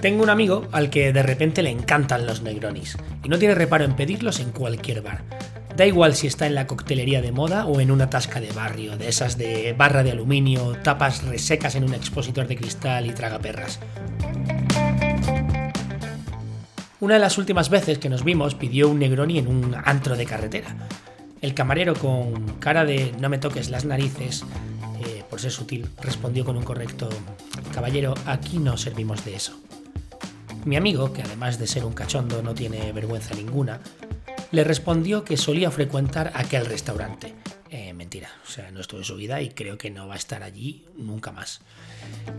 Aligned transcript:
Tengo 0.00 0.22
un 0.22 0.30
amigo 0.30 0.68
al 0.72 0.90
que 0.90 1.12
de 1.12 1.22
repente 1.22 1.62
le 1.62 1.70
encantan 1.70 2.26
los 2.26 2.42
Negronis 2.42 2.98
y 3.24 3.28
no 3.28 3.38
tiene 3.38 3.54
reparo 3.54 3.84
en 3.84 3.96
pedirlos 3.96 4.40
en 4.40 4.50
cualquier 4.50 5.00
bar. 5.00 5.22
Da 5.74 5.86
igual 5.86 6.14
si 6.14 6.26
está 6.26 6.46
en 6.46 6.54
la 6.54 6.66
coctelería 6.66 7.22
de 7.22 7.32
moda 7.32 7.66
o 7.66 7.80
en 7.80 7.90
una 7.90 8.08
tasca 8.08 8.40
de 8.40 8.52
barrio, 8.52 8.96
de 8.96 9.08
esas 9.08 9.36
de 9.36 9.74
barra 9.76 10.02
de 10.02 10.12
aluminio, 10.12 10.76
tapas 10.82 11.24
resecas 11.24 11.74
en 11.74 11.84
un 11.84 11.94
expositor 11.94 12.46
de 12.46 12.56
cristal 12.56 13.06
y 13.06 13.12
tragaperras. 13.12 13.80
Una 17.00 17.14
de 17.14 17.20
las 17.20 17.36
últimas 17.36 17.68
veces 17.68 17.98
que 17.98 18.08
nos 18.08 18.24
vimos 18.24 18.54
pidió 18.54 18.88
un 18.88 18.98
Negroni 18.98 19.38
en 19.38 19.48
un 19.48 19.76
antro 19.84 20.16
de 20.16 20.24
carretera. 20.24 20.74
El 21.42 21.52
camarero 21.52 21.94
con 21.94 22.56
cara 22.58 22.84
de 22.84 23.12
no 23.20 23.28
me 23.28 23.38
toques 23.38 23.68
las 23.68 23.84
narices, 23.84 24.44
eh, 25.04 25.22
por 25.28 25.40
ser 25.40 25.52
sutil, 25.52 25.88
respondió 26.00 26.44
con 26.44 26.56
un 26.56 26.64
correcto 26.64 27.08
Caballero, 27.74 28.14
aquí 28.24 28.58
no 28.58 28.78
servimos 28.78 29.24
de 29.26 29.36
eso. 29.36 29.60
Mi 30.66 30.74
amigo, 30.74 31.12
que 31.12 31.22
además 31.22 31.60
de 31.60 31.68
ser 31.68 31.84
un 31.84 31.92
cachondo 31.92 32.42
no 32.42 32.52
tiene 32.52 32.90
vergüenza 32.90 33.36
ninguna, 33.36 33.78
le 34.50 34.64
respondió 34.64 35.22
que 35.22 35.36
solía 35.36 35.70
frecuentar 35.70 36.32
aquel 36.34 36.66
restaurante. 36.66 37.34
Eh, 37.70 37.92
mentira, 37.92 38.30
o 38.44 38.50
sea, 38.50 38.72
no 38.72 38.80
estuvo 38.80 38.98
en 38.98 39.04
su 39.04 39.14
vida 39.14 39.40
y 39.40 39.50
creo 39.50 39.78
que 39.78 39.90
no 39.90 40.08
va 40.08 40.14
a 40.14 40.16
estar 40.16 40.42
allí 40.42 40.84
nunca 40.96 41.30
más. 41.30 41.60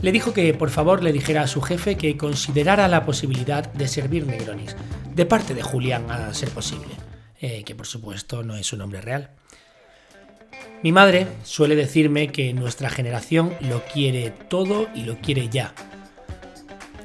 Le 0.01 0.11
dijo 0.11 0.33
que 0.33 0.53
por 0.53 0.71
favor 0.71 1.03
le 1.03 1.13
dijera 1.13 1.43
a 1.43 1.47
su 1.47 1.61
jefe 1.61 1.95
que 1.95 2.17
considerara 2.17 2.89
la 2.89 3.05
posibilidad 3.05 3.71
de 3.71 3.87
servir 3.87 4.27
Negronis, 4.27 4.75
de 5.15 5.25
parte 5.25 5.53
de 5.53 5.63
Julián 5.63 6.11
a 6.11 6.33
ser 6.33 6.49
posible, 6.49 6.95
eh, 7.39 7.63
que 7.63 7.75
por 7.75 7.87
supuesto 7.87 8.43
no 8.43 8.57
es 8.57 8.73
un 8.73 8.79
nombre 8.79 8.99
real. 8.99 9.29
Mi 10.83 10.91
madre 10.91 11.27
suele 11.43 11.77
decirme 11.77 12.27
que 12.27 12.53
nuestra 12.53 12.89
generación 12.89 13.53
lo 13.61 13.85
quiere 13.85 14.31
todo 14.31 14.89
y 14.93 15.03
lo 15.03 15.17
quiere 15.21 15.47
ya. 15.47 15.73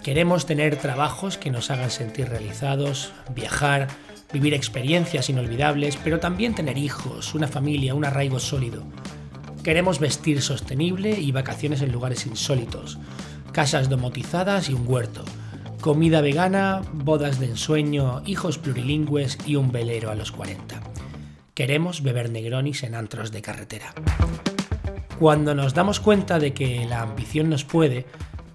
Queremos 0.02 0.46
tener 0.46 0.76
trabajos 0.76 1.38
que 1.38 1.52
nos 1.52 1.70
hagan 1.70 1.90
sentir 1.90 2.28
realizados, 2.28 3.12
viajar, 3.36 3.86
vivir 4.32 4.52
experiencias 4.52 5.30
inolvidables, 5.30 5.96
pero 6.02 6.18
también 6.18 6.56
tener 6.56 6.76
hijos, 6.76 7.34
una 7.34 7.46
familia, 7.46 7.94
un 7.94 8.04
arraigo 8.04 8.40
sólido. 8.40 8.82
Queremos 9.62 10.00
vestir 10.00 10.42
sostenible 10.42 11.20
y 11.20 11.30
vacaciones 11.30 11.82
en 11.82 11.92
lugares 11.92 12.26
insólitos, 12.26 12.98
casas 13.52 13.88
domotizadas 13.88 14.68
y 14.68 14.74
un 14.74 14.88
huerto, 14.88 15.24
comida 15.80 16.20
vegana, 16.20 16.82
bodas 16.92 17.38
de 17.38 17.46
ensueño, 17.46 18.22
hijos 18.26 18.58
plurilingües 18.58 19.38
y 19.46 19.54
un 19.54 19.70
velero 19.70 20.10
a 20.10 20.16
los 20.16 20.32
40. 20.32 20.80
Queremos 21.54 22.02
beber 22.02 22.28
negronis 22.30 22.82
en 22.82 22.96
antros 22.96 23.30
de 23.30 23.42
carretera. 23.42 23.94
Cuando 25.20 25.54
nos 25.54 25.74
damos 25.74 26.00
cuenta 26.00 26.40
de 26.40 26.52
que 26.52 26.86
la 26.86 27.02
ambición 27.02 27.48
nos 27.50 27.64
puede, 27.64 28.06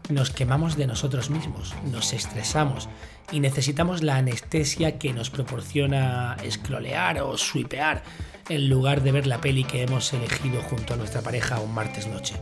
nos 0.10 0.32
quemamos 0.32 0.78
de 0.78 0.88
nosotros 0.88 1.30
mismos, 1.30 1.74
nos 1.92 2.14
estresamos 2.14 2.88
y 3.32 3.40
necesitamos 3.40 4.04
la 4.04 4.18
anestesia 4.18 4.98
que 4.98 5.14
nos 5.14 5.30
proporciona 5.30 6.38
scrollear 6.50 7.22
o 7.22 7.38
swipear 7.38 8.04
en 8.50 8.70
lugar 8.70 9.04
de 9.04 9.12
ver 9.12 9.28
la 9.28 9.42
peli 9.42 9.64
que 9.64 9.84
hemos 9.84 10.14
elegido 10.14 10.62
junto 10.62 10.94
a 10.94 10.98
nuestra 10.98 11.22
pareja 11.22 11.60
un 11.60 11.74
martes 11.74 12.08
noche. 12.08 12.36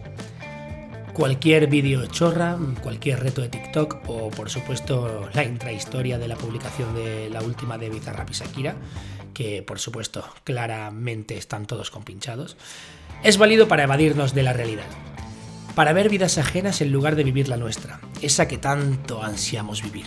Cualquier 1.14 1.68
vídeo 1.68 2.06
chorra, 2.08 2.58
cualquier 2.84 3.22
reto 3.22 3.42
de 3.42 3.50
TikTok 3.50 4.02
o 4.08 4.30
por 4.30 4.50
supuesto 4.50 5.30
la 5.34 5.44
intrahistoria 5.44 6.20
de 6.20 6.28
la 6.28 6.36
publicación 6.36 6.94
de 6.94 7.30
la 7.30 7.42
última 7.42 7.78
de 7.78 7.90
Bizarrap 7.90 8.30
y 8.30 8.34
Shakira, 8.34 8.76
que 9.34 9.64
por 9.64 9.80
supuesto 9.80 10.26
claramente 10.44 11.38
están 11.38 11.66
todos 11.66 11.90
compinchados, 11.90 12.58
es 13.24 13.38
válido 13.38 13.68
para 13.68 13.84
evadirnos 13.84 14.36
de 14.36 14.44
la 14.44 14.54
realidad 14.54 14.86
para 15.76 15.92
ver 15.92 16.10
vidas 16.10 16.38
ajenas 16.38 16.80
en 16.82 16.92
lugar 16.92 17.16
de 17.16 17.26
vivir 17.26 17.50
la 17.50 17.58
nuestra, 17.58 18.00
esa 18.22 18.48
que 18.48 18.58
tanto 18.58 19.22
ansiamos 19.22 19.84
vivir. 19.84 20.06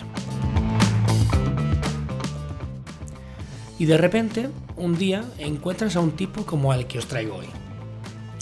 Y 3.77 3.85
de 3.85 3.97
repente, 3.97 4.49
un 4.75 4.97
día, 4.97 5.23
encuentras 5.37 5.95
a 5.95 6.01
un 6.01 6.11
tipo 6.11 6.45
como 6.45 6.71
al 6.71 6.87
que 6.87 6.97
os 6.97 7.05
traigo 7.05 7.35
hoy. 7.35 7.47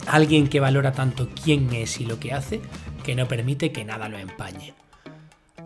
Alguien 0.08 0.48
que 0.48 0.62
valora 0.62 0.94
tanto 0.94 1.30
quién 1.44 1.72
es 1.74 2.00
y 2.00 2.06
lo 2.06 2.18
que 2.20 2.34
hace, 2.34 2.62
que 3.04 3.14
no 3.14 3.28
permite 3.28 3.72
que 3.72 3.86
nada 3.86 4.10
lo 4.10 4.18
empañe. 4.18 4.74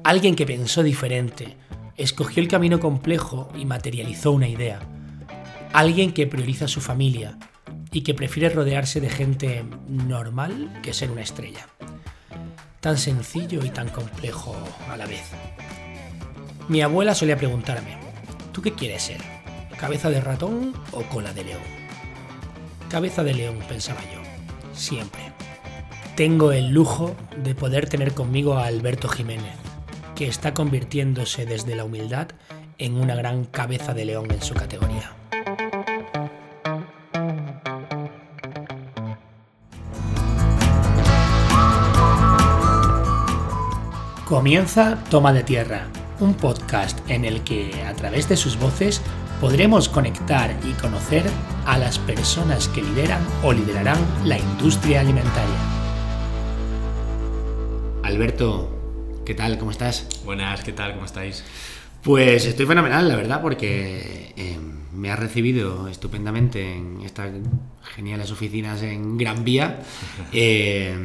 Alguien 0.04 0.36
que 0.36 0.48
pensó 0.48 0.82
diferente, 0.82 1.56
escogió 1.96 2.42
el 2.42 2.50
camino 2.50 2.80
complejo 2.80 3.50
y 3.56 3.66
materializó 3.66 4.32
una 4.32 4.48
idea. 4.50 4.80
Alguien 5.74 6.12
que 6.12 6.28
prioriza 6.28 6.68
su 6.68 6.82
familia, 6.82 7.38
y 7.92 8.02
que 8.02 8.14
prefiere 8.14 8.54
rodearse 8.54 9.02
de 9.02 9.10
gente 9.10 9.66
normal 9.88 10.80
que 10.82 10.94
ser 10.94 11.12
una 11.12 11.22
estrella. 11.22 11.68
Tan 12.80 12.98
sencillo 12.98 13.64
y 13.66 13.70
tan 13.70 13.90
complejo 13.90 14.56
a 14.90 14.98
la 14.98 15.06
vez. 15.06 15.24
Mi 16.68 16.82
abuela 16.82 17.14
solía 17.14 17.38
preguntarme, 17.38 17.98
¿tú 18.54 18.62
qué 18.62 18.74
quieres 18.74 19.04
ser? 19.04 19.22
¿Cabeza 19.78 20.10
de 20.10 20.22
ratón 20.22 20.74
o 20.92 21.04
cola 21.04 21.34
de 21.34 21.44
león? 21.44 21.62
Cabeza 22.90 23.24
de 23.24 23.34
león, 23.34 23.60
pensaba 23.68 24.02
yo, 24.14 24.22
siempre. 24.74 25.22
Tengo 26.16 26.52
el 26.52 26.70
lujo 26.70 27.16
de 27.44 27.56
poder 27.56 27.90
tener 27.90 28.14
conmigo 28.14 28.56
a 28.56 28.66
Alberto 28.66 29.08
Jiménez, 29.10 29.56
que 30.16 30.28
está 30.28 30.54
convirtiéndose 30.54 31.46
desde 31.46 31.76
la 31.76 31.84
humildad 31.84 32.30
en 32.78 32.96
una 32.96 33.16
gran 33.16 33.46
cabeza 33.46 33.94
de 33.94 34.06
león 34.06 34.30
en 34.32 34.42
su 34.42 34.54
categoría. 34.54 35.21
Comienza 44.32 45.04
Toma 45.10 45.34
de 45.34 45.44
Tierra, 45.44 45.88
un 46.22 46.36
podcast 46.36 46.98
en 47.10 47.26
el 47.26 47.44
que 47.44 47.84
a 47.84 47.94
través 47.96 48.30
de 48.30 48.38
sus 48.38 48.58
voces 48.58 49.02
podremos 49.42 49.90
conectar 49.90 50.58
y 50.66 50.72
conocer 50.82 51.26
a 51.66 51.78
las 51.78 52.00
personas 52.00 52.70
que 52.70 52.82
lideran 52.82 53.22
o 53.44 53.52
liderarán 53.52 54.00
la 54.24 54.38
industria 54.38 55.02
alimentaria. 55.02 55.58
Alberto, 58.04 59.22
¿qué 59.26 59.36
tal? 59.36 59.58
¿Cómo 59.58 59.72
estás? 59.72 60.08
Buenas, 60.24 60.64
¿qué 60.64 60.72
tal? 60.72 60.94
¿Cómo 60.94 61.08
estáis? 61.08 61.44
Pues 62.02 62.46
estoy 62.46 62.66
fenomenal, 62.66 63.10
la 63.10 63.18
verdad, 63.18 63.42
porque 63.42 64.34
eh, 64.38 64.58
me 64.94 65.12
has 65.12 65.20
recibido 65.20 65.90
estupendamente 65.90 66.78
en 66.78 67.02
estas 67.02 67.34
geniales 67.82 68.32
oficinas 68.32 68.82
en 68.82 69.18
Gran 69.18 69.44
Vía. 69.44 69.82
Eh, 70.32 70.96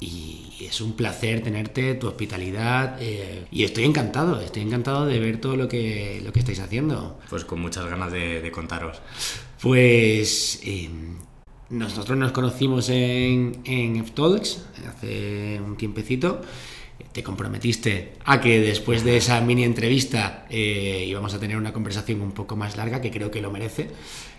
y 0.00 0.52
es 0.60 0.80
un 0.80 0.92
placer 0.92 1.42
tenerte, 1.42 1.94
tu 1.94 2.08
hospitalidad 2.08 2.98
eh, 3.00 3.46
y 3.50 3.64
estoy 3.64 3.84
encantado, 3.84 4.40
estoy 4.40 4.62
encantado 4.62 5.06
de 5.06 5.18
ver 5.18 5.40
todo 5.40 5.56
lo 5.56 5.68
que, 5.68 6.20
lo 6.24 6.32
que 6.32 6.40
estáis 6.40 6.60
haciendo. 6.60 7.18
Pues 7.30 7.44
con 7.44 7.60
muchas 7.60 7.86
ganas 7.86 8.12
de, 8.12 8.50
contaros. 8.52 9.00
Pues 9.60 10.60
em, 10.64 11.16
nosotros 11.70 12.16
nos 12.18 12.32
conocimos 12.32 12.88
en, 12.88 13.60
en 13.64 13.96
F-Talks 13.96 14.66
hace 14.86 15.60
un 15.64 15.76
tiempecito 15.76 16.42
te 17.12 17.22
comprometiste 17.22 18.12
a 18.26 18.40
que 18.42 18.60
después 18.60 19.02
de 19.02 19.16
esa 19.16 19.40
mini 19.40 19.64
entrevista 19.64 20.46
eh, 20.50 21.04
íbamos 21.06 21.32
a 21.32 21.38
tener 21.38 21.56
una 21.56 21.72
conversación 21.72 22.20
un 22.20 22.32
poco 22.32 22.56
más 22.56 22.76
larga, 22.76 23.00
que 23.00 23.10
creo 23.10 23.30
que 23.30 23.40
lo 23.40 23.50
merece. 23.50 23.88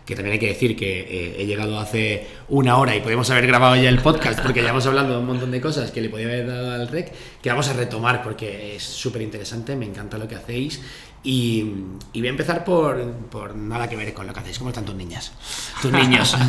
Que 0.07 0.15
también 0.15 0.33
hay 0.33 0.39
que 0.39 0.47
decir 0.47 0.75
que 0.75 1.01
eh, 1.01 1.35
he 1.37 1.45
llegado 1.45 1.77
hace 1.79 2.25
una 2.47 2.77
hora 2.77 2.95
y 2.95 3.01
podemos 3.01 3.29
haber 3.29 3.45
grabado 3.45 3.75
ya 3.75 3.89
el 3.89 3.99
podcast 3.99 4.39
porque 4.39 4.63
ya 4.63 4.69
hemos 4.69 4.85
hablado 4.85 5.11
de 5.11 5.17
un 5.19 5.25
montón 5.25 5.51
de 5.51 5.61
cosas 5.61 5.91
que 5.91 6.01
le 6.01 6.09
podía 6.09 6.27
haber 6.27 6.47
dado 6.47 6.71
al 6.71 6.87
rec, 6.87 7.11
que 7.41 7.49
vamos 7.49 7.67
a 7.67 7.73
retomar 7.73 8.23
porque 8.23 8.77
es 8.77 8.83
súper 8.83 9.21
interesante, 9.21 9.75
me 9.75 9.85
encanta 9.85 10.17
lo 10.17 10.27
que 10.27 10.35
hacéis 10.35 10.81
y, 11.23 11.61
voy 12.13 12.27
a 12.27 12.29
empezar 12.29 12.63
por, 12.63 13.03
por, 13.29 13.53
nada 13.53 13.89
que 13.89 13.97
ver 13.97 14.13
con 14.13 14.27
lo 14.27 14.33
que 14.33 14.39
hacéis. 14.39 14.57
¿Cómo 14.59 14.69
están 14.69 14.85
tus 14.85 14.95
niñas? 14.95 15.33
Tus 15.81 15.91
niños. 15.91 16.37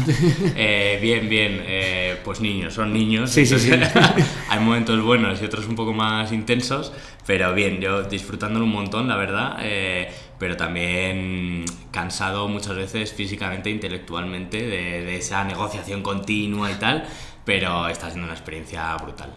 Eh, 0.55 0.99
bien, 1.03 1.29
bien. 1.29 1.63
Eh, 1.67 2.17
pues 2.25 2.41
niños, 2.41 2.75
son 2.75 2.93
niños. 2.93 3.31
Sí, 3.31 3.45
sí, 3.45 3.59
sí. 3.59 3.71
hay 4.49 4.61
momentos 4.61 5.03
buenos 5.03 5.41
y 5.43 5.45
otros 5.45 5.67
un 5.67 5.75
poco 5.75 5.93
más 5.93 6.33
intensos, 6.33 6.93
pero 7.27 7.55
bien, 7.55 7.81
yo 7.81 8.03
disfrutándolo 8.05 8.65
un 8.65 8.73
montón, 8.73 9.09
la 9.09 9.17
verdad. 9.17 9.59
Eh, 9.63 10.11
pero 10.39 10.57
también 10.57 11.65
cansado 11.91 12.49
muchas 12.49 12.77
veces 12.77 13.13
físicamente, 13.13 13.71
intelectualmente, 13.71 14.59
de, 14.59 15.05
de 15.05 15.17
esa 15.17 15.45
negociación 15.45 16.03
continua 16.03 16.71
y 16.71 16.75
tal, 16.75 17.05
pero 17.45 17.89
está 17.89 18.09
siendo 18.09 18.27
una 18.27 18.35
experiencia 18.35 18.95
brutal. 18.97 19.33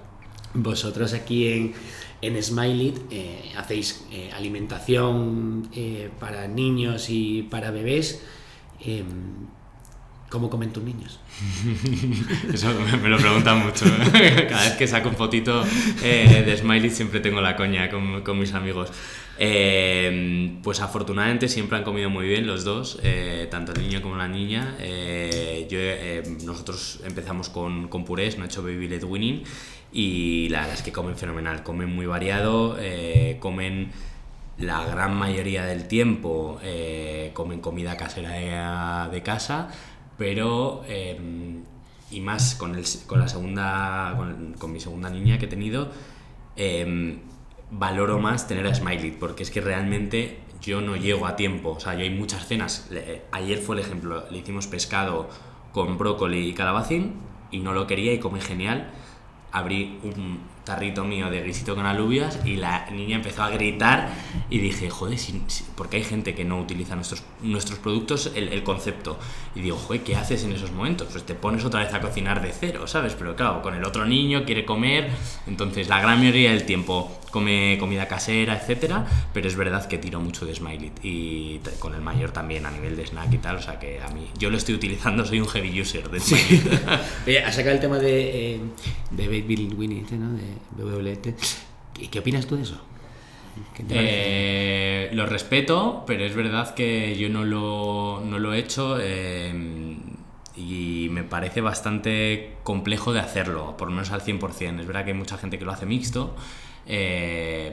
Vosotros 0.53 1.13
aquí 1.13 1.47
en 1.47 1.73
en 2.21 2.41
Smiley 2.41 2.93
eh, 3.09 3.51
hacéis 3.57 4.05
eh, 4.11 4.29
alimentación 4.33 5.69
eh, 5.73 6.09
para 6.19 6.47
niños 6.47 7.09
y 7.09 7.43
para 7.43 7.71
bebés. 7.71 8.21
Em, 8.79 9.47
¿Cómo 10.29 10.49
comen 10.49 10.71
tus 10.71 10.83
niños? 10.83 11.19
Eso 12.53 12.73
me, 13.01 13.09
lo 13.09 13.17
preguntan 13.17 13.65
mucho. 13.65 13.85
Cada 14.49 14.63
vez 14.63 14.73
que 14.77 14.87
saco 14.87 15.09
un 15.09 15.15
fotito 15.15 15.65
eh, 16.03 16.43
de 16.45 16.57
Smiley 16.57 16.89
siempre 16.89 17.19
tengo 17.19 17.41
la 17.41 17.57
coña 17.57 17.89
con, 17.89 18.21
con 18.21 18.39
mis 18.39 18.53
amigos. 18.53 18.91
Eh, 19.43 20.59
pues 20.61 20.81
afortunadamente 20.81 21.47
siempre 21.47 21.77
han 21.77 21.83
comido 21.83 22.11
muy 22.11 22.27
bien 22.27 22.45
los 22.45 22.63
dos, 22.63 22.99
eh, 23.01 23.47
tanto 23.49 23.71
el 23.71 23.81
niño 23.81 24.01
como 24.01 24.15
la 24.15 24.27
niña. 24.27 24.77
yo, 25.67 25.79
nosotros 26.45 27.01
empezamos 27.05 27.49
con, 27.49 27.87
con 27.87 28.05
purés, 28.05 28.37
no 28.37 28.43
he 28.43 28.47
hecho 28.47 28.61
baby 28.61 28.87
led 28.87 29.03
winning 29.03 29.43
y 29.91 30.47
la 30.49 30.59
verdad 30.61 30.75
es 30.75 30.83
que 30.83 30.91
comen 30.91 31.17
fenomenal, 31.17 31.63
comen 31.63 31.89
muy 31.93 32.05
variado, 32.05 32.77
comen 33.39 33.91
la 34.59 34.85
gran 34.85 35.15
mayoría 35.15 35.65
del 35.65 35.87
tiempo, 35.87 36.59
comen 37.33 37.61
comida 37.61 37.97
casera 37.97 39.09
de 39.11 39.23
casa 39.23 39.69
pero 40.21 40.83
em, 40.87 41.63
y 42.11 42.19
más 42.19 42.53
con, 42.53 42.75
el, 42.75 42.85
con 43.07 43.19
la 43.19 43.27
segunda 43.27 44.13
con, 44.59 44.71
mi 44.71 44.79
segunda 44.79 45.09
niña 45.09 45.39
que 45.39 45.45
he 45.45 45.47
tenido 45.47 45.89
eh, 46.55 47.17
valoro 47.71 48.19
más 48.19 48.47
tener 48.47 48.67
a 48.67 48.75
Smiley 48.75 49.11
porque 49.11 49.43
es 49.43 49.51
que 49.51 49.61
realmente 49.61 50.39
yo 50.61 50.81
no 50.81 50.95
llego 50.95 51.25
a 51.25 51.35
tiempo 51.35 51.71
o 51.71 51.79
sea 51.79 51.95
yo 51.95 52.01
hay 52.01 52.09
muchas 52.09 52.45
cenas 52.47 52.89
ayer 53.31 53.59
fue 53.59 53.77
el 53.77 53.81
ejemplo 53.81 54.25
le 54.29 54.37
hicimos 54.37 54.67
pescado 54.67 55.29
con 55.71 55.97
brócoli 55.97 56.49
y 56.49 56.53
calabacín 56.53 57.15
y 57.49 57.59
no 57.59 57.73
lo 57.73 57.87
quería 57.87 58.13
y 58.13 58.19
come 58.19 58.41
genial 58.41 58.91
abrí 59.51 59.99
un 60.03 60.51
tarrito 60.63 61.03
mío 61.03 61.29
de 61.29 61.41
guisito 61.43 61.75
con 61.75 61.85
alubias 61.85 62.39
y 62.45 62.55
la 62.55 62.89
niña 62.91 63.17
empezó 63.17 63.43
a 63.43 63.49
gritar 63.49 64.09
y 64.49 64.59
dije, 64.59 64.89
joder, 64.89 65.17
porque 65.75 65.97
hay 65.97 66.03
gente 66.03 66.35
que 66.35 66.45
no 66.45 66.59
utiliza 66.59 66.95
nuestros, 66.95 67.23
nuestros 67.41 67.79
productos, 67.79 68.31
el, 68.35 68.63
concepto. 68.63 69.17
Y 69.55 69.61
digo, 69.61 69.77
joder, 69.77 70.03
¿qué 70.03 70.15
haces 70.15 70.43
en 70.43 70.53
esos 70.53 70.71
momentos? 70.71 71.07
Pues 71.11 71.25
te 71.25 71.33
pones 71.33 71.65
otra 71.65 71.81
vez 71.81 71.93
a 71.93 71.99
cocinar 71.99 72.41
de 72.41 72.53
cero, 72.53 72.87
¿sabes? 72.87 73.15
Pero 73.17 73.35
claro, 73.35 73.61
con 73.61 73.73
el 73.73 73.83
otro 73.83 74.05
niño 74.05 74.45
quiere 74.45 74.65
comer, 74.65 75.09
entonces 75.47 75.89
la 75.89 75.99
gran 75.99 76.19
mayoría 76.19 76.51
del 76.51 76.65
tiempo 76.65 77.20
come 77.31 77.77
comida 77.79 78.07
casera, 78.07 78.55
etcétera, 78.55 79.05
pero 79.33 79.47
es 79.47 79.55
verdad 79.55 79.87
que 79.87 79.97
tiro 79.97 80.19
mucho 80.19 80.45
de 80.45 80.53
Smiley 80.53 80.91
y 81.01 81.59
con 81.79 81.95
el 81.95 82.01
mayor 82.01 82.31
también 82.31 82.65
a 82.65 82.71
nivel 82.71 82.95
de 82.95 83.05
snack 83.05 83.33
y 83.33 83.37
tal, 83.37 83.55
o 83.57 83.61
sea 83.61 83.79
que 83.79 83.99
a 84.01 84.09
mí, 84.09 84.27
yo 84.37 84.49
lo 84.49 84.57
estoy 84.57 84.75
utilizando, 84.75 85.25
soy 85.25 85.39
un 85.39 85.47
heavy 85.47 85.81
user 85.81 86.09
de 86.09 86.19
Smiley. 86.19 86.61
Oye, 87.27 87.43
has 87.43 87.55
sacado 87.55 87.75
el 87.75 87.81
tema 87.81 87.97
de, 87.99 88.55
eh, 88.55 88.59
de 89.09 89.27
Baby 89.27 89.73
Winnie, 89.75 90.05
¿no? 90.11 90.33
De 90.33 90.83
WLT. 90.83 91.35
¿Qué, 91.93 92.09
¿Qué 92.09 92.19
opinas 92.19 92.45
tú 92.45 92.57
de 92.57 92.63
eso? 92.63 92.81
Eh, 93.89 95.09
lo 95.13 95.25
respeto, 95.25 96.03
pero 96.07 96.23
es 96.23 96.35
verdad 96.35 96.73
que 96.73 97.17
yo 97.17 97.29
no 97.29 97.43
lo, 97.43 98.21
no 98.25 98.39
lo 98.39 98.53
he 98.53 98.59
hecho 98.59 98.97
eh, 98.99 99.97
y 100.55 101.07
me 101.11 101.23
parece 101.23 101.61
bastante 101.61 102.55
complejo 102.63 103.13
de 103.13 103.19
hacerlo, 103.19 103.75
por 103.77 103.89
lo 103.89 103.95
menos 103.95 104.11
al 104.11 104.21
100%. 104.21 104.79
Es 104.79 104.87
verdad 104.87 105.03
que 105.03 105.11
hay 105.11 105.17
mucha 105.17 105.37
gente 105.37 105.57
que 105.57 105.65
lo 105.65 105.71
hace 105.71 105.85
mixto. 105.85 106.35
Eh, 106.93 107.71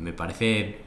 me 0.00 0.12
parece 0.12 0.78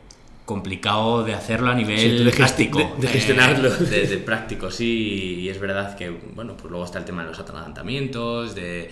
complicado 0.43 1.23
de 1.23 1.33
hacerlo 1.33 1.71
a 1.71 1.75
nivel 1.75 2.25
de 2.25 2.31
práctico. 2.31 2.95
De, 2.99 3.07
gestionarlo. 3.07 3.69
de, 3.69 4.17
práctico, 4.25 4.69
sí. 4.69 5.39
Y 5.39 5.49
es 5.49 5.57
verdad 5.57 5.95
que, 5.95 6.09
bueno, 6.09 6.57
pues 6.57 6.69
luego 6.69 6.83
está 6.83 6.99
el 6.99 7.05
tema 7.05 7.21
de 7.23 7.29
los 7.29 7.39
atragantamientos, 7.39 8.55
de 8.55 8.91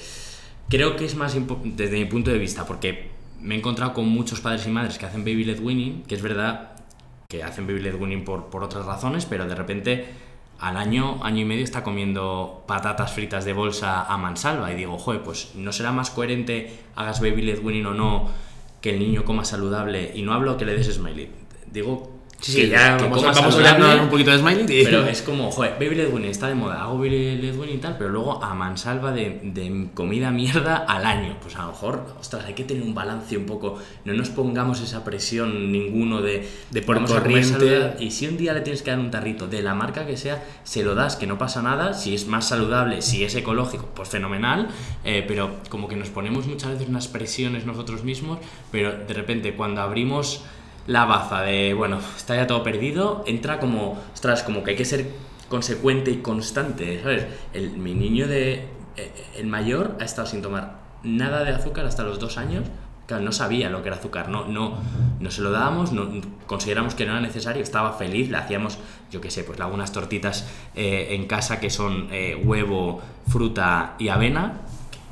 Creo 0.69 0.95
que 0.95 1.05
es 1.05 1.15
más 1.15 1.35
desde 1.63 1.97
mi 1.97 2.05
punto 2.05 2.31
de 2.31 2.37
vista, 2.37 2.65
porque 2.65 3.09
me 3.41 3.55
he 3.55 3.57
encontrado 3.57 3.93
con 3.93 4.07
muchos 4.07 4.39
padres 4.39 4.65
y 4.67 4.69
madres 4.69 4.97
que 4.97 5.07
hacen 5.07 5.25
baby 5.25 5.43
led 5.43 5.59
winning, 5.59 6.03
que 6.03 6.15
es 6.15 6.21
verdad 6.21 6.73
que 7.27 7.43
hacen 7.43 7.67
baby 7.67 7.81
led 7.81 7.95
winning 7.95 8.23
por, 8.23 8.45
por 8.45 8.63
otras 8.63 8.85
razones, 8.85 9.25
pero 9.25 9.45
de 9.45 9.55
repente 9.55 10.05
al 10.59 10.77
año, 10.77 11.23
año 11.23 11.41
y 11.41 11.45
medio 11.45 11.63
está 11.63 11.83
comiendo 11.83 12.63
patatas 12.67 13.13
fritas 13.13 13.45
de 13.45 13.53
bolsa 13.53 14.03
a 14.03 14.17
mansalva 14.17 14.71
y 14.71 14.75
digo, 14.75 14.97
joder, 14.99 15.23
pues 15.23 15.53
no 15.55 15.71
será 15.71 15.91
más 15.91 16.11
coherente 16.11 16.71
hagas 16.95 17.19
baby 17.19 17.41
led 17.41 17.63
winning 17.63 17.87
o 17.87 17.93
no 17.93 18.29
que 18.81 18.91
el 18.91 18.99
niño 18.99 19.25
coma 19.25 19.45
saludable 19.45 20.11
y 20.15 20.21
no 20.21 20.33
hablo 20.33 20.57
que 20.57 20.65
le 20.65 20.75
des 20.75 20.93
smiley. 20.93 21.29
Digo 21.71 22.18
Sí, 22.41 22.53
sí, 22.53 22.69
ya 22.69 22.95
vamos, 22.95 23.21
vamos 23.21 23.55
a 23.55 23.71
hablar 23.71 24.01
un 24.01 24.09
poquito 24.09 24.31
de 24.31 24.39
Smiley. 24.39 24.65
Pero 24.83 25.05
es 25.07 25.21
como, 25.21 25.51
joder, 25.51 25.73
Baby 25.73 25.95
Led 25.95 26.13
Winning 26.13 26.31
está 26.31 26.47
de 26.47 26.55
moda, 26.55 26.81
hago 26.81 26.97
Baby 26.97 27.35
Led 27.35 27.57
Winning 27.57 27.75
y 27.75 27.79
tal, 27.79 27.97
pero 27.97 28.09
luego 28.09 28.41
a 28.43 28.53
mansalva 28.53 29.11
de, 29.11 29.41
de, 29.43 29.87
comida 29.93 30.31
mierda 30.31 30.77
al 30.77 31.05
año. 31.05 31.37
Pues 31.41 31.55
a 31.57 31.63
lo 31.63 31.71
mejor, 31.71 32.15
ostras, 32.19 32.45
hay 32.45 32.53
que 32.53 32.63
tener 32.63 32.83
un 32.83 32.95
balance 32.95 33.37
un 33.37 33.45
poco. 33.45 33.79
No 34.05 34.13
nos 34.13 34.29
pongamos 34.29 34.79
esa 34.81 35.03
presión 35.03 35.71
ninguno 35.71 36.21
de, 36.21 36.47
de 36.71 36.81
por 36.81 37.03
corriente. 37.05 37.95
Y 37.99 38.11
si 38.11 38.27
un 38.27 38.37
día 38.37 38.53
le 38.53 38.61
tienes 38.61 38.83
que 38.83 38.91
dar 38.91 38.99
un 38.99 39.11
tarrito 39.11 39.47
de 39.47 39.61
la 39.61 39.75
marca 39.75 40.05
que 40.05 40.15
sea, 40.15 40.43
se 40.63 40.83
lo 40.83 40.95
das, 40.95 41.17
que 41.17 41.27
no 41.27 41.37
pasa 41.37 41.61
nada. 41.61 41.93
Si 41.93 42.15
es 42.15 42.27
más 42.27 42.47
saludable, 42.47 43.01
si 43.01 43.23
es 43.23 43.35
ecológico, 43.35 43.89
pues 43.93 44.07
fenomenal. 44.07 44.69
Eh, 45.03 45.25
pero 45.27 45.57
como 45.69 45.87
que 45.87 45.97
nos 45.97 46.09
ponemos 46.09 46.47
muchas 46.47 46.71
veces 46.71 46.87
unas 46.87 47.07
presiones 47.07 47.65
nosotros 47.65 48.03
mismos, 48.03 48.39
pero 48.71 48.93
de 48.93 49.13
repente 49.13 49.53
cuando 49.55 49.81
abrimos 49.81 50.43
la 50.89 51.05
baza 51.05 51.41
de, 51.41 51.75
bueno, 51.75 51.99
está 52.17 52.35
ya 52.35 52.47
todo 52.47 52.63
perdido, 52.63 53.23
entra 53.27 53.59
como, 53.59 53.99
ostras, 54.11 54.41
como 54.41 54.63
que 54.63 54.71
hay 54.71 54.75
que 54.75 54.85
ser 54.85 55.05
consecuente 55.47 56.09
y 56.09 56.17
constante, 56.17 56.99
¿sabes? 57.03 57.27
El, 57.53 57.77
mi 57.77 57.93
niño 57.93 58.27
de, 58.27 58.65
eh, 58.97 59.11
el 59.37 59.45
mayor 59.45 59.95
ha 60.01 60.03
estado 60.03 60.27
sin 60.27 60.41
tomar 60.41 60.79
nada 61.03 61.43
de 61.43 61.51
azúcar 61.51 61.85
hasta 61.85 62.01
los 62.01 62.17
dos 62.19 62.39
años, 62.39 62.65
claro, 63.05 63.23
no 63.23 63.31
sabía 63.31 63.69
lo 63.69 63.83
que 63.83 63.89
era 63.89 63.97
azúcar, 63.97 64.29
no, 64.29 64.47
no, 64.47 64.79
no 65.19 65.29
se 65.29 65.41
lo 65.41 65.51
dábamos, 65.51 65.91
no, 65.91 66.09
consideramos 66.47 66.95
que 66.95 67.05
no 67.05 67.11
era 67.11 67.21
necesario, 67.21 67.61
estaba 67.61 67.93
feliz, 67.93 68.31
le 68.31 68.37
hacíamos, 68.37 68.79
yo 69.11 69.21
qué 69.21 69.29
sé, 69.29 69.43
pues 69.43 69.61
algunas 69.61 69.91
tortitas 69.91 70.49
eh, 70.73 71.09
en 71.11 71.27
casa 71.27 71.59
que 71.59 71.69
son 71.69 72.07
eh, 72.11 72.35
huevo, 72.43 72.99
fruta 73.27 73.93
y 73.99 74.07
avena, 74.07 74.61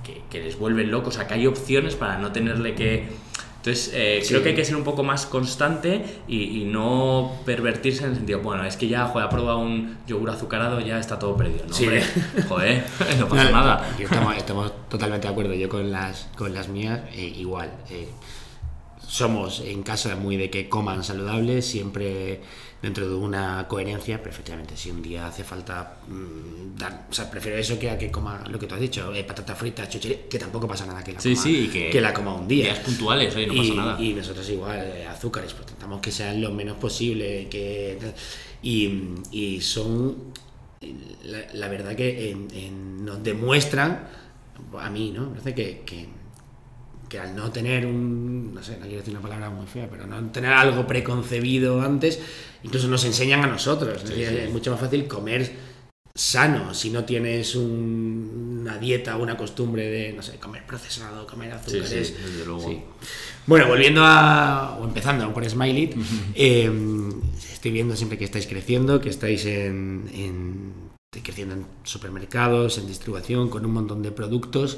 que, 0.03 0.23
que, 0.27 0.44
les 0.44 0.57
vuelven 0.57 0.89
locos, 0.89 1.13
o 1.13 1.18
sea, 1.18 1.27
que 1.27 1.35
hay 1.35 1.45
opciones 1.45 1.95
para 1.95 2.18
no 2.18 2.31
tenerle 2.31 2.73
que 2.73 3.26
entonces, 3.68 3.92
eh, 3.94 4.24
creo 4.25 4.42
que 4.44 4.50
hay 4.50 4.56
que 4.56 4.64
ser 4.64 4.78
un 4.78 4.86
poco 4.86 5.04
más 5.04 5.25
constante 5.25 6.22
y, 6.25 6.64
no 6.64 7.34
pervertirse 7.46 8.06
en 8.06 8.12
el 8.12 8.16
sentido, 8.16 8.40
bueno, 8.40 8.64
es 8.64 8.78
que 8.78 8.88
ya, 8.88 9.08
joder, 9.08 9.28
ha 9.28 9.30
probado 9.30 9.60
un 9.60 9.98
yogur 10.08 10.30
azucarado, 10.30 10.80
ya 10.80 11.00
está 11.00 11.19
todo 11.19 11.36
perdido. 11.36 11.66
No, 11.68 11.75
hombre, 11.75 12.04
joder, 12.48 12.86
no 13.19 13.28
pasa 13.28 13.52
nada. 13.52 13.96
Estamos, 14.38 14.72
totalmente 14.88 15.28
de 15.28 15.34
acuerdo. 15.34 15.54
Yo 15.54 15.68
con 15.68 15.92
las, 15.92 16.30
con 16.38 16.54
las 16.54 16.69
mías, 16.69 17.02
eh, 17.14 17.34
igual. 17.36 17.74
Eh, 17.90 18.08
somos 19.06 19.60
en 19.60 19.84
casa 19.84 20.16
muy 20.16 20.38
de 20.38 20.50
que 20.50 20.69
coman 20.69 21.04
saludable, 21.04 21.62
siempre 21.62 22.40
dentro 22.81 23.07
de 23.07 23.15
una 23.15 23.68
coherencia, 23.68 24.21
perfectamente. 24.21 24.77
Si 24.77 24.91
un 24.91 25.01
día 25.01 25.27
hace 25.27 25.44
falta 25.44 25.97
mm, 26.07 26.77
dar, 26.77 27.07
o 27.09 27.13
sea, 27.13 27.29
prefiero 27.29 27.57
eso 27.57 27.79
que 27.79 27.89
a 27.89 27.97
que 27.97 28.12
coma 28.12 28.44
lo 28.50 28.59
que 28.59 28.68
tú 28.68 28.75
has 28.75 28.81
dicho, 28.81 29.13
eh, 29.13 29.24
patata 29.24 29.56
frita, 29.56 29.88
chuchería, 29.89 30.27
que 30.29 30.38
tampoco 30.38 30.68
pasa 30.68 30.85
nada 30.85 31.03
que 31.03 31.13
la, 31.13 31.19
sí, 31.19 31.33
coma, 31.33 31.44
sí, 31.44 31.69
que, 31.69 32.01
la 32.01 32.13
coma 32.13 32.35
un 32.35 32.47
día. 32.47 32.65
Días 32.65 32.79
puntuales, 32.79 33.35
oye, 33.35 33.47
no 33.47 33.53
y, 33.53 33.57
pasa 33.57 33.74
nada. 33.74 34.01
Y 34.01 34.13
nosotros 34.13 34.50
igual, 34.50 34.79
eh, 34.79 35.07
azúcares, 35.07 35.53
pues 35.53 35.65
tratamos 35.65 36.01
que 36.01 36.12
sean 36.12 36.41
lo 36.41 36.51
menos 36.51 36.77
posible, 36.77 37.47
que 37.50 37.97
y, 38.62 39.15
y 39.31 39.62
son, 39.62 40.33
la, 41.25 41.39
la, 41.53 41.68
verdad 41.68 41.95
que 41.95 42.31
en, 42.31 42.47
en, 42.53 43.06
nos 43.06 43.23
demuestran, 43.23 44.07
a 44.80 44.90
mí, 44.90 45.11
¿no? 45.11 45.30
Me 45.30 45.40
parece 45.40 45.54
que, 45.54 45.81
que 45.85 46.07
que 47.09 47.19
al 47.19 47.35
no 47.35 47.52
tener 47.52 47.85
un, 47.85 48.54
no 48.54 48.64
sé, 48.64 48.73
no 48.78 48.85
quiero 48.85 48.97
decir 48.97 49.14
una 49.14 49.21
palabra 49.21 49.49
muy 49.49 49.66
fea, 49.66 49.87
pero 49.90 50.06
no 50.06 50.30
tener 50.31 50.54
algo 50.54 50.85
preconcebido 50.85 51.81
antes, 51.81 52.19
incluso 52.64 52.87
nos 52.87 53.04
enseñan 53.06 53.44
a 53.44 53.47
nosotros. 53.47 54.02
Sí, 54.06 54.21
es, 54.21 54.30
sí. 54.30 54.35
es, 54.37 54.52
mucho 54.52 54.71
más 54.71 54.80
fácil 54.80 55.07
comer 55.07 55.68
sano 56.18 56.73
si 56.73 56.90
no 56.90 57.06
tienes 57.06 57.56
un, 57.56 58.59
una 58.61 58.78
dieta 58.80 59.18
o 59.18 59.23
una 59.23 59.37
costumbre 59.37 59.87
de, 59.87 60.14
no 60.14 60.23
sé, 60.23 60.37
comer 60.37 60.66
procesado, 60.66 61.28
comer 61.28 61.52
azúcares. 61.52 62.07
Sí, 62.07 62.16
desde 62.23 62.45
luego. 62.45 62.83
Bueno, 63.45 63.68
volviendo 63.68 64.04
a, 64.04 64.78
o 64.80 64.83
empezando 64.83 65.31
por 65.33 65.47
Smiley, 65.47 65.94
eh, 66.35 66.71
estoy 67.54 67.71
viendo 67.71 67.95
siempre 67.95 68.18
que 68.18 68.26
estáis 68.26 68.47
creciendo, 68.47 68.99
que 68.99 69.09
estáis 69.09 69.45
en, 69.45 70.09
en 70.14 70.86
creciendo 71.21 71.56
en 71.56 71.66
supermercados, 71.83 72.78
en 72.78 72.88
distribución, 72.88 73.50
con 73.50 73.66
un 73.66 73.74
montón 73.74 74.02
de 74.02 74.12
productos. 74.12 74.78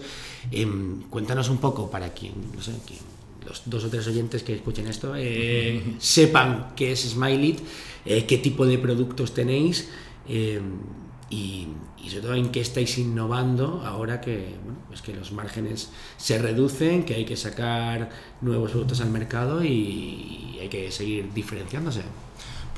Eh, 0.51 0.67
cuéntanos 1.10 1.50
un 1.50 1.58
poco 1.58 1.89
para 1.89 2.13
quien, 2.13 2.34
no 2.55 2.62
sé, 2.62 2.74
quien, 2.86 3.00
los 3.46 3.63
dos 3.65 3.84
o 3.86 3.89
tres 3.89 4.08
oyentes 4.08 4.43
que 4.43 4.53
escuchen 4.53 4.88
esto 4.88 5.13
eh, 5.15 5.81
sepan 6.00 6.74
qué 6.75 6.91
es 6.91 7.01
Smiley, 7.01 7.58
eh, 8.05 8.25
qué 8.25 8.38
tipo 8.38 8.65
de 8.65 8.77
productos 8.77 9.34
tenéis 9.34 9.89
eh, 10.27 10.62
y, 11.29 11.67
y, 12.03 12.10
sobre 12.10 12.22
todo 12.22 12.36
en 12.36 12.50
qué 12.50 12.62
estáis 12.62 12.98
innovando 12.98 13.81
ahora 13.86 14.22
que, 14.22 14.55
bueno, 14.63 14.79
pues 14.88 15.01
que 15.01 15.13
los 15.13 15.31
márgenes 15.31 15.89
se 16.17 16.38
reducen, 16.38 17.03
que 17.03 17.15
hay 17.15 17.25
que 17.25 17.38
sacar 17.38 18.10
nuevos 18.41 18.72
productos 18.72 19.01
al 19.01 19.10
mercado 19.10 19.63
y, 19.63 20.55
y 20.55 20.60
hay 20.62 20.69
que 20.69 20.91
seguir 20.91 21.34
diferenciándose. 21.34 22.01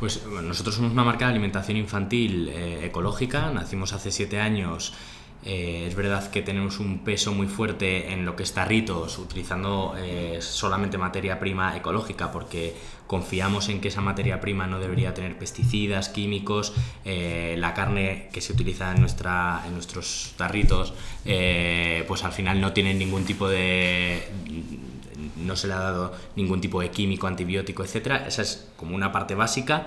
Pues 0.01 0.25
nosotros 0.25 0.73
somos 0.73 0.93
una 0.93 1.03
marca 1.03 1.25
de 1.25 1.31
alimentación 1.33 1.77
infantil 1.77 2.49
eh, 2.49 2.87
ecológica, 2.87 3.51
nacimos 3.51 3.93
hace 3.93 4.11
siete 4.11 4.39
años 4.39 4.93
Eh, 5.43 5.85
es 5.87 5.95
verdad 5.95 6.29
que 6.29 6.43
tenemos 6.43 6.79
un 6.79 6.99
peso 6.99 7.33
muy 7.33 7.47
fuerte 7.47 8.13
en 8.13 8.25
lo 8.25 8.35
que 8.35 8.43
es 8.43 8.53
tarritos, 8.53 9.17
utilizando 9.17 9.95
eh, 9.97 10.37
solamente 10.39 10.99
materia 10.99 11.39
prima 11.39 11.75
ecológica, 11.75 12.31
porque 12.31 12.75
confiamos 13.07 13.67
en 13.69 13.81
que 13.81 13.87
esa 13.87 14.01
materia 14.01 14.39
prima 14.39 14.67
no 14.67 14.79
debería 14.79 15.15
tener 15.15 15.39
pesticidas, 15.39 16.09
químicos, 16.09 16.73
la 17.03 17.73
carne 17.73 18.29
que 18.31 18.39
se 18.39 18.53
utiliza 18.53 18.91
en, 18.93 19.01
nuestra, 19.01 19.63
en 19.65 19.73
nuestros 19.73 20.35
tarritos, 20.37 20.93
pues 22.07 22.23
al 22.23 22.31
final 22.31 22.61
no 22.61 22.71
tiene 22.71 22.93
ningún 22.93 23.25
tipo 23.25 23.49
de 23.49 24.29
no 25.35 25.55
se 25.55 25.67
le 25.67 25.73
ha 25.73 25.79
dado 25.79 26.13
ningún 26.35 26.61
tipo 26.61 26.81
de 26.81 26.91
químico, 26.91 27.27
antibiótico, 27.27 27.83
etc. 27.83 28.23
Esa 28.27 28.41
es 28.41 28.69
como 28.77 28.95
una 28.95 29.11
parte 29.11 29.35
básica. 29.35 29.85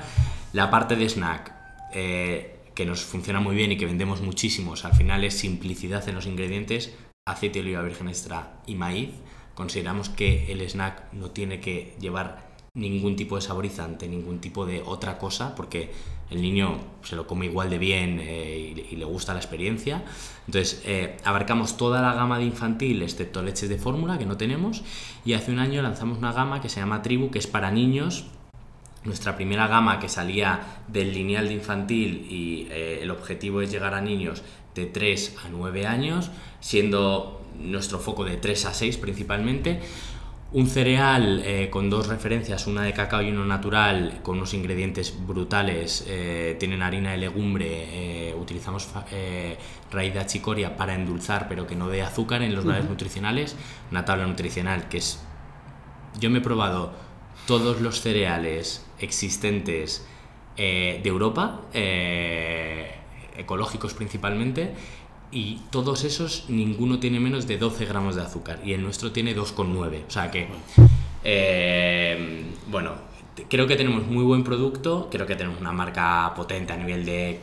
La 0.52 0.70
parte 0.70 0.96
de 0.96 1.08
snack, 1.08 1.52
que 1.92 2.86
nos 2.86 3.02
funciona 3.02 3.40
muy 3.40 3.54
bien 3.54 3.72
y 3.72 3.76
que 3.76 3.86
vendemos 3.86 4.20
muchísimos, 4.20 4.84
al 4.84 4.94
final 4.94 5.24
es 5.24 5.34
simplicidad 5.38 6.08
en 6.08 6.14
los 6.14 6.26
ingredientes, 6.26 6.92
aceite 7.26 7.60
de 7.60 7.66
oliva 7.66 7.82
virgen 7.82 8.08
extra 8.08 8.54
y 8.66 8.74
maíz. 8.74 9.10
Consideramos 9.54 10.08
que 10.08 10.50
el 10.52 10.60
snack 10.62 11.12
no 11.12 11.30
tiene 11.30 11.60
que 11.60 11.96
llevar 12.00 12.52
ningún 12.74 13.14
tipo 13.14 13.36
de 13.36 13.42
saborizante, 13.42 14.08
ningún 14.08 14.40
tipo 14.40 14.66
de 14.66 14.82
otra 14.84 15.18
cosa, 15.18 15.54
porque 15.54 15.92
el 16.30 16.42
niño 16.42 16.78
se 17.02 17.16
lo 17.16 17.26
come 17.26 17.46
igual 17.46 17.70
de 17.70 17.78
bien 17.78 18.18
eh, 18.20 18.86
y, 18.90 18.96
le 18.96 19.04
gusta 19.04 19.32
la 19.32 19.40
experiencia. 19.40 20.02
Entonces, 20.46 20.82
eh, 20.84 21.16
abarcamos 21.24 21.76
toda 21.76 22.00
la 22.02 22.14
gama 22.14 22.38
de 22.38 22.44
infantil, 22.44 23.02
excepto 23.02 23.42
leches 23.42 23.68
de 23.68 23.78
fórmula, 23.78 24.18
que 24.18 24.26
no 24.26 24.36
tenemos, 24.36 24.82
y 25.24 25.34
hace 25.34 25.52
un 25.52 25.58
año 25.58 25.82
lanzamos 25.82 26.18
una 26.18 26.32
gama 26.32 26.60
que 26.60 26.68
se 26.68 26.80
llama 26.80 27.02
Tribu, 27.02 27.30
que 27.30 27.38
es 27.38 27.46
para 27.46 27.70
niños, 27.70 28.26
nuestra 29.04 29.36
primera 29.36 29.68
gama 29.68 29.98
que 30.00 30.08
salía 30.08 30.60
del 30.88 31.12
lineal 31.12 31.48
de 31.48 31.54
infantil 31.54 32.26
y 32.30 32.68
eh, 32.70 33.00
el 33.02 33.10
objetivo 33.10 33.60
es 33.60 33.70
llegar 33.70 33.92
a 33.94 34.00
niños 34.00 34.42
de 34.74 34.86
3 34.86 35.36
a 35.44 35.48
9 35.50 35.86
años, 35.86 36.30
siendo 36.60 37.42
nuestro 37.60 37.98
foco 37.98 38.24
de 38.24 38.36
3 38.36 38.66
a 38.66 38.74
6 38.74 38.96
principalmente. 38.96 39.80
Un 40.54 40.66
cereal 40.66 41.42
eh, 41.44 41.68
con 41.68 41.90
dos 41.90 42.06
referencias, 42.06 42.66
una 42.66 42.82
de 42.82 42.94
cacao 42.94 43.20
y 43.20 43.30
uno 43.30 43.44
natural, 43.44 44.20
con 44.22 44.38
unos 44.38 44.54
ingredientes 44.54 45.14
brutales. 45.26 46.06
Eh, 46.08 46.56
tienen 46.58 46.80
harina 46.80 47.10
de 47.10 47.18
legumbre, 47.18 48.34
utilizamos 48.40 48.88
raíz 49.90 50.14
de 50.14 50.20
achicoria 50.20 50.76
para 50.76 50.94
endulzar, 50.94 51.48
pero 51.48 51.66
que 51.66 51.76
no 51.76 51.88
dé 51.88 52.02
azúcar 52.02 52.40
en 52.42 52.54
los 52.54 52.64
valores 52.64 52.88
nutricionales. 52.88 53.56
Una 53.90 54.06
tabla 54.06 54.26
nutricional 54.26 54.88
que 54.88 54.98
es. 54.98 55.22
Yo 56.18 56.30
me 56.30 56.38
he 56.38 56.40
probado 56.40 56.92
todos 57.46 57.80
los 57.80 58.00
cereales 58.00 58.86
existentes 58.98 60.06
eh, 60.56 61.00
de 61.02 61.08
Europa, 61.08 61.62
eh, 61.72 62.94
ecológicos 63.36 63.92
principalmente, 63.92 64.72
y 65.34 65.60
todos 65.70 66.04
esos 66.04 66.44
ninguno 66.48 67.00
tiene 67.00 67.18
menos 67.18 67.48
de 67.48 67.58
12 67.58 67.84
gramos 67.86 68.14
de 68.14 68.22
azúcar 68.22 68.60
y 68.64 68.72
el 68.72 68.82
nuestro 68.82 69.10
tiene 69.10 69.36
2,9. 69.36 70.04
O 70.06 70.10
sea 70.10 70.30
que, 70.30 70.46
eh, 71.24 72.44
bueno, 72.68 72.92
creo 73.48 73.66
que 73.66 73.74
tenemos 73.74 74.06
muy 74.06 74.22
buen 74.22 74.44
producto, 74.44 75.08
creo 75.10 75.26
que 75.26 75.34
tenemos 75.34 75.60
una 75.60 75.72
marca 75.72 76.32
potente 76.36 76.72
a 76.72 76.76
nivel 76.76 77.04
de, 77.04 77.40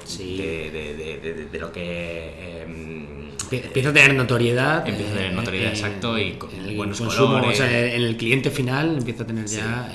de, 1.52 1.60
lo 1.60 1.72
que... 1.72 2.64
empieza 3.52 3.90
a 3.90 3.94
tener 3.94 4.16
notoriedad. 4.16 4.88
Empieza 4.88 5.12
a 5.12 5.16
tener 5.18 5.34
notoriedad, 5.34 5.72
exacto, 5.72 6.18
y 6.18 6.34
con 6.34 6.50
buenos 6.78 6.98
consumo, 6.98 7.28
colores. 7.28 7.60
O 7.60 7.64
sea, 7.64 7.94
en 7.94 8.02
el 8.02 8.16
cliente 8.16 8.50
final 8.52 8.98
empieza 8.98 9.24
a 9.24 9.28
tener 9.28 9.46
ya... 9.46 9.92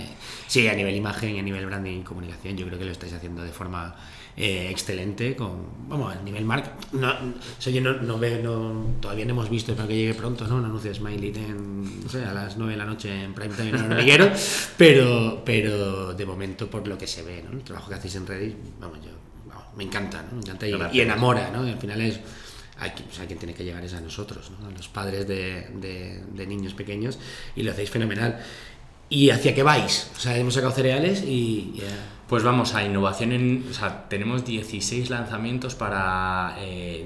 Sí, 0.49 0.69
a 0.69 0.75
nivel 0.75 0.95
imagen 0.95 1.35
y 1.35 1.39
a 1.41 1.43
nivel 1.43 1.67
branding 1.67 2.01
y 2.01 2.03
comunicación, 2.03 2.57
yo 2.57 2.67
creo 2.67 2.79
que 2.79 2.85
lo 2.85 2.93
estáis 2.93 3.13
haciendo 3.13 3.43
de 3.43 3.51
forma 3.51 3.97
eh, 4.37 4.69
excelente. 4.71 5.35
Con, 5.35 5.89
vamos, 5.89 6.15
a 6.15 6.23
nivel 6.23 6.45
marca. 6.45 6.77
No, 6.93 7.15
yo 7.61 7.81
no, 7.81 7.95
no 7.95 8.19
veo, 8.19 8.87
todavía 9.01 9.25
no 9.25 9.31
hemos 9.33 9.49
visto, 9.49 9.75
para 9.75 9.89
que 9.89 9.97
llegue 9.97 10.15
pronto, 10.15 10.47
¿no? 10.47 10.57
Un 10.57 10.67
anuncio 10.67 10.91
de 10.91 10.97
Smiley 10.97 11.33
en, 11.37 12.03
no 12.03 12.09
sé, 12.09 12.25
a 12.25 12.35
las 12.35 12.57
9 12.57 12.73
de 12.73 12.79
la 12.79 12.85
noche 12.85 13.25
en 13.25 13.33
Prime 13.33 13.55
Time 13.55 13.71
en 13.71 13.75
el 13.77 13.93
hormiguero, 13.93 14.31
pero, 14.77 15.43
pero 15.45 16.13
de 16.13 16.27
momento, 16.27 16.69
por 16.69 16.87
lo 16.87 16.99
que 16.99 17.07
se 17.07 17.23
ve, 17.23 17.43
¿no? 17.43 17.57
El 17.57 17.65
trabajo 17.65 17.89
que 17.89 17.95
hacéis 17.95 18.17
en 18.17 18.27
Reddit, 18.27 18.57
vamos, 18.79 18.99
yo, 19.03 19.11
me 19.77 19.85
encanta, 19.85 20.23
¿no? 20.23 20.35
Me 20.35 20.41
encanta 20.41 20.67
y, 20.93 21.01
enamora, 21.01 21.51
¿no? 21.51 21.61
al 21.61 21.79
final 21.79 22.01
es 22.01 22.21
hay, 22.79 22.93
o 23.11 23.15
sea, 23.15 23.27
quien 23.27 23.39
tiene 23.39 23.55
que 23.55 23.65
llegar 23.65 23.83
es 23.85 23.95
a 23.95 24.03
nosotros, 24.03 24.51
¿no? 24.51 24.67
a 24.67 24.71
los 24.71 24.89
padres 24.89 25.27
de, 25.27 25.69
de, 25.81 26.23
de, 26.31 26.47
niños 26.47 26.75
pequeños, 26.75 27.19
y 27.55 27.63
lo 27.63 27.73
hacéis 27.73 27.89
fenomenal. 27.89 28.39
¿Y 29.09 29.31
hacia 29.31 29.55
qué 29.55 29.63
vais? 29.63 30.11
O 30.17 30.21
sea, 30.21 30.37
hemos 30.37 30.55
sacado 30.55 30.73
cereales 30.73 31.23
y... 31.23 31.81
Pues 32.29 32.43
vamos 32.43 32.75
a 32.75 32.83
innovación 32.83 33.31
en... 33.31 33.65
O 33.71 33.73
sea, 33.73 34.09
tenemos 34.09 34.45
16 34.45 35.11
lanzamientos 35.11 35.77
para 35.77 36.57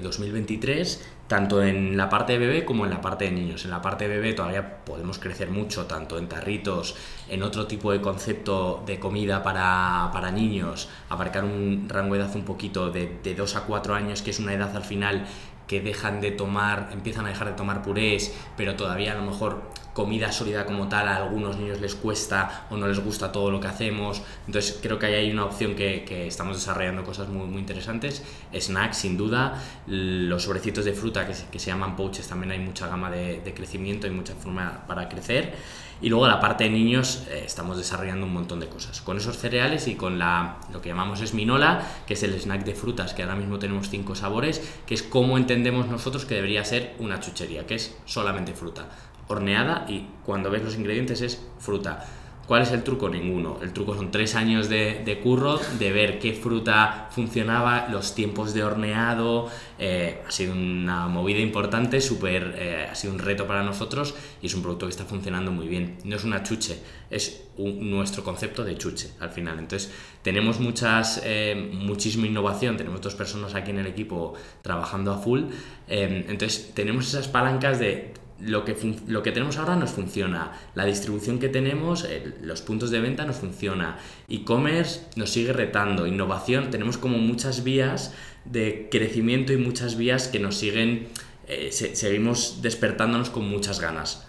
2023, 0.01 0.95
eh, 0.95 1.05
tanto 1.27 1.61
en 1.61 1.95
la 1.95 2.09
parte 2.09 2.33
de 2.33 2.39
bebé 2.39 2.65
como 2.65 2.85
en 2.85 2.89
la 2.89 3.01
parte 3.01 3.25
de 3.25 3.31
niños. 3.31 3.63
En 3.65 3.69
la 3.69 3.83
parte 3.83 4.07
de 4.07 4.15
bebé 4.15 4.33
todavía 4.33 4.83
podemos 4.83 5.19
crecer 5.19 5.51
mucho, 5.51 5.85
tanto 5.85 6.17
en 6.17 6.27
tarritos, 6.27 6.95
en 7.29 7.43
otro 7.43 7.67
tipo 7.67 7.91
de 7.91 8.01
concepto 8.01 8.83
de 8.87 8.99
comida 8.99 9.43
para, 9.43 10.09
para 10.11 10.31
niños, 10.31 10.89
abarcar 11.09 11.43
un 11.43 11.85
rango 11.87 12.15
de 12.15 12.21
edad 12.21 12.35
un 12.35 12.43
poquito 12.43 12.89
de, 12.89 13.19
de 13.23 13.35
2 13.35 13.55
a 13.57 13.61
4 13.65 13.93
años, 13.93 14.23
que 14.23 14.31
es 14.31 14.39
una 14.39 14.55
edad 14.55 14.75
al 14.75 14.83
final 14.83 15.27
que 15.67 15.81
dejan 15.81 16.19
de 16.19 16.31
tomar, 16.31 16.89
empiezan 16.91 17.27
a 17.27 17.29
dejar 17.29 17.47
de 17.47 17.53
tomar 17.53 17.83
purés, 17.83 18.35
pero 18.57 18.75
todavía 18.75 19.13
a 19.13 19.15
lo 19.15 19.21
mejor 19.23 19.61
comida 19.93 20.31
sólida 20.31 20.65
como 20.65 20.87
tal 20.87 21.07
a 21.07 21.17
algunos 21.17 21.57
niños 21.57 21.81
les 21.81 21.95
cuesta 21.95 22.67
o 22.69 22.77
no 22.77 22.87
les 22.87 22.99
gusta 22.99 23.31
todo 23.31 23.51
lo 23.51 23.59
que 23.59 23.67
hacemos. 23.67 24.21
Entonces 24.47 24.79
creo 24.81 24.97
que 24.97 25.07
ahí 25.07 25.15
hay 25.15 25.31
una 25.31 25.45
opción 25.45 25.75
que, 25.75 26.03
que 26.05 26.27
estamos 26.27 26.57
desarrollando 26.57 27.03
cosas 27.03 27.27
muy, 27.27 27.47
muy 27.47 27.59
interesantes. 27.59 28.23
Snacks, 28.57 28.97
sin 28.97 29.17
duda. 29.17 29.61
Los 29.87 30.43
sobrecitos 30.43 30.85
de 30.85 30.93
fruta 30.93 31.27
que 31.27 31.33
se, 31.33 31.47
que 31.47 31.59
se 31.59 31.67
llaman 31.67 31.95
pouches, 31.95 32.27
también 32.27 32.51
hay 32.51 32.59
mucha 32.59 32.87
gama 32.87 33.09
de, 33.09 33.53
crecimiento 33.55 34.07
y 34.07 34.11
mucha 34.11 34.33
forma 34.35 34.83
para 34.87 35.09
crecer. 35.09 35.53
Y 36.01 36.09
luego 36.09 36.27
la 36.27 36.39
parte 36.39 36.63
de 36.63 36.71
niños 36.71 37.27
eh, 37.29 37.43
estamos 37.45 37.77
desarrollando 37.77 38.25
un 38.25 38.33
montón 38.33 38.59
de 38.59 38.67
cosas. 38.67 39.01
Con 39.01 39.17
esos 39.17 39.37
cereales 39.37 39.87
y 39.87 39.95
con 39.95 40.17
la, 40.17 40.57
lo 40.73 40.81
que 40.81 40.89
llamamos 40.89 41.21
esminola, 41.21 41.87
que 42.07 42.15
es 42.15 42.23
el 42.23 42.33
snack 42.33 42.63
de 42.63 42.73
frutas, 42.73 43.13
que 43.13 43.21
ahora 43.21 43.35
mismo 43.35 43.59
tenemos 43.59 43.89
cinco 43.89 44.15
sabores, 44.15 44.61
que 44.87 44.95
es 44.95 45.03
como 45.03 45.37
entendemos 45.37 45.87
nosotros 45.87 46.25
que 46.25 46.35
debería 46.35 46.65
ser 46.65 46.95
una 46.97 47.19
chuchería, 47.19 47.67
que 47.67 47.75
es 47.75 47.95
solamente 48.05 48.53
fruta, 48.53 48.87
horneada 49.31 49.85
y 49.87 50.07
cuando 50.25 50.49
ves 50.49 50.63
los 50.63 50.75
ingredientes 50.75 51.21
es 51.21 51.45
fruta 51.59 52.05
¿Cuál 52.51 52.63
es 52.63 52.71
el 52.71 52.83
truco? 52.83 53.07
Ninguno. 53.07 53.59
El 53.61 53.71
truco 53.71 53.95
son 53.95 54.11
tres 54.11 54.35
años 54.35 54.67
de, 54.67 55.19
curro, 55.23 55.57
de 55.79 55.91
ver 55.93 56.19
qué 56.19 56.33
fruta 56.33 57.07
funcionaba, 57.09 57.87
los 57.89 58.13
tiempos 58.13 58.53
de 58.53 58.61
horneado. 58.61 59.49
Eh, 59.79 60.21
ha 60.27 60.31
sido 60.31 60.51
una 60.51 61.07
movida 61.07 61.39
importante, 61.39 62.01
super, 62.01 62.53
eh, 62.57 62.87
ha 62.91 62.95
sido 62.95 63.13
un 63.13 63.19
reto 63.19 63.47
para 63.47 63.63
nosotros 63.63 64.15
y 64.41 64.47
es 64.47 64.53
un 64.53 64.63
producto 64.63 64.85
que 64.85 64.89
está 64.89 65.05
funcionando 65.05 65.49
muy 65.51 65.69
bien. 65.69 65.99
No 66.03 66.17
es 66.17 66.25
una 66.25 66.43
chuche, 66.43 66.77
es 67.09 67.41
nuestro 67.57 68.23
concepto 68.25 68.65
de 68.65 68.77
chuche 68.77 69.11
al 69.21 69.29
final. 69.29 69.57
Entonces, 69.57 69.89
tenemos 70.21 70.59
muchas, 70.59 71.21
eh, 71.23 71.55
muchísima 71.73 72.27
innovación, 72.27 72.75
tenemos 72.75 72.99
dos 72.99 73.15
personas 73.15 73.55
aquí 73.55 73.71
en 73.71 73.79
el 73.79 73.87
equipo 73.87 74.33
trabajando 74.61 75.13
a 75.13 75.19
full. 75.19 75.43
entonces, 75.87 76.73
tenemos 76.73 77.07
esas 77.07 77.29
palancas 77.29 77.79
de 77.79 78.13
lo 78.41 78.65
que, 78.65 78.75
lo 79.07 79.23
que 79.23 79.31
tenemos 79.31 79.57
ahora 79.57 79.75
nos 79.75 79.91
funciona, 79.91 80.51
la 80.75 80.85
distribución 80.85 81.39
que 81.39 81.49
tenemos, 81.49 82.07
los 82.41 82.61
puntos 82.61 82.91
de 82.91 82.99
venta 82.99 83.25
nos 83.25 83.37
funciona, 83.37 83.97
e-commerce 84.29 85.01
nos 85.15 85.29
sigue 85.29 85.53
retando, 85.53 86.07
innovación, 86.07 86.71
tenemos 86.71 86.97
como 86.97 87.17
muchas 87.17 87.63
vías 87.63 88.13
de 88.45 88.87
crecimiento 88.89 89.53
y 89.53 89.57
muchas 89.57 89.95
vías 89.95 90.27
que 90.27 90.39
nos 90.39 90.57
siguen, 90.57 91.07
eh, 91.47 91.71
seguimos 91.71 92.61
despertándonos 92.61 93.29
con 93.29 93.47
muchas 93.49 93.79
ganas. 93.79 94.25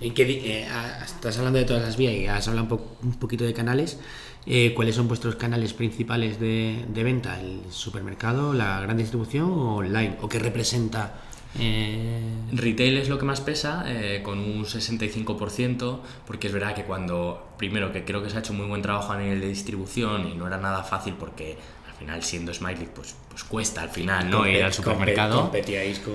¿En 0.00 0.12
qué, 0.12 0.24
eh, 0.24 0.66
estás 1.04 1.38
hablando 1.38 1.58
de 1.58 1.64
todas 1.64 1.82
las 1.82 1.96
vías 1.96 2.12
y 2.14 2.26
has 2.26 2.48
hablado 2.48 2.96
un, 3.02 3.14
poquito 3.14 3.44
de 3.44 3.54
canales. 3.54 3.98
Eh, 4.44 4.74
¿Cuáles 4.74 4.96
son 4.96 5.08
vuestros 5.08 5.36
canales 5.36 5.72
principales 5.72 6.38
de, 6.38 6.84
de, 6.88 7.04
venta? 7.04 7.40
¿El 7.40 7.60
supermercado, 7.70 8.52
la 8.52 8.80
gran 8.80 8.96
distribución 8.96 9.50
o 9.50 9.76
online? 9.76 10.16
¿O 10.20 10.28
qué 10.28 10.38
representa 10.38 11.14
eh, 11.58 12.20
Retail 12.52 12.98
es 12.98 13.08
lo 13.08 13.18
que 13.18 13.24
más 13.24 13.40
pesa, 13.40 13.84
eh, 13.86 14.22
con 14.22 14.38
un 14.38 14.64
65%, 14.64 16.00
porque 16.26 16.48
es 16.48 16.52
verdad 16.52 16.74
que 16.74 16.84
cuando, 16.84 17.48
primero 17.58 17.92
que 17.92 18.04
creo 18.04 18.22
que 18.22 18.30
se 18.30 18.36
ha 18.36 18.40
hecho 18.40 18.52
muy 18.52 18.66
buen 18.66 18.82
trabajo 18.82 19.12
a 19.12 19.18
nivel 19.18 19.40
de 19.40 19.48
distribución 19.48 20.28
y 20.28 20.34
no 20.34 20.46
era 20.46 20.58
nada 20.58 20.82
fácil 20.82 21.14
porque 21.14 21.56
al 21.88 21.94
final 21.94 22.22
siendo 22.22 22.52
Smiley 22.52 22.88
pues, 22.94 23.14
pues 23.28 23.44
cuesta 23.44 23.82
al 23.82 23.90
final 23.90 24.28
no 24.28 24.46
ir 24.46 24.62
al 24.62 24.72
supermercado. 24.72 25.42
Competíais 25.42 26.00
con 26.00 26.14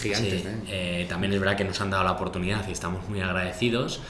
gigantes. 0.00 0.44
¿eh? 0.68 1.06
también 1.08 1.32
es 1.32 1.40
verdad 1.40 1.56
que 1.56 1.64
nos 1.64 1.80
han 1.80 1.90
dado 1.90 2.04
la 2.04 2.12
oportunidad 2.12 2.66
y 2.68 2.72
estamos 2.72 3.08
muy 3.08 3.20
agradecidos. 3.20 4.00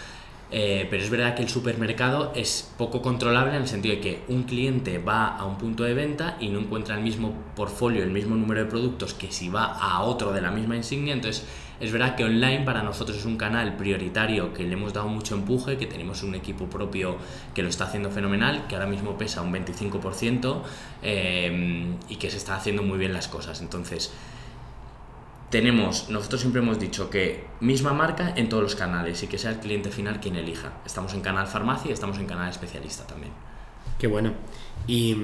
Eh, 0.50 0.86
pero 0.88 1.02
es 1.02 1.10
verdad 1.10 1.34
que 1.34 1.42
el 1.42 1.48
supermercado 1.48 2.32
es 2.36 2.72
poco 2.78 3.02
controlable 3.02 3.56
en 3.56 3.62
el 3.62 3.68
sentido 3.68 3.96
de 3.96 4.00
que 4.00 4.22
un 4.28 4.44
cliente 4.44 4.98
va 4.98 5.36
a 5.36 5.44
un 5.44 5.58
punto 5.58 5.82
de 5.82 5.92
venta 5.92 6.36
y 6.38 6.48
no 6.48 6.60
encuentra 6.60 6.96
el 6.96 7.02
mismo 7.02 7.34
portfolio, 7.56 8.04
el 8.04 8.12
mismo 8.12 8.36
número 8.36 8.62
de 8.62 8.70
productos 8.70 9.12
que 9.12 9.32
si 9.32 9.48
va 9.48 9.64
a 9.64 10.02
otro 10.02 10.32
de 10.32 10.40
la 10.40 10.52
misma 10.52 10.76
insignia. 10.76 11.14
Entonces, 11.14 11.44
es 11.80 11.92
verdad 11.92 12.14
que 12.14 12.24
online 12.24 12.64
para 12.64 12.82
nosotros 12.82 13.18
es 13.18 13.24
un 13.24 13.36
canal 13.36 13.76
prioritario 13.76 14.52
que 14.52 14.62
le 14.62 14.74
hemos 14.74 14.92
dado 14.92 15.08
mucho 15.08 15.34
empuje, 15.34 15.76
que 15.76 15.86
tenemos 15.86 16.22
un 16.22 16.34
equipo 16.34 16.66
propio 16.66 17.16
que 17.52 17.62
lo 17.62 17.68
está 17.68 17.84
haciendo 17.84 18.10
fenomenal, 18.10 18.66
que 18.68 18.76
ahora 18.76 18.86
mismo 18.86 19.18
pesa 19.18 19.42
un 19.42 19.52
25% 19.52 20.62
eh, 21.02 21.86
y 22.08 22.16
que 22.16 22.30
se 22.30 22.36
está 22.36 22.56
haciendo 22.56 22.82
muy 22.82 22.98
bien 22.98 23.12
las 23.12 23.28
cosas. 23.28 23.60
Entonces, 23.60 24.12
tenemos, 25.50 26.10
nosotros 26.10 26.40
siempre 26.40 26.60
hemos 26.60 26.78
dicho 26.78 27.08
que 27.08 27.44
misma 27.60 27.92
marca 27.92 28.32
en 28.36 28.48
todos 28.48 28.62
los 28.62 28.74
canales 28.74 29.22
y 29.22 29.26
que 29.28 29.38
sea 29.38 29.52
el 29.52 29.58
cliente 29.58 29.90
final 29.90 30.20
quien 30.20 30.36
elija. 30.36 30.72
Estamos 30.84 31.14
en 31.14 31.20
canal 31.20 31.46
farmacia 31.46 31.90
y 31.90 31.92
estamos 31.92 32.18
en 32.18 32.26
canal 32.26 32.50
especialista 32.50 33.06
también. 33.06 33.32
Qué 33.98 34.08
bueno. 34.08 34.32
Y, 34.86 35.16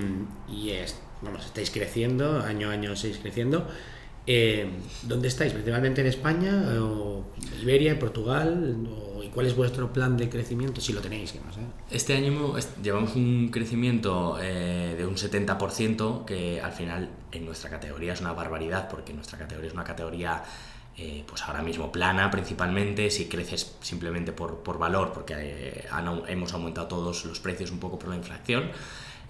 y 0.48 0.70
es, 0.70 1.00
vamos, 1.22 1.44
estáis 1.44 1.70
creciendo, 1.70 2.40
año 2.40 2.70
a 2.70 2.72
año 2.72 2.94
seguís 2.96 3.18
creciendo. 3.18 3.68
Eh, 4.26 4.68
¿Dónde 5.02 5.28
estáis? 5.28 5.52
¿Principalmente 5.52 6.00
en 6.00 6.06
España, 6.06 6.62
o 6.80 7.24
Iberia, 7.60 7.98
Portugal? 7.98 8.76
¿Y 9.22 9.28
cuál 9.28 9.46
es 9.46 9.56
vuestro 9.56 9.92
plan 9.92 10.16
de 10.16 10.28
crecimiento? 10.28 10.80
Si 10.80 10.92
lo 10.92 11.00
tenéis, 11.00 11.32
que 11.32 11.40
no 11.40 11.52
sé. 11.52 11.60
Este 11.90 12.14
año 12.14 12.54
llevamos 12.82 13.16
un 13.16 13.48
crecimiento 13.50 14.38
eh, 14.40 14.94
de 14.96 15.06
un 15.06 15.16
70%, 15.16 16.24
que 16.24 16.60
al 16.60 16.72
final 16.72 17.08
en 17.32 17.44
nuestra 17.44 17.70
categoría 17.70 18.12
es 18.12 18.20
una 18.20 18.32
barbaridad, 18.32 18.88
porque 18.88 19.12
nuestra 19.12 19.38
categoría 19.38 19.68
es 19.68 19.74
una 19.74 19.84
categoría 19.84 20.42
eh, 20.96 21.24
pues 21.26 21.42
ahora 21.42 21.62
mismo 21.62 21.90
plana 21.90 22.30
principalmente, 22.30 23.10
si 23.10 23.26
creces 23.26 23.76
simplemente 23.80 24.32
por, 24.32 24.58
por 24.58 24.78
valor, 24.78 25.12
porque 25.12 25.84
hemos 26.28 26.52
aumentado 26.52 26.86
todos 26.86 27.24
los 27.24 27.40
precios 27.40 27.70
un 27.70 27.78
poco 27.78 27.98
por 27.98 28.10
la 28.10 28.16
inflación. 28.16 28.70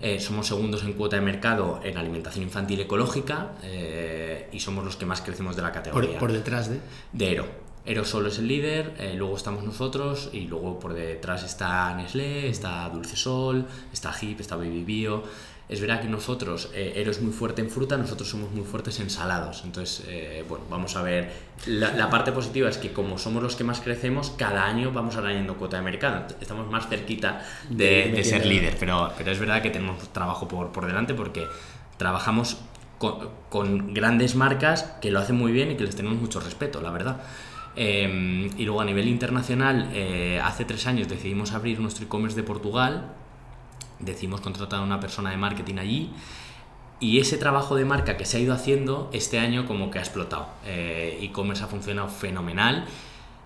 Eh, 0.03 0.19
somos 0.19 0.49
segundos 0.49 0.83
en 0.83 0.95
cuota 0.95 1.15
de 1.15 1.23
mercado 1.23 1.79
en 1.85 1.97
alimentación 1.97 2.43
infantil 2.43 2.81
ecológica 2.81 3.53
eh, 3.63 4.49
y 4.51 4.59
somos 4.59 4.85
los 4.85 4.97
que 4.97 5.07
más 5.07 5.21
crecemos 5.21 5.55
de 5.55 5.63
la 5.63 5.71
categoría. 5.71 6.19
¿Por, 6.19 6.33
detrás 6.33 6.69
de? 6.69 6.81
De 7.13 7.31
Ero. 7.31 7.47
Ero 7.85 8.05
solo 8.05 8.29
es 8.29 8.39
el 8.41 8.49
líder, 8.49 8.95
eh, 8.99 9.15
luego 9.17 9.37
estamos 9.37 9.63
nosotros 9.63 10.31
y 10.33 10.41
luego 10.49 10.81
por 10.81 10.95
detrás 10.95 11.45
está 11.45 11.95
Nestlé, 11.95 12.49
está 12.49 12.89
Dulce 12.89 13.17
Sol, 13.17 13.65
está 13.93 14.13
HIP, 14.13 14.41
está 14.41 14.57
Baby 14.57 14.83
Bio. 14.83 15.23
Es 15.73 15.81
verdad 15.81 16.03
que 16.03 16.09
nosotros, 16.09 16.71
eh, 16.75 16.93
Ero 16.97 17.11
es 17.11 17.23
muy 17.23 17.33
fuerte 17.33 17.63
en 17.63 17.71
fruta, 17.71 17.97
nosotros 17.97 18.29
somos 18.29 18.51
muy 18.51 18.63
fuertes 18.63 19.01
en 19.01 19.09
salados. 19.09 19.63
Entonces, 19.65 20.05
eh, 20.07 20.45
bueno, 20.47 20.67
vamos 20.69 20.97
a 20.97 21.03
ver. 21.03 21.33
La, 21.65 22.11
parte 22.11 22.31
positiva 22.31 22.69
es 22.69 22.77
que 22.77 22.93
como 22.93 23.17
somos 23.17 23.43
los 23.43 23.57
que 23.57 23.65
más 23.65 23.81
crecemos, 23.81 24.35
cada 24.37 24.67
año 24.67 24.93
vamos 24.93 25.17
añadiendo 25.17 25.57
cuota 25.57 25.79
de 25.79 25.83
mercado. 25.83 26.27
Estamos 26.43 26.71
más 26.71 26.89
cerquita 26.91 27.43
de, 27.71 28.23
ser 28.23 28.45
líder. 28.45 28.77
Pero, 28.79 29.13
pero 29.17 29.31
es 29.31 29.39
verdad 29.39 29.63
que 29.63 29.71
tenemos 29.71 30.13
trabajo 30.13 30.47
por, 30.47 30.73
por 30.73 30.85
delante 30.85 31.15
porque 31.15 31.47
trabajamos 31.97 32.59
con, 33.49 33.95
grandes 33.95 34.37
marcas 34.37 34.83
que 35.01 35.11
lo 35.11 35.21
hacen 35.21 35.37
muy 35.37 35.53
bien 35.53 35.71
y 35.71 35.77
que 35.77 35.85
les 35.85 35.97
tenemos 35.97 36.21
mucho 36.21 36.39
respeto, 36.39 36.83
la 36.83 36.91
verdad. 36.91 37.23
Em, 37.77 38.51
y 38.59 38.67
luego 38.67 38.83
a 38.83 38.85
nivel 38.85 39.09
internacional, 39.09 39.91
eh, 39.95 40.39
hace 40.45 40.67
tres 40.67 40.87
años 40.87 41.09
decidimos 41.09 41.53
abrir 41.53 41.81
nuestro 41.81 42.05
e-commerce 42.05 42.37
de 42.37 42.43
Portugal 42.43 43.15
decimos 44.03 44.41
contratar 44.41 44.81
a 44.81 44.83
una 44.83 45.01
persona 45.01 45.31
de 45.31 45.37
marketing 45.37 45.79
allí 45.79 46.11
y 47.03 47.19
ese 47.19 47.37
trabajo 47.37 47.75
de 47.75 47.85
marca 47.85 48.17
que 48.17 48.25
se 48.25 48.37
ha 48.37 48.41
ido 48.41 48.55
haciendo 48.55 49.11
este 49.13 49.41
año 49.41 49.67
como 49.67 49.91
que 49.91 49.99
ha 49.99 50.03
explotado. 50.03 50.47
Eh, 50.65 51.19
e-commerce 51.21 51.65
ha 51.65 51.67
funcionado 51.67 52.09
fenomenal. 52.09 52.85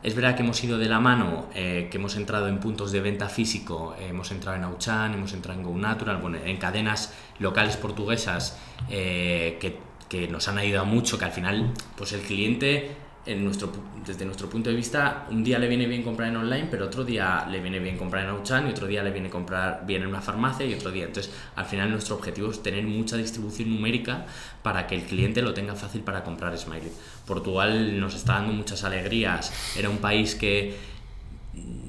Es 0.03 0.15
verdad 0.15 0.37
que 0.37 0.43
hemos 0.43 0.63
ido 0.63 0.77
de 0.77 0.91
la 0.91 1.01
mano, 1.01 1.47
eh, 1.55 1.89
que 1.91 1.97
hemos 1.97 2.17
entrado 2.17 2.49
en 2.49 2.61
puntos 2.61 2.93
de 2.93 3.01
venta 3.01 3.31
físico, 3.31 3.97
eh, 3.99 4.09
hemos 4.11 4.31
entrado 4.31 4.59
en 4.59 4.65
Auchan, 4.65 5.15
hemos 5.15 5.33
entrado 5.33 5.59
en 5.59 5.65
Go 5.65 5.75
Natural, 5.75 6.19
bueno, 6.19 6.37
en 6.45 6.59
cadenas 6.59 7.15
locales 7.39 7.79
portuguesas 7.79 8.59
que, 8.89 9.79
que, 10.09 10.29
nos 10.29 10.49
han 10.49 10.59
ayudado 10.59 10.85
mucho, 10.85 11.19
que 11.19 11.25
al 11.25 11.33
final 11.33 11.73
pues 11.97 12.13
el 12.13 12.21
cliente 12.21 12.95
nuestro, 13.35 13.73
desde 14.07 14.25
nuestro 14.25 14.49
punto 14.49 14.71
de 14.71 14.77
vista, 14.77 15.27
un 15.31 15.43
día 15.43 15.59
le 15.59 15.69
viene 15.69 15.87
bien 15.87 16.03
comprar 16.03 16.29
en 16.29 16.37
online, 16.37 16.69
pero 16.71 16.87
otro 16.87 17.05
día 17.05 17.47
le 17.51 17.61
viene 17.61 17.81
bien 17.81 17.99
comprar 17.99 18.25
en 18.25 18.31
Auchan 18.31 18.69
y 18.69 18.71
otro 18.71 18.87
día 18.87 19.03
le 19.03 19.11
viene 19.11 19.29
comprar 19.29 19.85
bien 19.85 20.03
en 20.03 20.09
una 20.09 20.21
farmacia 20.21 20.65
y 20.65 20.75
otro 20.75 20.93
día. 20.93 21.07
Entonces, 21.07 21.33
al 21.57 21.65
final 21.65 21.91
nuestro 21.91 22.15
objetivo 22.15 22.51
es 22.51 22.63
tener 22.63 22.85
mucha 22.85 23.17
distribución 23.17 23.75
numérica 23.75 24.27
para 24.63 24.87
que 24.87 24.95
el 24.95 25.03
cliente 25.03 25.43
lo 25.43 25.55
tenga 25.55 25.75
fácil 25.75 26.03
para 26.03 26.23
comprar 26.23 26.57
Smiley. 26.57 26.93
Portugal 27.27 27.99
nos 27.99 28.15
está 28.15 28.35
dando 28.35 28.53
muchas 28.53 28.85
alegrías. 28.85 29.53
Era 29.77 29.91
un 29.91 29.99
país 29.99 30.37
que 30.37 30.77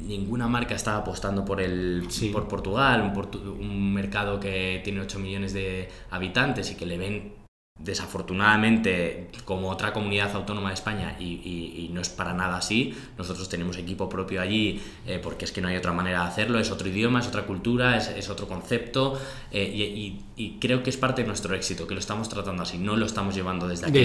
ninguna 0.07 0.47
marca 0.47 0.73
estaba 0.73 0.97
apostando 0.97 1.45
por 1.45 1.61
el 1.61 2.07
por 2.31 2.47
Portugal, 2.47 3.01
un, 3.01 3.59
un 3.59 3.93
mercado 3.93 4.39
que 4.39 4.81
tiene 4.83 5.01
8 5.01 5.19
millones 5.19 5.53
de 5.53 5.89
habitantes 6.09 6.71
y 6.71 6.75
que 6.75 6.85
le 6.85 6.97
ven 6.97 7.46
Desafortunadamente, 7.79 9.27
como 9.45 9.69
otra 9.69 9.93
comunidad 9.93 10.35
autónoma 10.35 10.69
de 10.69 10.73
España, 10.73 11.15
y, 11.19 11.89
no 11.93 12.01
es 12.01 12.09
para 12.09 12.33
nada 12.33 12.57
así, 12.57 12.93
nosotros 13.17 13.47
tenemos 13.49 13.77
equipo 13.77 14.09
propio 14.09 14.41
allí 14.41 14.81
eh, 15.05 15.19
porque 15.21 15.45
es 15.45 15.51
que 15.51 15.61
no 15.61 15.67
hay 15.67 15.77
otra 15.77 15.93
manera 15.93 16.21
de 16.23 16.27
hacerlo, 16.27 16.59
es 16.59 16.71
otro 16.71 16.89
idioma, 16.89 17.19
es 17.19 17.27
otra 17.27 17.43
cultura, 17.43 17.97
es, 17.97 18.29
otro 18.29 18.47
concepto, 18.47 19.19
eh, 19.51 20.15
y, 20.35 20.57
creo 20.59 20.83
que 20.83 20.89
es 20.89 20.97
parte 20.97 21.21
de 21.21 21.27
nuestro 21.27 21.55
éxito, 21.55 21.87
que 21.87 21.93
lo 21.93 21.99
estamos 21.99 22.29
tratando 22.29 22.63
así, 22.63 22.77
no 22.77 22.95
lo 22.95 23.05
estamos 23.05 23.35
llevando 23.35 23.67
desde 23.67 23.87
aquí, 23.87 23.99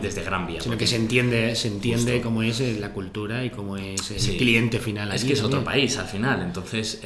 desde, 0.00 0.22
Gran 0.22 0.46
Vía. 0.46 0.60
Sino 0.60 0.76
que 0.76 0.86
se 0.86 0.96
entiende, 0.96 1.54
se 1.54 1.68
entiende 1.68 2.20
cómo 2.20 2.42
es 2.42 2.60
eh, 2.60 2.76
la 2.80 2.92
cultura 2.92 3.44
y 3.44 3.50
cómo 3.50 3.76
es 3.76 4.10
el 4.10 4.36
cliente 4.36 4.78
final. 4.78 5.12
Es 5.12 5.24
que 5.24 5.34
es 5.34 5.42
otro 5.42 5.62
país 5.62 5.98
al 5.98 6.06
final, 6.06 6.42
entonces, 6.42 7.02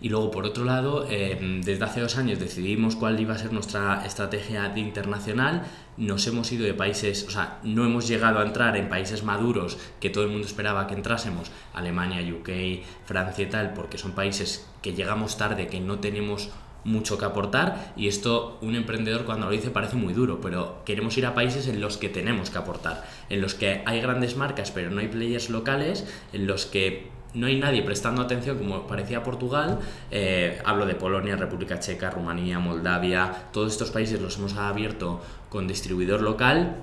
y 0.00 0.08
luego 0.08 0.30
por 0.30 0.44
otro 0.44 0.64
lado, 0.64 1.04
desde 1.04 1.84
hace 1.84 2.00
dos 2.00 2.16
años 2.16 2.38
decidimos 2.38 2.96
cuál 2.96 3.18
iba 3.18 3.34
a 3.34 3.38
ser 3.38 3.52
nuestra 3.52 4.04
estrategia 4.06 4.68
de 4.68 4.80
internacional. 4.80 5.62
Nos 5.96 6.26
hemos 6.26 6.52
ido 6.52 6.64
de 6.64 6.74
países, 6.74 7.24
o 7.26 7.30
sea, 7.30 7.58
no 7.64 7.84
hemos 7.84 8.06
llegado 8.06 8.38
a 8.38 8.44
entrar 8.44 8.76
en 8.76 8.88
países 8.88 9.24
maduros 9.24 9.78
que 10.00 10.10
todo 10.10 10.24
el 10.24 10.30
mundo 10.30 10.46
esperaba 10.46 10.86
que 10.86 10.94
entrásemos, 10.94 11.50
Alemania, 11.74 12.20
UK, 12.20 12.84
Francia 13.04 13.44
y 13.44 13.48
tal, 13.48 13.74
porque 13.74 13.98
son 13.98 14.12
países 14.12 14.68
que 14.82 14.92
llegamos 14.92 15.36
tarde, 15.36 15.66
que 15.66 15.80
no 15.80 15.98
tenemos 15.98 16.50
mucho 16.84 17.18
que 17.18 17.24
aportar. 17.24 17.92
Y 17.96 18.06
esto 18.06 18.58
un 18.62 18.76
emprendedor 18.76 19.24
cuando 19.24 19.46
lo 19.46 19.52
dice 19.52 19.70
parece 19.70 19.96
muy 19.96 20.14
duro, 20.14 20.40
pero 20.40 20.82
queremos 20.84 21.18
ir 21.18 21.26
a 21.26 21.34
países 21.34 21.66
en 21.66 21.80
los 21.80 21.96
que 21.96 22.08
tenemos 22.08 22.50
que 22.50 22.58
aportar, 22.58 23.04
en 23.28 23.40
los 23.40 23.54
que 23.54 23.82
hay 23.84 24.00
grandes 24.00 24.36
marcas 24.36 24.70
pero 24.70 24.90
no 24.90 25.00
hay 25.00 25.08
players 25.08 25.50
locales, 25.50 26.06
en 26.32 26.46
los 26.46 26.66
que 26.66 27.17
no 27.38 27.46
hay 27.46 27.58
nadie 27.58 27.82
prestando 27.82 28.20
atención 28.22 28.58
como 28.58 28.86
parecía 28.86 29.22
Portugal. 29.22 29.78
Eh, 30.10 30.60
hablo 30.64 30.86
de 30.86 30.94
Polonia, 30.94 31.36
República 31.36 31.78
Checa, 31.78 32.10
Rumanía, 32.10 32.58
Moldavia. 32.58 33.48
Todos 33.52 33.72
estos 33.72 33.90
países 33.90 34.20
los 34.20 34.36
hemos 34.38 34.56
abierto 34.56 35.20
con 35.48 35.68
distribuidor 35.68 36.20
local. 36.20 36.76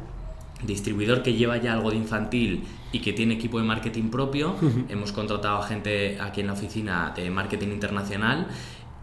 Distribuidor 0.63 1.21
que 1.21 1.33
lleva 1.33 1.57
ya 1.57 1.73
algo 1.73 1.91
de 1.91 1.97
infantil 1.97 2.63
y 2.91 2.99
que 2.99 3.11
tiene 3.11 3.33
equipo 3.33 3.59
de 3.59 3.65
marketing 3.65 4.09
propio. 4.09 4.55
Hemos 4.87 5.11
contratado 5.11 5.57
a 5.57 5.67
gente 5.67 6.17
aquí 6.21 6.41
en 6.41 6.47
la 6.47 6.53
oficina 6.53 7.13
de 7.15 7.29
marketing 7.29 7.67
internacional 7.67 8.47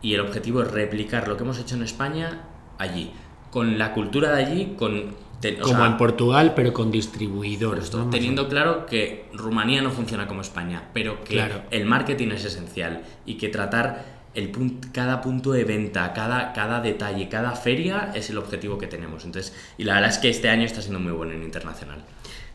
y 0.00 0.14
el 0.14 0.20
objetivo 0.20 0.62
es 0.62 0.70
replicar 0.70 1.28
lo 1.28 1.36
que 1.36 1.44
hemos 1.44 1.58
hecho 1.58 1.76
en 1.76 1.82
España 1.82 2.40
allí. 2.78 3.12
Con 3.50 3.78
la 3.78 3.92
cultura 3.92 4.34
de 4.34 4.44
allí, 4.44 4.74
con 4.78 5.14
como 5.62 5.85
en 5.87 5.96
Portugal, 5.96 6.52
pero 6.55 6.72
con 6.72 6.90
distribuidores. 6.90 7.90
Teniendo 8.11 8.48
claro 8.48 8.87
que 8.87 9.26
Rumanía 9.33 9.83
no 9.83 9.90
funciona 9.90 10.26
como 10.26 10.40
España, 10.40 10.90
pero 10.92 11.22
que 11.24 11.44
el 11.70 11.85
marketing 11.85 12.28
es 12.28 12.44
esencial 12.44 13.02
y 13.26 13.35
que 13.35 13.48
tratar 13.48 14.22
el 14.35 14.50
cada 14.92 15.20
punto 15.20 15.52
de 15.52 15.64
venta, 15.64 16.12
cada, 16.14 16.52
cada 16.52 16.81
detalle, 16.81 17.28
cada 17.28 17.52
feria 17.52 18.12
es 18.14 18.31
el 18.31 18.38
objetivo 18.38 18.78
que 18.78 18.87
tenemos. 18.87 19.24
Entonces, 19.24 19.55
y 19.76 19.85
la 19.85 19.94
verdad 19.94 20.11
es 20.11 20.18
que 20.18 20.31
este 20.31 20.48
año 20.48 20.64
está 20.64 20.81
siendo 20.81 21.00
muy 21.00 21.12
bueno 21.12 21.33
en 21.35 21.42
internacional. 21.42 22.02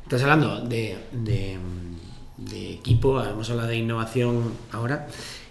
Estás 0.04 0.24
hablando 0.24 0.62
de, 0.62 0.98
de, 1.12 1.58
de 2.38 2.74
equipo, 2.74 3.22
hemos 3.24 3.50
hablado 3.50 3.70
de 3.70 3.78
innovación 3.78 4.54
ahora. 4.72 5.08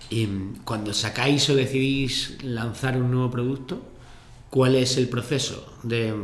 Y 0.09 0.27
cuando 0.65 0.95
sacáis 0.95 1.49
o 1.51 1.55
decidís 1.55 2.39
lanzar 2.43 2.97
un 2.97 3.11
nuevo 3.11 3.31
producto, 3.31 3.83
cuál 4.57 4.75
es 4.75 4.97
el 4.97 5.07
proceso 5.11 5.75
de, 5.83 6.15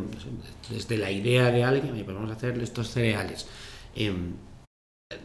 desde 0.71 0.97
la 0.97 1.11
idea 1.11 1.51
de 1.51 1.65
alguien, 1.65 2.03
pues 2.03 2.17
vamos 2.17 2.31
a 2.31 2.33
hacer 2.33 2.59
estos 2.63 2.89
cereales. 2.89 3.47
Em, 3.95 4.33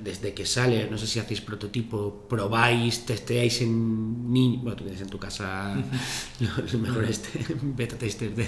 desde 0.04 0.34
que 0.34 0.46
sale, 0.46 0.90
no 0.92 0.98
sé 0.98 1.08
si 1.08 1.18
hacéis 1.18 1.40
prototipo, 1.40 2.28
probáis, 2.28 3.06
testeáis 3.06 3.62
en 3.62 4.30
niños, 4.30 4.62
bueno, 4.62 4.76
tú 4.76 4.84
tienes 4.84 5.02
en 5.02 5.08
tu 5.08 5.18
casa 5.18 5.82
los 6.42 6.74
mejores 6.74 7.24
beta 7.62 7.98
testers 7.98 8.36
de, 8.36 8.44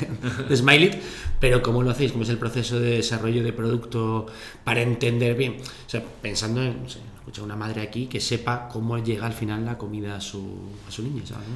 de 0.49 0.57
Smiley, 0.57 0.91
pero 1.39 1.61
¿cómo 1.61 1.81
lo 1.81 1.91
hacéis? 1.91 2.11
¿Cómo 2.11 2.25
es 2.25 2.29
el 2.29 2.37
proceso 2.37 2.81
de 2.81 2.97
desarrollo 2.97 3.41
de 3.45 3.53
producto 3.53 4.25
para 4.65 4.81
entender 4.81 5.35
bien? 5.35 5.55
O 5.61 5.89
sea, 5.89 6.03
pensando 6.21 6.61
en, 6.61 6.83
no 6.83 6.89
sé, 6.89 6.99
escucha 7.15 7.43
una 7.43 7.55
madre 7.55 7.79
aquí 7.79 8.07
que 8.07 8.19
sepa 8.19 8.67
cómo 8.67 8.97
llega 8.97 9.25
al 9.25 9.31
final 9.31 9.63
la 9.63 9.77
comida 9.77 10.17
a 10.17 10.19
su, 10.19 10.43
a 10.85 10.91
su 10.91 11.01
niña, 11.01 11.25
¿sabes? 11.25 11.47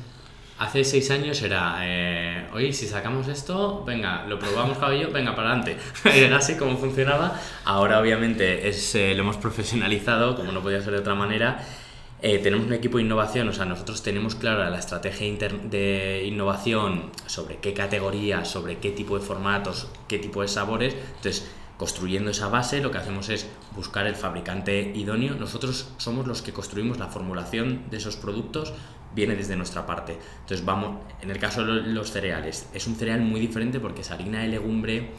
Hace 0.60 0.84
seis 0.84 1.10
años 1.10 1.42
era, 1.42 1.78
eh, 1.82 2.48
oye, 2.54 2.72
si 2.74 2.88
sacamos 2.88 3.28
esto, 3.28 3.84
venga, 3.86 4.26
lo 4.28 4.38
probamos 4.38 4.78
cabello, 4.78 5.12
venga, 5.12 5.36
para 5.36 5.50
adelante. 5.50 5.78
era 6.13 6.38
así 6.38 6.56
como 6.56 6.78
funcionaba. 6.78 7.39
Ahora 7.66 8.00
obviamente 8.00 8.68
es, 8.68 8.94
eh, 8.96 9.13
lo 9.16 9.24
hemos 9.24 9.38
profesionalizado, 9.38 10.36
como 10.36 10.52
no 10.52 10.62
podía 10.62 10.82
ser 10.82 10.94
de 10.94 11.00
otra 11.00 11.16
manera. 11.16 11.66
Eh, 12.22 12.39
tenemos 12.39 12.68
un 12.68 12.74
equipo 12.74 13.00
de 13.00 13.04
innovación, 13.04 13.50
o 13.50 13.54
sea, 13.54 13.66
nosotros 13.66 14.02
tenemos 14.02 14.36
clara 14.36 14.70
la 14.70 14.80
estrategia 14.80 15.50
de 15.63 16.24
innovación 16.26 17.12
sobre 17.26 17.58
qué 17.58 17.74
categorías, 17.74 18.50
sobre 18.50 18.78
qué 18.78 18.92
tipo 18.92 19.20
de 19.20 19.26
formatos, 19.26 19.89
qué 20.08 20.20
tipo 20.20 20.42
de 20.42 20.48
sabores. 20.48 20.96
Entonces, 21.18 21.52
construyendo 21.84 22.32
esa 22.32 22.48
base, 22.48 22.80
lo 22.80 22.91
que 22.91 22.98
hacemos 22.98 23.28
es 23.28 23.46
buscar 23.76 24.08
el 24.08 24.15
fabricante 24.15 24.93
idóneo. 24.96 25.36
Nosotros 25.36 25.89
somos 25.98 26.26
los 26.28 26.41
que 26.41 26.54
construimos 26.54 26.98
la 26.98 27.08
formulación 27.08 27.89
de 27.91 27.98
esos 27.98 28.15
productos 28.15 28.74
viene 29.13 29.36
desde 29.36 29.58
nuestra 29.58 29.86
parte. 29.86 30.17
Entonces 30.39 30.65
vamos, 30.65 31.02
en 31.22 31.30
el 31.30 31.39
caso 31.39 31.65
de 31.65 31.82
los 31.82 32.10
cereales, 32.10 32.69
es 32.74 32.88
un 32.88 32.96
cereal 32.96 33.19
muy 33.19 33.41
diferente 33.41 33.82
porque 33.82 34.00
es 34.00 34.12
harina 34.12 34.43
de 34.43 34.48
legumbre, 34.48 35.12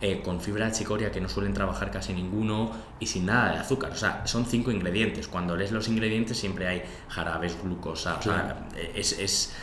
eh, 0.00 0.22
con 0.24 0.40
fibra 0.40 0.64
de 0.64 0.72
chicoria 0.72 1.12
que 1.12 1.20
no 1.20 1.28
suelen 1.28 1.52
trabajar 1.52 1.90
casi 1.90 2.14
ninguno 2.14 2.70
y 2.98 3.04
sin 3.04 3.26
nada 3.26 3.52
de 3.52 3.58
azúcar. 3.58 3.92
O 3.92 3.96
sea, 3.96 4.26
son 4.26 4.46
cinco 4.46 4.70
ingredientes. 4.70 5.28
Cuando 5.28 5.54
lees 5.54 5.70
los 5.70 5.86
ingredientes 5.86 6.38
siempre 6.38 6.66
hay 6.66 6.82
jarabes, 7.10 7.62
glucosa. 7.62 8.14
O 8.14 8.22
sea, 8.22 8.68
es, 8.94 9.12
es, 9.18 9.54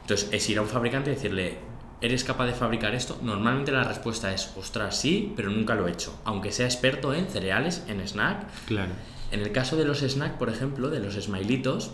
entonces 0.00 0.30
es 0.32 0.48
ir 0.48 0.56
a 0.56 0.62
un 0.62 0.68
fabricante 0.68 1.10
y 1.10 1.16
decirle, 1.16 1.58
¿eres 2.00 2.24
capaz 2.24 2.46
de 2.46 2.52
fabricar 2.52 2.94
esto? 2.94 3.18
Normalmente 3.22 3.72
la 3.72 3.84
respuesta 3.84 4.32
es, 4.32 4.52
ostras, 4.56 4.98
sí, 4.98 5.32
pero 5.36 5.50
nunca 5.50 5.74
lo 5.74 5.88
he 5.88 5.92
hecho. 5.92 6.18
Aunque 6.24 6.52
sea 6.52 6.66
experto 6.66 7.14
en 7.14 7.28
cereales, 7.28 7.84
en 7.88 8.06
snack. 8.06 8.46
Claro. 8.66 8.92
En 9.30 9.40
el 9.40 9.52
caso 9.52 9.76
de 9.76 9.84
los 9.84 10.02
snack, 10.02 10.38
por 10.38 10.48
ejemplo, 10.48 10.90
de 10.90 11.00
los 11.00 11.14
smilitos, 11.14 11.92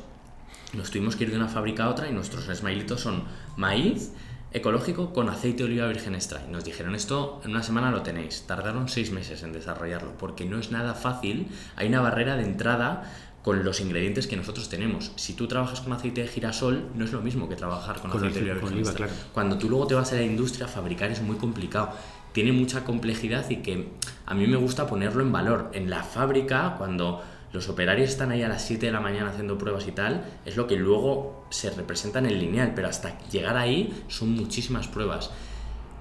nos 0.73 0.91
tuvimos 0.91 1.17
que 1.17 1.25
ir 1.25 1.31
de 1.31 1.37
una 1.37 1.49
fábrica 1.49 1.85
a 1.85 1.91
otra 1.91 2.09
y 2.09 2.13
nuestros 2.13 2.45
smilitos 2.45 3.01
son 3.01 3.25
maíz, 3.57 4.13
ecológico 4.53 5.13
con 5.13 5.29
aceite 5.29 5.59
de 5.59 5.65
oliva 5.65 5.89
virgen 5.89 6.15
extra. 6.15 6.43
Y 6.49 6.53
nos 6.53 6.65
dijeron 6.65 6.95
esto 6.95 7.41
en 7.45 7.51
una 7.51 7.63
semana 7.63 7.91
lo 7.91 8.03
tenéis. 8.03 8.45
Tardaron 8.47 8.89
seis 8.89 9.11
meses 9.11 9.43
en 9.43 9.53
desarrollarlo 9.53 10.13
porque 10.17 10.45
no 10.45 10.59
es 10.59 10.71
nada 10.71 10.95
fácil. 10.95 11.49
Hay 11.75 11.89
una 11.89 12.01
barrera 12.01 12.37
de 12.37 12.45
entrada 12.45 13.13
con 13.45 13.63
los 13.63 13.79
ingredientes 13.81 14.27
que 14.27 14.37
nosotros 14.37 14.71
tenemos. 14.71 15.13
Si 15.17 15.35
tú 15.35 15.47
trabajas 15.47 15.83
con 15.83 15.93
aceite 15.93 16.23
de 16.23 16.29
girasol, 16.29 16.89
no 16.95 17.05
es 17.05 17.13
lo 17.13 17.21
mismo 17.21 17.47
que 17.47 17.57
trabajar 17.57 18.01
con, 18.01 18.11
aceite 18.11 18.41
de 18.41 18.53
oliva. 18.53 18.91
Cuando 19.35 19.59
tú 19.59 19.69
luego 19.69 19.87
te 19.87 19.95
vas 19.95 20.11
a 20.15 20.17
la 20.17 20.23
industria, 20.23 20.67
fabricar 20.67 21.11
es 21.11 21.21
muy 21.21 21.37
complicado. 21.37 21.91
Tiene 22.33 22.53
mucha 22.53 22.85
complejidad 22.85 23.49
y 23.51 23.57
que 23.57 23.91
a 24.25 24.35
mí 24.35 24.47
me 24.47 24.57
gusta 24.57 24.87
ponerlo 24.87 25.23
en 25.23 25.31
valor. 25.31 25.71
En 25.75 25.91
la 25.91 26.03
fábrica, 26.03 26.77
cuando 26.79 27.23
los 27.53 27.69
operarios 27.69 28.09
están 28.09 28.31
ahí 28.31 28.43
a 28.43 28.49
las 28.49 28.65
7 28.65 28.87
de 28.87 28.93
la 28.93 29.01
mañana 29.01 29.29
haciendo 29.29 29.59
pruebas 29.59 29.87
y 29.87 29.93
tal, 29.93 30.25
es 30.47 30.57
lo 30.57 30.67
que 30.67 30.77
luego 30.77 31.45
se 31.51 31.69
representa 31.69 32.21
en 32.21 32.27
el 32.27 32.41
lineal, 32.41 32.73
pero 32.75 32.89
hasta 32.89 33.19
llegar 33.29 33.59
ahí 33.59 33.93
son 34.09 34.31
muchísimas 34.31 34.89
pruebas. 34.89 35.31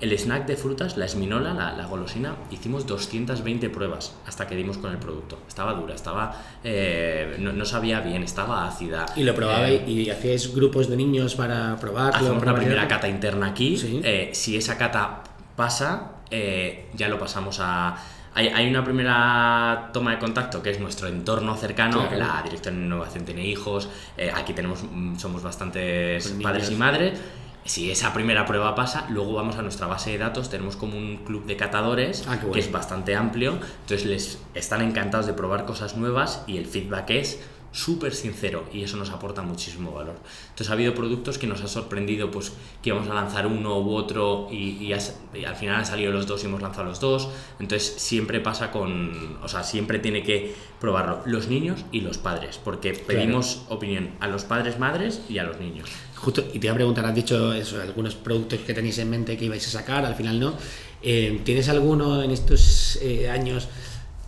El 0.03 0.11
snack 0.19 0.45
de 0.45 0.57
frutas, 0.57 0.97
la 0.97 1.05
esminola, 1.05 1.53
la, 1.53 1.85
golosina, 1.85 2.35
hicimos 2.51 2.85
220 2.85 3.69
pruebas 3.69 4.13
hasta 4.27 4.45
que 4.47 4.53
dimos 4.53 4.77
con 4.77 4.91
el 4.91 4.97
producto. 4.97 5.39
Estaba 5.47 5.73
dura, 5.75 5.95
estaba 5.95 6.43
eh, 6.61 7.37
no, 7.39 7.63
sabía 7.63 8.01
bien, 8.01 8.21
estaba 8.21 8.67
ácida. 8.67 9.05
¿Y 9.15 9.23
lo 9.23 9.33
probabais 9.33 9.79
eh, 9.79 9.89
y 9.89 10.09
hacíais 10.09 10.53
grupos 10.53 10.89
de 10.89 10.97
niños 10.97 11.35
para 11.35 11.77
probarlo? 11.77 12.17
Hacemos 12.17 12.43
una 12.43 12.53
primera 12.53 12.85
cata 12.85 13.07
interna 13.07 13.47
aquí. 13.47 13.79
Eh, 14.03 14.31
si 14.33 14.57
esa 14.57 14.77
cata 14.77 15.23
pasa, 15.55 16.11
ya 16.29 17.07
lo 17.07 17.17
pasamos 17.17 17.61
a 17.61 17.95
hay, 18.35 18.67
una 18.67 18.83
primera 18.83 19.91
toma 19.93 20.11
de 20.11 20.19
contacto 20.19 20.63
que 20.63 20.71
es 20.71 20.79
nuestro 20.79 21.07
entorno 21.07 21.55
cercano, 21.55 22.09
la 22.15 22.41
dirección 22.43 22.79
de 22.79 22.85
innovación 22.85 23.25
tiene 23.25 23.45
hijos, 23.45 23.89
eh, 24.17 24.31
aquí 24.33 24.53
tenemos 24.53 24.83
mm, 24.83 25.17
somos 25.17 25.43
bastantes 25.43 26.29
padres 26.41 26.71
y 26.71 26.75
madres. 26.75 27.19
Si 27.65 27.89
esa 27.91 28.13
primera 28.13 28.45
prueba 28.45 28.75
pasa, 28.75 29.07
luego 29.09 29.33
vamos 29.33 29.55
a 29.55 29.61
nuestra 29.61 29.87
base 29.87 30.11
de 30.11 30.17
datos, 30.17 30.49
tenemos 30.49 30.75
como 30.75 30.97
un 30.97 31.17
club 31.17 31.45
de 31.45 31.55
catadores 31.55 32.25
ah, 32.27 32.39
que 32.39 32.59
es 32.59 32.71
bastante 32.71 33.15
amplio, 33.15 33.53
entonces 33.81 34.05
les 34.05 34.39
están 34.53 34.81
encantados 34.81 35.27
de 35.27 35.33
probar 35.33 35.65
cosas 35.65 35.95
nuevas 35.95 36.43
y 36.45 36.57
el 36.57 36.65
feedback 36.65 37.09
es 37.11 37.39
súper 37.73 38.13
sincero 38.13 38.65
y 38.71 38.83
eso 38.83 38.97
nos 38.97 39.09
aporta 39.09 39.41
muchísimo 39.41 39.91
valor. 39.91 40.15
Entonces 40.43 40.69
ha 40.69 40.73
habido 40.73 40.93
productos 40.93 41.37
que 41.39 41.47
nos 41.47 41.61
ha 41.61 41.67
sorprendido 41.67 42.29
pues 42.29 42.53
que 42.81 42.89
íbamos 42.89 43.09
a 43.09 43.15
lanzar 43.15 43.47
uno 43.47 43.79
u 43.79 43.95
otro 43.95 44.47
y, 44.51 44.93
al 44.93 45.55
final 45.55 45.77
han 45.77 45.85
salido 45.85 46.11
los 46.11 46.27
dos 46.27 46.43
y 46.43 46.45
hemos 46.45 46.61
lanzado 46.61 46.85
los 46.85 46.99
dos. 46.99 47.29
Entonces 47.59 47.95
siempre 47.97 48.39
pasa 48.39 48.71
con, 48.71 49.39
o 49.41 49.47
sea, 49.47 49.63
siempre 49.63 49.99
tiene 49.99 50.21
que 50.21 50.53
probarlo 50.79 51.21
los 51.25 51.47
niños 51.47 51.83
y 51.91 52.01
los 52.01 52.19
padres, 52.19 52.59
porque 52.63 52.93
pedimos 52.93 53.63
opinión 53.69 54.11
a 54.19 54.27
los 54.27 54.43
padres, 54.43 54.77
madres 54.77 55.21
y 55.27 55.39
a 55.39 55.43
los 55.43 55.59
niños. 55.59 55.89
Justo, 56.23 56.41
y 56.53 56.59
te 56.59 56.67
iba 56.67 56.71
a 56.71 56.75
preguntar, 56.75 57.05
has 57.05 57.13
dicho 57.13 57.51
eso, 57.51 57.81
algunos 57.81 58.15
productos 58.15 58.59
que 58.59 58.73
tenéis 58.73 58.97
en 58.99 59.09
mente 59.09 59.35
que 59.35 59.43
ibais 59.43 59.67
a 59.67 59.71
sacar, 59.71 60.05
al 60.05 60.15
final 60.15 60.39
no. 60.39 60.53
Eh, 61.01 61.41
¿Tienes 61.43 61.67
alguno 61.67 62.23
en 62.23 62.31
estos 62.31 62.97
eh, 63.01 63.29
años 63.29 63.67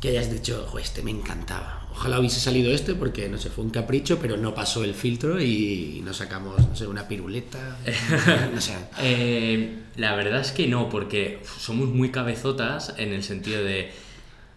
que 0.01 0.09
hayas 0.09 0.29
dicho, 0.29 0.67
este 0.77 1.01
me 1.03 1.11
encantaba? 1.11 1.87
Ojalá 1.93 2.19
hubiese 2.19 2.41
salido 2.41 2.73
este 2.73 2.95
porque, 2.95 3.29
no 3.29 3.37
sé, 3.37 3.49
fue 3.49 3.63
un 3.63 3.69
capricho, 3.69 4.19
pero 4.19 4.35
no 4.35 4.53
pasó 4.53 4.83
el 4.83 4.93
filtro 4.93 5.41
y 5.41 6.01
nos 6.03 6.17
sacamos, 6.17 6.67
no 6.67 6.75
sé, 6.75 6.85
una 6.85 7.07
piruleta. 7.07 7.77
no 8.53 8.59
sé. 8.59 8.73
Eh, 9.01 9.83
la 9.95 10.15
verdad 10.15 10.41
es 10.41 10.51
que 10.51 10.67
no, 10.67 10.89
porque 10.89 11.39
somos 11.57 11.87
muy 11.87 12.09
cabezotas 12.11 12.93
en 12.97 13.13
el 13.13 13.23
sentido 13.23 13.63
de... 13.63 13.93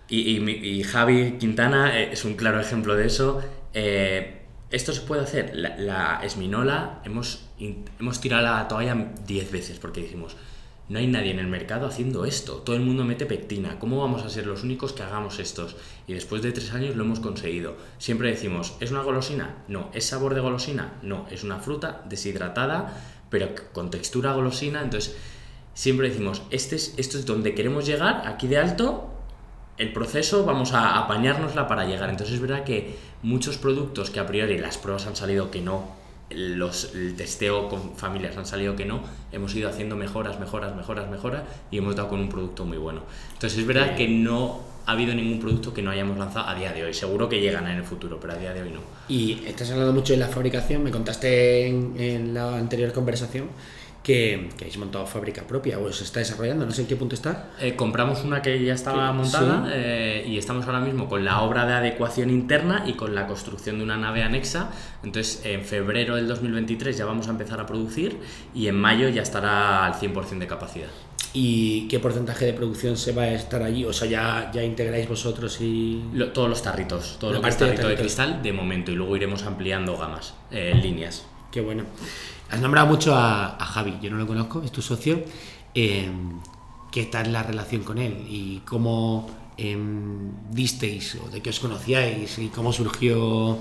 Y, 0.08 0.82
Javi 0.82 1.36
Quintana 1.38 2.00
es 2.00 2.24
un 2.24 2.34
claro 2.34 2.60
ejemplo 2.60 2.96
de 2.96 3.06
eso. 3.06 3.40
Eh, 3.74 4.37
esto 4.70 4.92
se 4.92 5.00
puede 5.02 5.22
hacer. 5.22 5.52
La, 5.54 5.76
la 5.76 6.20
Esminola 6.22 7.00
hemos, 7.04 7.46
hemos 7.58 8.20
tirado 8.20 8.42
la 8.42 8.68
toalla 8.68 9.12
10 9.26 9.52
veces 9.52 9.78
porque 9.78 10.02
dijimos, 10.02 10.36
no 10.88 10.98
hay 10.98 11.06
nadie 11.06 11.30
en 11.30 11.38
el 11.38 11.48
mercado 11.48 11.86
haciendo 11.86 12.24
esto. 12.24 12.54
Todo 12.56 12.74
el 12.74 12.82
mundo 12.82 13.04
mete 13.04 13.26
pectina. 13.26 13.78
¿Cómo 13.78 14.00
vamos 14.00 14.22
a 14.22 14.30
ser 14.30 14.46
los 14.46 14.62
únicos 14.62 14.94
que 14.94 15.02
hagamos 15.02 15.38
estos? 15.38 15.76
Y 16.06 16.14
después 16.14 16.40
de 16.40 16.52
tres 16.52 16.72
años 16.72 16.96
lo 16.96 17.04
hemos 17.04 17.20
conseguido. 17.20 17.76
Siempre 17.98 18.30
decimos, 18.30 18.74
¿es 18.80 18.90
una 18.90 19.02
golosina? 19.02 19.64
No. 19.68 19.90
¿Es 19.92 20.06
sabor 20.06 20.34
de 20.34 20.40
golosina? 20.40 20.94
No. 21.02 21.26
Es 21.30 21.44
una 21.44 21.58
fruta 21.58 22.02
deshidratada, 22.08 22.96
pero 23.28 23.50
con 23.74 23.90
textura 23.90 24.32
golosina. 24.32 24.82
Entonces, 24.82 25.14
siempre 25.74 26.08
decimos, 26.08 26.40
este 26.50 26.76
es, 26.76 26.94
esto 26.96 27.18
es 27.18 27.26
donde 27.26 27.54
queremos 27.54 27.84
llegar, 27.84 28.26
aquí 28.26 28.48
de 28.48 28.56
alto. 28.56 29.14
El 29.78 29.92
proceso 29.92 30.44
vamos 30.44 30.72
a 30.72 30.98
apañárnosla 30.98 31.68
para 31.68 31.84
llegar. 31.84 32.10
Entonces 32.10 32.34
es 32.34 32.40
verdad 32.40 32.64
que 32.64 32.96
muchos 33.22 33.58
productos 33.58 34.10
que 34.10 34.20
a 34.20 34.26
priori 34.26 34.58
las 34.58 34.76
pruebas 34.76 35.06
han 35.06 35.16
salido 35.16 35.50
que 35.50 35.60
no 35.60 35.96
los, 36.30 36.94
el 36.94 37.16
testeo 37.16 37.68
con 37.68 37.96
familias 37.96 38.36
han 38.36 38.46
salido 38.46 38.76
que 38.76 38.84
no, 38.84 39.00
hemos 39.32 39.54
ido 39.54 39.68
haciendo 39.68 39.96
mejoras, 39.96 40.38
mejoras, 40.38 40.76
mejoras, 40.76 41.08
mejoras 41.10 41.42
y 41.70 41.78
hemos 41.78 41.96
dado 41.96 42.08
con 42.08 42.20
un 42.20 42.28
producto 42.28 42.64
muy 42.64 42.76
bueno. 42.76 43.02
Entonces 43.32 43.58
es 43.58 43.66
verdad 43.66 43.96
que 43.96 44.08
no 44.08 44.60
ha 44.86 44.92
habido 44.92 45.14
ningún 45.14 45.40
producto 45.40 45.72
que 45.72 45.82
no 45.82 45.90
hayamos 45.90 46.18
lanzado 46.18 46.48
a 46.48 46.54
día 46.54 46.72
de 46.72 46.84
hoy. 46.84 46.94
Seguro 46.94 47.28
que 47.28 47.40
llegan 47.40 47.66
en 47.68 47.76
el 47.76 47.84
futuro, 47.84 48.18
pero 48.20 48.34
a 48.34 48.36
día 48.36 48.52
de 48.52 48.62
hoy 48.62 48.70
no. 48.70 48.80
Y 49.08 49.44
estás 49.46 49.70
hablando 49.70 49.92
mucho 49.92 50.12
de 50.12 50.18
la 50.18 50.28
fabricación, 50.28 50.82
me 50.82 50.90
contaste 50.90 51.66
en, 51.66 51.94
en 51.98 52.34
la 52.34 52.56
anterior 52.56 52.92
conversación 52.92 53.48
que, 54.08 54.48
que, 54.56 54.64
habéis 54.64 54.78
montado 54.78 55.04
fábrica 55.04 55.42
propia 55.42 55.78
o 55.78 55.92
se 55.92 56.04
está 56.04 56.20
desarrollando, 56.20 56.64
no 56.64 56.72
sé 56.72 56.80
en 56.80 56.88
qué 56.88 56.96
punto 56.96 57.14
está. 57.14 57.50
Eh, 57.60 57.76
compramos 57.76 58.24
una 58.24 58.40
que 58.40 58.64
ya 58.64 58.72
estaba 58.72 59.12
montada 59.12 59.68
eh, 59.70 60.24
y 60.26 60.38
estamos 60.38 60.64
ahora 60.64 60.80
mismo 60.80 61.10
con 61.10 61.26
la 61.26 61.42
obra 61.42 61.66
de 61.66 61.74
adecuación 61.74 62.30
interna 62.30 62.84
y 62.86 62.94
con 62.94 63.14
la 63.14 63.26
construcción 63.26 63.76
de 63.76 63.84
una 63.84 63.98
nave 63.98 64.22
anexa. 64.22 64.70
Entonces, 65.04 65.42
en 65.44 65.62
febrero 65.62 66.16
del 66.16 66.26
2023 66.26 66.96
ya 66.96 67.04
vamos 67.04 67.28
a 67.28 67.32
empezar 67.32 67.60
a 67.60 67.66
producir 67.66 68.18
y 68.54 68.68
en 68.68 68.76
mayo 68.76 69.10
ya 69.10 69.20
estará 69.20 69.84
al 69.84 69.92
100% 69.92 70.38
de 70.38 70.46
capacidad. 70.46 70.88
¿Y 71.34 71.86
qué 71.88 72.00
porcentaje 72.00 72.46
de 72.46 72.54
producción 72.54 72.96
se 72.96 73.12
va 73.12 73.24
a 73.24 73.34
estar 73.34 73.62
allí? 73.62 73.84
O 73.84 73.92
sea, 73.92 74.08
ya, 74.08 74.50
ya 74.54 74.62
integráis 74.64 75.06
vosotros 75.06 75.58
y... 75.60 76.02
todos 76.32 76.48
los 76.48 76.62
tarritos, 76.62 77.18
todo 77.20 77.34
lo 77.34 77.42
que 77.42 77.50
es 77.50 77.58
tarrito 77.58 77.86
de, 77.86 77.96
cristal 77.96 78.42
de 78.42 78.54
momento 78.54 78.90
y 78.90 78.94
luego 78.94 79.14
iremos 79.16 79.42
ampliando 79.42 79.98
gamas, 79.98 80.32
eh, 80.50 80.72
líneas. 80.82 81.26
Qué 81.52 81.60
bueno. 81.60 81.84
Has 82.50 82.60
nombrado 82.60 82.86
mucho 82.86 83.14
a, 83.14 83.56
Javi, 83.58 83.98
yo 84.00 84.10
no 84.10 84.16
lo 84.16 84.26
conozco, 84.26 84.62
es 84.64 84.72
tu 84.72 84.80
socio. 84.80 85.22
Eh, 85.74 86.08
¿Qué 86.90 87.04
tal 87.04 87.32
la 87.32 87.42
relación 87.42 87.82
con 87.82 87.98
él? 87.98 88.24
¿Y 88.26 88.62
cómo 88.64 89.28
em, 89.58 90.32
disteis 90.50 91.16
o 91.16 91.28
de 91.28 91.42
qué 91.42 91.50
os 91.50 91.60
conocíais? 91.60 92.38
¿Y 92.38 92.48
cómo 92.48 92.72
surgió 92.72 93.58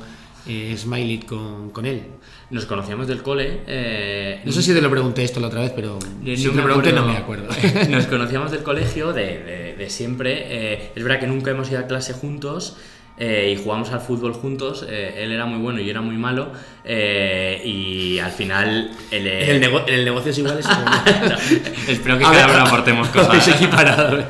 eh, 0.48 0.74
Smiley 0.78 1.20
con, 1.20 1.72
con, 1.72 1.86
él? 1.86 2.04
Nos 2.50 2.66
conocíamos 2.66 3.08
del 3.08 3.22
cole. 3.22 3.64
Eh, 3.68 4.42
no 4.46 4.54
sé 4.54 4.64
si 4.64 4.74
te 4.74 4.82
lo 4.82 4.90
pregunté 4.90 5.26
esto 5.26 5.42
la 5.42 5.48
otra 5.48 5.60
vez, 5.60 5.74
pero 5.76 6.00
si 6.24 6.48
te 6.48 6.56
lo 6.56 6.64
pregunté 6.64 6.94
no 6.94 7.06
me 7.06 7.18
acuerdo. 7.18 7.50
Nos 7.90 8.08
conocíamos 8.08 8.52
del 8.52 8.64
colegio 8.64 9.12
de, 9.12 9.76
de, 9.78 9.90
siempre. 9.90 10.92
es 10.96 11.04
verdad 11.04 11.20
que 11.20 11.28
nunca 11.28 11.52
hemos 11.52 11.70
ido 11.70 11.80
a 11.80 11.88
clase 11.88 12.14
juntos. 12.14 12.78
Eh, 13.20 13.56
y 13.58 13.64
jugamos 13.64 13.92
al 13.92 14.00
fútbol 14.00 14.34
juntos. 14.34 14.86
Eh, 14.88 15.24
él 15.24 15.32
era 15.32 15.46
muy 15.46 15.60
bueno 15.60 15.80
y 15.80 15.86
yo 15.86 15.92
era 15.92 16.02
muy 16.02 16.18
malo. 16.18 16.52
Eh, 16.84 17.62
y 17.66 18.20
al 18.20 18.32
final. 18.32 18.92
El, 19.10 19.28
el, 19.28 19.64
el 19.88 20.06
negocio 20.06 20.32
es 20.32 20.38
igual. 20.38 20.60
espero 21.88 22.18
que 22.18 22.24
cada 22.24 22.48
uno 22.48 22.66
aportemos 22.66 23.08
cosas. 23.10 23.48
equiparado. 23.48 24.24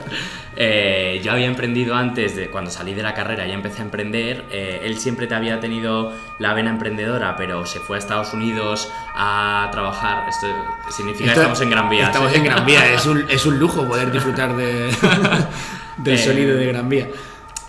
yo 0.58 1.32
había 1.32 1.48
emprendido 1.48 1.96
antes 1.96 2.36
de 2.38 2.48
cuando 2.50 2.72
salí 2.72 2.94
de 2.94 3.04
la 3.04 3.14
carrera, 3.14 3.46
ya 3.46 3.54
empecé 3.54 3.82
a 3.82 3.86
emprender. 3.86 4.46
él 4.52 4.98
siempre 4.98 5.28
te 5.28 5.36
había 5.36 5.60
tenido 5.60 6.14
la 6.40 6.54
vena 6.54 6.70
emprendedora, 6.70 7.36
pero 7.36 7.66
se 7.66 7.80
fue 7.80 7.98
a 7.98 8.00
Estados 8.00 8.34
Unidos 8.34 8.90
a 9.14 9.68
trabajar. 9.72 10.30
Esto 10.30 10.48
significa 10.96 11.34
que 11.34 11.40
estamos 11.40 11.60
en 11.60 11.70
Gran 11.70 11.90
Vía. 11.90 12.06
Estamos 12.06 12.34
en 12.34 12.44
Gran 12.44 12.66
Vía, 12.66 12.94
es 12.94 13.06
un, 13.06 13.26
es 13.30 13.46
un 13.46 13.60
lujo 13.60 13.86
poder 13.86 14.12
disfrutar 14.12 14.56
de, 14.56 14.90
del 15.98 16.18
sonido 16.18 16.56
de 16.56 16.68
Gran 16.68 16.88
Vía. 16.88 17.08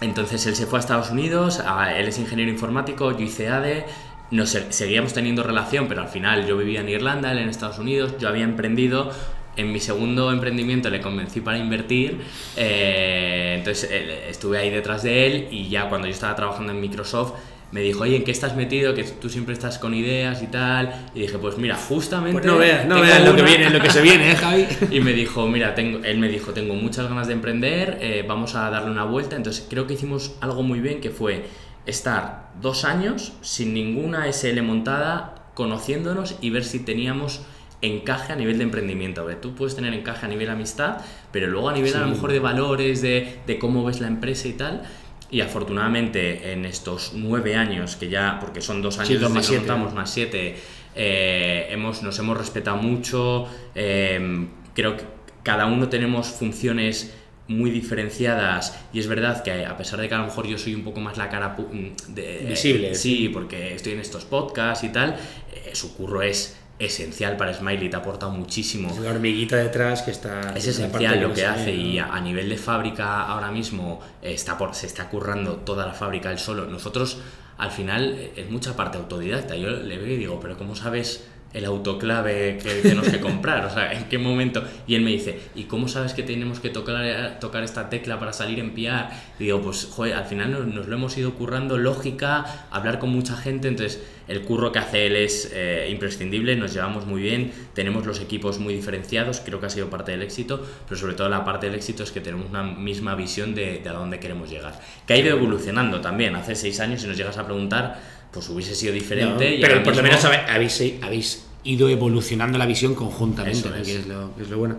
Entonces 0.00 0.46
él 0.46 0.54
se 0.54 0.66
fue 0.66 0.78
a 0.78 0.80
Estados 0.80 1.10
Unidos, 1.10 1.60
él 1.96 2.06
es 2.06 2.18
ingeniero 2.18 2.50
informático, 2.50 3.10
yo 3.12 3.24
hice 3.24 3.48
ADE, 3.48 3.86
nos 4.30 4.50
seguíamos 4.50 5.12
teniendo 5.12 5.42
relación, 5.42 5.88
pero 5.88 6.02
al 6.02 6.08
final 6.08 6.46
yo 6.46 6.56
vivía 6.56 6.80
en 6.80 6.88
Irlanda, 6.88 7.32
él 7.32 7.38
en 7.38 7.48
Estados 7.48 7.78
Unidos, 7.78 8.14
yo 8.18 8.28
había 8.28 8.44
emprendido, 8.44 9.10
en 9.56 9.72
mi 9.72 9.80
segundo 9.80 10.30
emprendimiento 10.30 10.88
le 10.88 11.00
convencí 11.00 11.40
para 11.40 11.58
invertir, 11.58 12.20
eh, 12.56 13.56
entonces 13.58 13.90
estuve 14.28 14.58
ahí 14.58 14.70
detrás 14.70 15.02
de 15.02 15.26
él 15.26 15.48
y 15.50 15.68
ya 15.68 15.88
cuando 15.88 16.06
yo 16.06 16.12
estaba 16.12 16.36
trabajando 16.36 16.72
en 16.72 16.80
Microsoft 16.80 17.32
me 17.70 17.82
dijo, 17.82 18.04
oye, 18.04 18.16
¿en 18.16 18.24
qué 18.24 18.30
estás 18.30 18.56
metido? 18.56 18.94
Que 18.94 19.04
tú 19.04 19.28
siempre 19.28 19.52
estás 19.52 19.78
con 19.78 19.94
ideas 19.94 20.42
y 20.42 20.46
tal. 20.46 21.10
Y 21.14 21.20
dije, 21.20 21.38
pues 21.38 21.58
mira, 21.58 21.76
justamente... 21.76 22.32
Pues 22.32 22.46
no 22.46 22.56
veas, 22.56 22.86
no 22.86 23.00
veas 23.00 23.24
lo 23.24 23.36
que 23.36 23.42
viene, 23.42 23.70
lo 23.70 23.80
que 23.80 23.90
se 23.90 24.00
viene, 24.00 24.32
¿eh, 24.32 24.36
Javi? 24.40 24.66
y 24.90 25.00
me 25.00 25.12
dijo, 25.12 25.46
mira, 25.46 25.74
tengo, 25.74 26.02
él 26.04 26.18
me 26.18 26.28
dijo, 26.28 26.52
tengo 26.52 26.74
muchas 26.74 27.08
ganas 27.08 27.26
de 27.26 27.34
emprender, 27.34 27.98
eh, 28.00 28.24
vamos 28.26 28.54
a 28.54 28.70
darle 28.70 28.90
una 28.90 29.04
vuelta. 29.04 29.36
Entonces 29.36 29.66
creo 29.68 29.86
que 29.86 29.94
hicimos 29.94 30.36
algo 30.40 30.62
muy 30.62 30.80
bien 30.80 31.00
que 31.00 31.10
fue 31.10 31.44
estar 31.84 32.50
dos 32.60 32.84
años 32.84 33.32
sin 33.42 33.74
ninguna 33.74 34.26
SL 34.32 34.62
montada, 34.62 35.34
conociéndonos 35.54 36.36
y 36.40 36.50
ver 36.50 36.64
si 36.64 36.80
teníamos 36.80 37.42
encaje 37.80 38.32
a 38.32 38.36
nivel 38.36 38.58
de 38.58 38.64
emprendimiento. 38.64 39.20
A 39.20 39.24
ver, 39.24 39.40
tú 39.40 39.54
puedes 39.54 39.76
tener 39.76 39.92
encaje 39.94 40.26
a 40.26 40.28
nivel 40.28 40.50
amistad, 40.50 40.98
pero 41.32 41.46
luego 41.46 41.68
a 41.68 41.72
nivel 41.72 41.94
a 41.96 42.00
lo 42.00 42.08
mejor 42.08 42.32
de 42.32 42.40
valores, 42.40 43.02
de, 43.02 43.40
de 43.46 43.58
cómo 43.58 43.84
ves 43.84 44.00
la 44.00 44.08
empresa 44.08 44.48
y 44.48 44.52
tal. 44.52 44.82
Y 45.30 45.40
afortunadamente 45.42 46.52
en 46.52 46.64
estos 46.64 47.12
nueve 47.14 47.54
años, 47.54 47.96
que 47.96 48.08
ya, 48.08 48.38
porque 48.40 48.60
son 48.62 48.80
dos 48.82 48.98
años 48.98 49.08
Sí, 49.08 49.14
dos 49.16 49.30
más 49.30 49.44
siete, 49.46 49.66
más 49.94 50.10
siete, 50.10 50.56
eh, 50.94 51.66
hemos, 51.70 52.02
nos 52.02 52.18
hemos 52.18 52.36
respetado 52.36 52.76
mucho. 52.78 53.46
eh, 53.74 54.46
creo 54.74 54.96
que 54.96 55.04
cada 55.42 55.66
uno 55.66 55.88
tenemos 55.88 56.28
funciones 56.28 57.14
muy 57.46 57.70
diferenciadas 57.70 58.78
y 58.92 58.98
es 59.00 59.06
verdad 59.06 59.42
que 59.42 59.64
a 59.64 59.74
pesar 59.78 59.98
de 60.00 60.08
que 60.08 60.14
a 60.14 60.18
lo 60.18 60.24
mejor 60.24 60.46
yo 60.46 60.58
soy 60.58 60.74
un 60.74 60.84
poco 60.84 61.00
más 61.00 61.16
la 61.16 61.30
cara 61.30 61.56
pu- 61.56 61.94
de, 62.08 62.44
Visible, 62.46 62.94
sí, 62.94 63.30
porque 63.32 63.74
estoy 63.74 63.94
en 63.94 64.00
estos 64.00 64.26
podcasts 64.26 64.84
y 64.84 64.90
tal, 64.90 65.16
eh, 65.52 65.70
su 65.72 65.96
curro 65.96 66.20
es 66.20 66.57
esencial 66.78 67.36
para 67.36 67.52
Smiley, 67.52 67.90
te 67.90 67.96
ha 67.96 67.98
aportado 68.00 68.32
muchísimo. 68.32 68.96
La 69.00 69.10
hormiguita 69.10 69.56
detrás 69.56 70.02
que 70.02 70.10
está... 70.10 70.52
Es 70.54 70.66
esencial 70.66 71.20
lo 71.20 71.32
que 71.34 71.44
hace 71.44 71.72
¿no? 71.74 71.80
y 71.80 71.98
a, 71.98 72.14
a 72.14 72.20
nivel 72.20 72.48
de 72.48 72.56
fábrica 72.56 73.22
ahora 73.22 73.50
mismo 73.50 74.00
está 74.22 74.56
por, 74.56 74.74
se 74.74 74.86
está 74.86 75.08
currando 75.08 75.56
toda 75.56 75.86
la 75.86 75.94
fábrica 75.94 76.30
él 76.30 76.38
solo. 76.38 76.66
Nosotros 76.66 77.18
al 77.58 77.70
final 77.72 78.30
es 78.36 78.48
mucha 78.50 78.76
parte 78.76 78.98
autodidacta. 78.98 79.56
Yo 79.56 79.70
le 79.70 79.98
veo 79.98 80.14
y 80.14 80.16
digo, 80.16 80.38
pero 80.40 80.56
¿cómo 80.56 80.76
sabes 80.76 81.26
el 81.52 81.64
autoclave 81.64 82.58
que 82.62 82.80
tenemos 82.82 83.08
que 83.08 83.20
comprar? 83.20 83.64
O 83.64 83.70
sea, 83.70 83.92
¿en 83.92 84.04
qué 84.04 84.18
momento? 84.18 84.62
Y 84.86 84.94
él 84.94 85.02
me 85.02 85.10
dice, 85.10 85.40
¿y 85.54 85.64
cómo 85.64 85.88
sabes 85.88 86.12
que 86.12 86.22
tenemos 86.22 86.60
que 86.60 86.70
tocar, 86.70 87.38
tocar 87.40 87.62
esta 87.62 87.88
tecla 87.88 88.18
para 88.18 88.32
salir 88.32 88.58
en 88.58 88.72
PR? 88.72 89.12
Y 89.38 89.44
digo, 89.44 89.62
pues 89.62 89.88
joder, 89.90 90.14
al 90.14 90.24
final 90.24 90.74
nos, 90.74 90.86
lo 90.86 90.94
hemos 90.94 91.16
ido 91.16 91.34
currando, 91.34 91.78
lógica, 91.78 92.66
hablar 92.70 92.98
con 92.98 93.10
mucha 93.10 93.36
gente, 93.36 93.68
entonces 93.68 94.02
el 94.28 94.42
curro 94.42 94.72
que 94.72 94.78
hace 94.78 95.06
él 95.06 95.16
es 95.16 95.50
eh, 95.54 95.88
imprescindible, 95.90 96.54
nos 96.54 96.74
llevamos 96.74 97.06
muy 97.06 97.22
bien, 97.22 97.50
tenemos 97.72 98.04
los 98.04 98.20
equipos 98.20 98.58
muy 98.58 98.74
diferenciados, 98.74 99.40
creo 99.40 99.58
que 99.58 99.66
ha 99.66 99.70
sido 99.70 99.88
parte 99.88 100.12
del 100.12 100.22
éxito, 100.22 100.62
pero 100.86 101.00
sobre 101.00 101.14
todo 101.14 101.30
la 101.30 101.44
parte 101.46 101.66
del 101.66 101.74
éxito 101.74 102.02
es 102.02 102.12
que 102.12 102.20
tenemos 102.20 102.50
una 102.50 102.62
misma 102.62 103.14
visión 103.14 103.54
de, 103.54 103.78
de 103.78 103.88
a 103.88 103.92
dónde 103.94 104.20
queremos 104.20 104.50
llegar. 104.50 104.78
Que 105.06 105.14
ha 105.14 105.16
ido 105.16 105.30
evolucionando 105.30 106.02
también, 106.02 106.36
hace 106.36 106.54
seis 106.54 106.78
años, 106.80 107.00
si 107.00 107.06
nos 107.06 107.16
llegas 107.16 107.38
a 107.38 107.46
preguntar, 107.46 108.17
pues 108.32 108.48
hubiese 108.48 108.74
sido 108.74 108.92
No, 108.92 108.98
diferente. 109.00 109.56
y 109.56 109.60
pero 109.60 109.82
por 109.82 109.96
lo 109.96 110.02
menos 110.02 110.24
habéis, 110.24 110.82
habéis 111.02 111.44
ido 111.64 111.88
evolucionando 111.88 112.56
la 112.58 112.66
visión 112.66 112.94
conjuntamente, 112.94 113.68
¿no? 113.68 113.76
es. 113.76 113.86
que, 113.88 113.96
es 114.00 114.06
lo, 114.06 114.30
es 114.40 114.48
lo 114.48 114.58
bueno. 114.58 114.78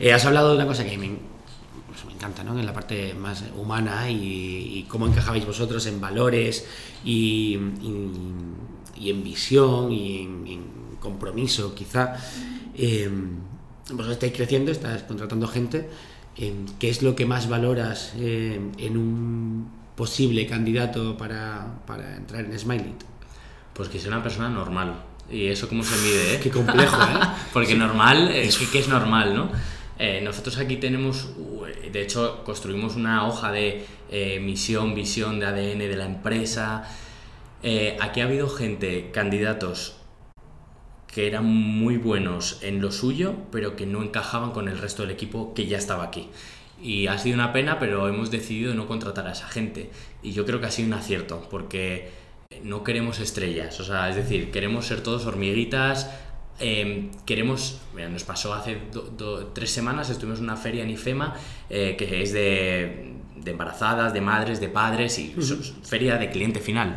Eh, 0.00 0.12
has 0.12 0.24
hablado 0.24 0.50
de 0.50 0.56
una 0.56 0.66
cosa 0.66 0.84
que 0.84 0.98
me, 0.98 1.10
pues 1.88 2.04
me 2.06 2.12
encanta, 2.12 2.42
¿no? 2.44 2.58
En 2.58 2.66
la 2.66 2.72
parte 2.72 3.14
más 3.14 3.44
humana 3.56 4.10
y, 4.10 4.78
y 4.78 4.86
cómo 4.88 5.06
encajabais 5.06 5.46
vosotros 5.46 5.86
en 5.86 6.00
valores 6.00 6.66
y, 7.04 7.56
y- 7.82 8.10
y 8.98 9.10
en 9.10 9.22
visión 9.22 9.92
y 9.92 10.22
en, 10.22 10.46
en 10.46 10.62
compromiso, 11.00 11.74
quizá. 11.74 12.16
Eh, 12.76 13.08
vosotros 13.90 14.12
estáis 14.12 14.32
creciendo, 14.32 14.72
estás 14.72 15.02
contratando 15.04 15.46
gente. 15.46 15.88
eh, 16.38 16.52
¿Qué 16.78 16.88
es 16.90 17.02
lo 17.02 17.14
que 17.14 17.24
más 17.24 17.48
valoras 17.48 18.12
eh, 18.18 18.58
en 18.78 18.96
un 18.96 19.68
posible 19.96 20.46
candidato 20.46 21.16
para, 21.16 21.80
para 21.86 22.16
entrar 22.16 22.44
en 22.44 22.58
Smiley? 22.58 22.94
Pues 23.72 23.88
que 23.88 23.98
sea 23.98 24.08
una 24.08 24.22
persona 24.22 24.48
normal. 24.48 25.02
¿Y 25.30 25.46
eso 25.46 25.68
cómo 25.68 25.82
se 25.82 25.96
mide, 26.02 26.34
eh? 26.34 26.40
Qué 26.42 26.50
complejo, 26.50 27.02
¿eh? 27.02 27.26
Porque 27.52 27.74
normal, 27.74 28.28
es 28.28 28.56
que, 28.56 28.68
que 28.68 28.78
es 28.78 28.88
normal, 28.88 29.34
¿no? 29.34 29.50
Eh, 29.98 30.20
nosotros 30.22 30.58
aquí 30.58 30.76
tenemos, 30.76 31.30
uh, 31.38 31.64
de 31.90 32.02
hecho, 32.02 32.44
construimos 32.44 32.96
una 32.96 33.26
hoja 33.26 33.50
de 33.50 33.86
eh, 34.10 34.40
misión, 34.40 34.94
visión, 34.94 35.40
de 35.40 35.46
ADN 35.46 35.78
de 35.78 35.96
la 35.96 36.04
empresa. 36.04 36.84
Eh, 37.62 37.96
aquí 38.00 38.20
ha 38.20 38.24
habido 38.24 38.48
gente, 38.48 39.10
candidatos 39.12 39.96
que 41.06 41.26
eran 41.26 41.46
muy 41.46 41.96
buenos 41.96 42.58
en 42.62 42.82
lo 42.82 42.92
suyo, 42.92 43.34
pero 43.50 43.74
que 43.74 43.86
no 43.86 44.02
encajaban 44.02 44.50
con 44.50 44.68
el 44.68 44.76
resto 44.76 45.02
del 45.02 45.12
equipo 45.12 45.54
que 45.54 45.66
ya 45.66 45.78
estaba 45.78 46.04
aquí. 46.04 46.28
Y 46.82 47.06
ha 47.06 47.16
sido 47.18 47.34
una 47.34 47.52
pena, 47.52 47.78
pero 47.78 48.06
hemos 48.08 48.30
decidido 48.30 48.74
no 48.74 48.86
contratar 48.86 49.26
a 49.26 49.32
esa 49.32 49.48
gente. 49.48 49.90
Y 50.22 50.32
yo 50.32 50.44
creo 50.44 50.60
que 50.60 50.66
ha 50.66 50.70
sido 50.70 50.88
un 50.88 50.94
acierto, 50.94 51.46
porque 51.50 52.10
no 52.62 52.84
queremos 52.84 53.18
estrellas, 53.18 53.80
o 53.80 53.84
sea, 53.84 54.08
es 54.08 54.16
decir, 54.16 54.50
queremos 54.50 54.86
ser 54.86 55.00
todos 55.02 55.26
hormiguitas. 55.26 56.10
eh, 56.58 57.10
queremos, 57.26 57.80
mira, 57.94 58.08
nos 58.08 58.24
pasó 58.24 58.54
hace 58.54 58.78
do- 58.90 59.02
do- 59.02 59.48
tres 59.48 59.70
semanas, 59.70 60.08
estuvimos 60.08 60.38
en 60.38 60.44
una 60.44 60.56
feria 60.56 60.84
en 60.84 60.90
IFEMA, 60.90 61.34
eh, 61.68 61.96
que 61.98 62.22
es 62.22 62.32
de, 62.32 63.12
de 63.36 63.50
embarazadas, 63.50 64.14
de 64.14 64.22
madres, 64.22 64.58
de 64.60 64.68
padres, 64.70 65.18
y 65.18 65.34
feria 65.84 66.16
de 66.16 66.30
cliente 66.30 66.60
final. 66.60 66.94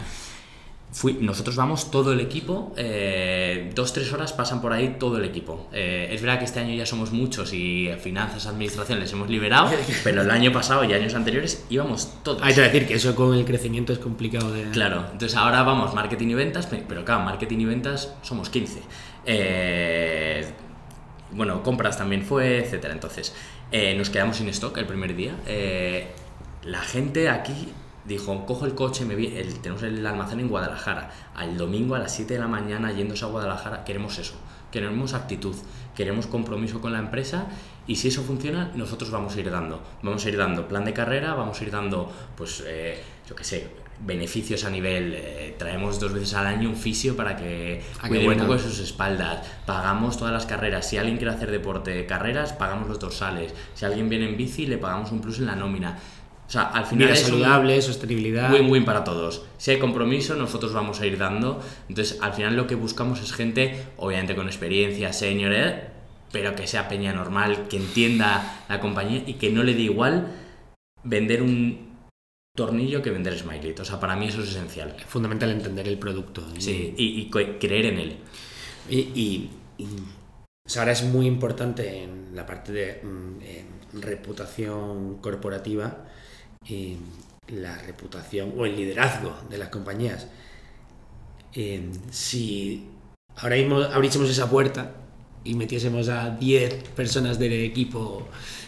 Fui, 0.91 1.13
nosotros 1.21 1.55
vamos 1.55 1.91
todo 1.91 2.13
el 2.13 2.19
equipo, 2.19 2.73
eh, 2.75 3.71
dos, 3.75 3.93
tres 3.93 4.11
horas 4.11 4.33
pasan 4.33 4.59
por 4.59 4.73
ahí 4.73 4.95
todo 4.99 5.17
el 5.17 5.23
equipo. 5.25 5.67
Eh, 5.71 6.09
es 6.11 6.19
verdad 6.21 6.39
que 6.39 6.45
este 6.45 6.59
año 6.59 6.73
ya 6.73 6.85
somos 6.87 7.11
muchos 7.11 7.53
y 7.53 7.89
finanzas, 8.01 8.47
administración 8.47 8.99
les 8.99 9.11
hemos 9.13 9.29
liberado, 9.29 9.69
pero 10.03 10.23
el 10.23 10.31
año 10.31 10.51
pasado 10.51 10.83
y 10.83 10.93
años 10.93 11.13
anteriores 11.13 11.63
íbamos 11.69 12.11
todos. 12.23 12.41
Hay 12.41 12.55
que 12.55 12.61
decir 12.61 12.87
que 12.87 12.95
eso 12.95 13.13
con 13.15 13.35
el 13.35 13.45
crecimiento 13.45 13.93
es 13.93 13.99
complicado 13.99 14.51
de... 14.51 14.63
Claro, 14.71 15.05
entonces 15.11 15.37
ahora 15.37 15.61
vamos 15.61 15.93
marketing 15.93 16.29
y 16.29 16.33
ventas, 16.33 16.65
pe- 16.65 16.83
pero 16.87 17.05
claro, 17.05 17.21
marketing 17.23 17.59
y 17.59 17.65
ventas 17.65 18.11
somos 18.23 18.49
15. 18.49 18.81
Eh, 19.27 20.45
bueno, 21.31 21.61
compras 21.61 21.97
también 21.99 22.23
fue, 22.23 22.57
etcétera. 22.65 22.93
Entonces, 22.95 23.35
eh, 23.71 23.93
nos 23.95 24.09
quedamos 24.09 24.37
sin 24.37 24.49
stock 24.49 24.75
el 24.79 24.87
primer 24.87 25.15
día. 25.15 25.35
Eh, 25.45 26.07
la 26.63 26.81
gente 26.81 27.29
aquí 27.29 27.69
dijo, 28.09 28.45
cojo 28.45 28.65
el 28.65 28.75
coche, 28.75 29.05
me 29.05 29.15
vi, 29.15 29.27
el- 29.37 29.59
tenemos 29.61 29.83
el 29.83 30.05
almacén 30.05 30.41
en 30.41 30.49
Guadalajara. 30.49 31.11
Al 31.35 31.55
domingo 31.57 31.95
a 31.95 31.99
las 31.99 32.13
7 32.13 32.33
de 32.33 32.39
la 32.41 32.47
mañana 32.47 32.91
yéndose 32.91 33.23
a 33.23 33.29
Guadalajara, 33.29 33.85
queremos 33.85 34.17
eso. 34.19 34.33
Queremos 34.71 35.13
actitud, 35.13 35.55
queremos 35.95 36.27
compromiso 36.27 36.79
con 36.81 36.91
la 36.91 36.99
empresa 36.99 37.47
y 37.87 37.95
si 37.95 38.09
eso 38.09 38.21
funciona, 38.23 38.71
nosotros 38.75 39.09
vamos 39.09 39.35
a 39.35 39.39
ir 39.39 39.49
dando. 39.49 39.81
Vamos 40.03 40.25
a 40.25 40.29
ir 40.29 40.37
dando 40.37 40.67
plan 40.67 40.83
de 40.85 40.93
carrera, 40.93 41.33
vamos 41.33 41.59
a 41.59 41.63
ir 41.63 41.71
dando, 41.71 42.11
pues, 42.35 42.63
eh, 42.67 43.01
yo 43.27 43.35
qué 43.35 43.43
sé, 43.43 43.67
beneficios 44.01 44.63
a 44.65 44.69
nivel. 44.69 45.13
eh, 45.15 45.55
traemos 45.57 45.99
dos 45.99 46.13
veces 46.13 46.33
al 46.35 46.45
año 46.45 46.69
un 46.69 46.75
fisio 46.75 47.17
para 47.17 47.35
que 47.35 47.81
Ah, 47.99 48.07
cuide 48.07 48.19
un 48.29 48.37
poco 48.47 48.53
de 48.53 48.59
sus 48.59 48.79
espaldas. 48.79 49.45
Pagamos 49.65 50.17
todas 50.17 50.31
las 50.33 50.45
carreras. 50.45 50.87
Si 50.87 50.97
alguien 50.97 51.17
quiere 51.17 51.33
hacer 51.33 51.51
deporte, 51.51 52.05
carreras, 52.05 52.53
pagamos 52.53 52.87
los 52.87 52.99
dorsales. 52.99 53.53
Si 53.73 53.83
alguien 53.85 54.07
viene 54.07 54.29
en 54.29 54.37
bici, 54.37 54.67
le 54.67 54.77
pagamos 54.77 55.11
un 55.11 55.19
plus 55.19 55.39
en 55.39 55.47
la 55.47 55.55
nómina. 55.55 55.97
O 56.49 56.51
sea, 56.51 56.63
al 56.63 56.83
final 56.87 57.05
Vida 57.09 57.13
es 57.13 57.21
un- 57.25 57.29
saludable, 57.29 57.79
sostenibilidad... 57.79 58.51
Win-win 58.51 58.83
para 58.83 59.03
todos. 59.03 59.43
Si 59.59 59.69
hay 59.69 59.77
compromiso, 59.77 60.35
nosotros 60.35 60.73
vamos 60.73 60.99
a 60.99 61.05
ir 61.05 61.19
dando. 61.19 61.61
Entonces, 61.87 62.17
al 62.23 62.33
final 62.33 62.55
lo 62.55 62.65
que 62.65 62.73
buscamos 62.73 63.21
es 63.21 63.33
gente, 63.33 63.85
obviamente 63.97 64.35
con 64.35 64.47
experiencia, 64.47 65.13
senior, 65.13 65.53
¿eh? 65.53 65.83
pero 66.31 66.55
que 66.55 66.65
sea 66.65 66.89
peña 66.89 67.13
normal, 67.13 67.67
que 67.69 67.77
entienda 67.77 68.63
la 68.67 68.79
compañía 68.79 69.21
y 69.27 69.35
que 69.35 69.51
no 69.51 69.61
le 69.61 69.75
dé 69.75 69.81
igual 69.81 70.27
vender 71.03 71.43
un 71.43 71.87
tornillo 72.57 73.03
que 73.03 73.11
vender 73.11 73.37
Smiley. 73.37 73.75
O 73.79 73.85
sea, 73.85 73.99
para 73.99 74.15
mí 74.15 74.27
eso 74.27 74.41
es 74.41 74.49
esencial. 74.49 74.95
Es 74.97 75.05
fundamental 75.05 75.51
entender 75.51 75.87
el 75.87 75.99
producto. 75.99 76.43
y- 76.57 76.61
Sí, 76.61 76.95
y, 76.97 77.05
y 77.21 77.29
creer 77.59 77.85
en 77.85 77.99
él. 77.99 78.17
Y, 78.89 78.97
y- 78.97 79.49
y, 79.77 79.85
o 79.85 80.69
sea, 80.69 80.81
ahora 80.81 80.93
es 80.93 81.03
muy 81.03 81.27
importante 81.27 82.03
en 82.03 82.35
la 82.35 82.47
parte 82.47 82.71
de 82.71 83.01
mm, 83.03 83.99
reputación 84.01 85.17
corporativa 85.21 86.05
eh, 86.69 86.97
la 87.47 87.77
reputación 87.79 88.53
o 88.57 88.65
el 88.65 88.75
liderazgo 88.75 89.35
de 89.49 89.57
las 89.57 89.69
compañías. 89.69 90.27
Eh, 91.53 91.89
si 92.11 92.87
ahora 93.37 93.55
mismo 93.55 93.77
abriésemos 93.77 94.29
esa 94.29 94.49
puerta 94.49 94.91
y 95.43 95.55
metiésemos 95.55 96.09
a 96.09 96.29
10 96.31 96.89
personas 96.95 97.39
del 97.39 97.53
equipo, 97.53 98.27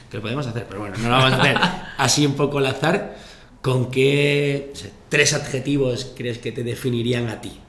que 0.10 0.18
lo 0.18 0.24
podemos 0.24 0.48
hacer, 0.48 0.66
pero 0.68 0.82
bueno, 0.82 0.98
no 0.98 1.10
lo 1.10 1.16
vamos 1.16 1.34
a 1.34 1.42
hacer 1.42 1.58
así 1.98 2.26
un 2.26 2.34
poco 2.34 2.58
al 2.58 2.66
azar, 2.66 3.16
¿con 3.62 3.92
qué 3.92 4.72
o 4.74 4.76
sea, 4.76 4.92
tres 5.10 5.34
adjetivos 5.34 6.14
crees 6.16 6.40
que 6.40 6.52
te 6.52 6.64
definirían 6.64 7.28
a 7.30 7.42
ti? 7.42 7.60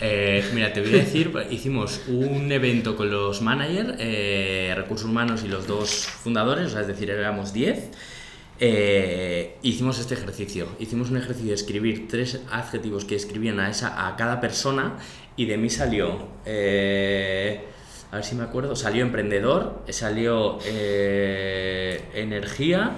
Eh, 0.00 0.44
mira, 0.54 0.72
te 0.72 0.80
voy 0.80 0.90
a 0.90 1.04
decir, 1.04 1.32
hicimos 1.50 2.02
un 2.08 2.50
evento 2.52 2.96
con 2.96 3.10
los 3.10 3.40
managers, 3.42 3.94
eh, 3.98 4.72
recursos 4.76 5.08
humanos 5.08 5.42
y 5.44 5.48
los 5.48 5.66
dos 5.66 5.90
fundadores, 6.06 6.66
o 6.66 6.70
sea, 6.70 6.80
es 6.82 6.86
decir, 6.86 7.10
éramos 7.10 7.52
10. 7.52 7.90
Eh, 8.58 9.56
hicimos 9.62 9.98
este 9.98 10.14
ejercicio. 10.14 10.68
Hicimos 10.78 11.10
un 11.10 11.18
ejercicio 11.18 11.48
de 11.48 11.54
escribir 11.54 12.08
tres 12.08 12.40
adjetivos 12.50 13.04
que 13.04 13.14
escribían 13.14 13.60
a, 13.60 13.70
esa, 13.70 14.08
a 14.08 14.16
cada 14.16 14.40
persona 14.40 14.96
y 15.36 15.46
de 15.46 15.58
mí 15.58 15.68
salió, 15.68 16.28
eh, 16.46 17.60
a 18.10 18.16
ver 18.16 18.24
si 18.24 18.34
me 18.34 18.44
acuerdo, 18.44 18.74
salió 18.76 19.02
emprendedor, 19.02 19.82
salió 19.90 20.58
eh, 20.64 22.02
energía 22.14 22.96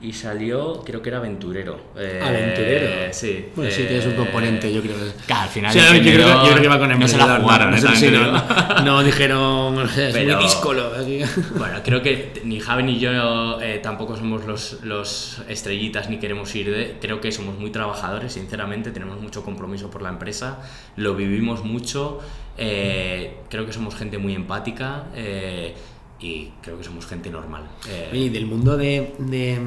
y 0.00 0.12
salió, 0.12 0.82
creo 0.84 1.02
que 1.02 1.08
era 1.08 1.18
aventurero. 1.18 1.76
Eh, 1.96 2.20
aventurero. 2.22 3.12
Sí. 3.12 3.46
Bueno, 3.56 3.70
sí, 3.70 3.82
tienes 3.82 4.06
un 4.06 4.14
componente, 4.14 4.72
yo 4.72 4.80
creo. 4.80 4.94
Claro, 5.26 5.42
al 5.42 5.48
final. 5.48 5.74
Yo, 5.74 5.80
creo, 6.00 6.44
yo, 6.44 6.50
creo, 6.52 6.62
que 6.62 6.68
va 6.68 6.78
con 6.78 6.90
el 6.92 6.98
No 7.00 7.08
se 7.08 7.16
la 7.18 7.40
jugaron, 7.40 7.70
no, 7.72 7.76
sí, 7.96 8.08
no, 8.10 8.82
no, 8.84 9.02
dijeron, 9.02 9.80
es 9.80 10.12
Pero- 10.12 10.36
muy 10.36 10.44
díscolo. 10.44 10.92
aquí. 10.94 11.20
Bueno, 11.56 11.80
creo 11.84 12.00
que 12.00 12.32
ni 12.44 12.60
Javi 12.60 12.84
ni 12.84 12.98
yo 13.00 13.60
eh, 13.60 13.80
tampoco 13.82 14.16
somos 14.16 14.44
los, 14.44 14.78
los 14.84 15.42
estrellitas 15.48 16.08
ni 16.08 16.18
queremos 16.18 16.54
ir 16.54 16.70
de. 16.70 16.96
Creo 17.00 17.20
que 17.20 17.32
somos 17.32 17.58
muy 17.58 17.70
trabajadores, 17.70 18.32
sinceramente, 18.34 18.92
tenemos 18.92 19.20
mucho 19.20 19.42
compromiso 19.44 19.90
por 19.90 20.02
la 20.02 20.10
empresa, 20.10 20.60
lo 20.96 21.16
vivimos 21.16 21.64
mucho. 21.64 22.20
eh, 22.56 23.36
creo 23.50 23.66
que 23.66 23.72
somos 23.72 23.94
gente 23.94 24.18
muy 24.18 24.34
empática 24.34 25.04
eh, 25.14 25.74
y 26.20 26.50
creo 26.62 26.78
que 26.78 26.84
somos 26.84 27.06
gente 27.06 27.30
normal. 27.30 27.68
Eh, 27.88 28.10
y 28.12 28.28
del 28.28 28.46
mundo 28.46 28.76
de, 28.76 29.14
de, 29.18 29.58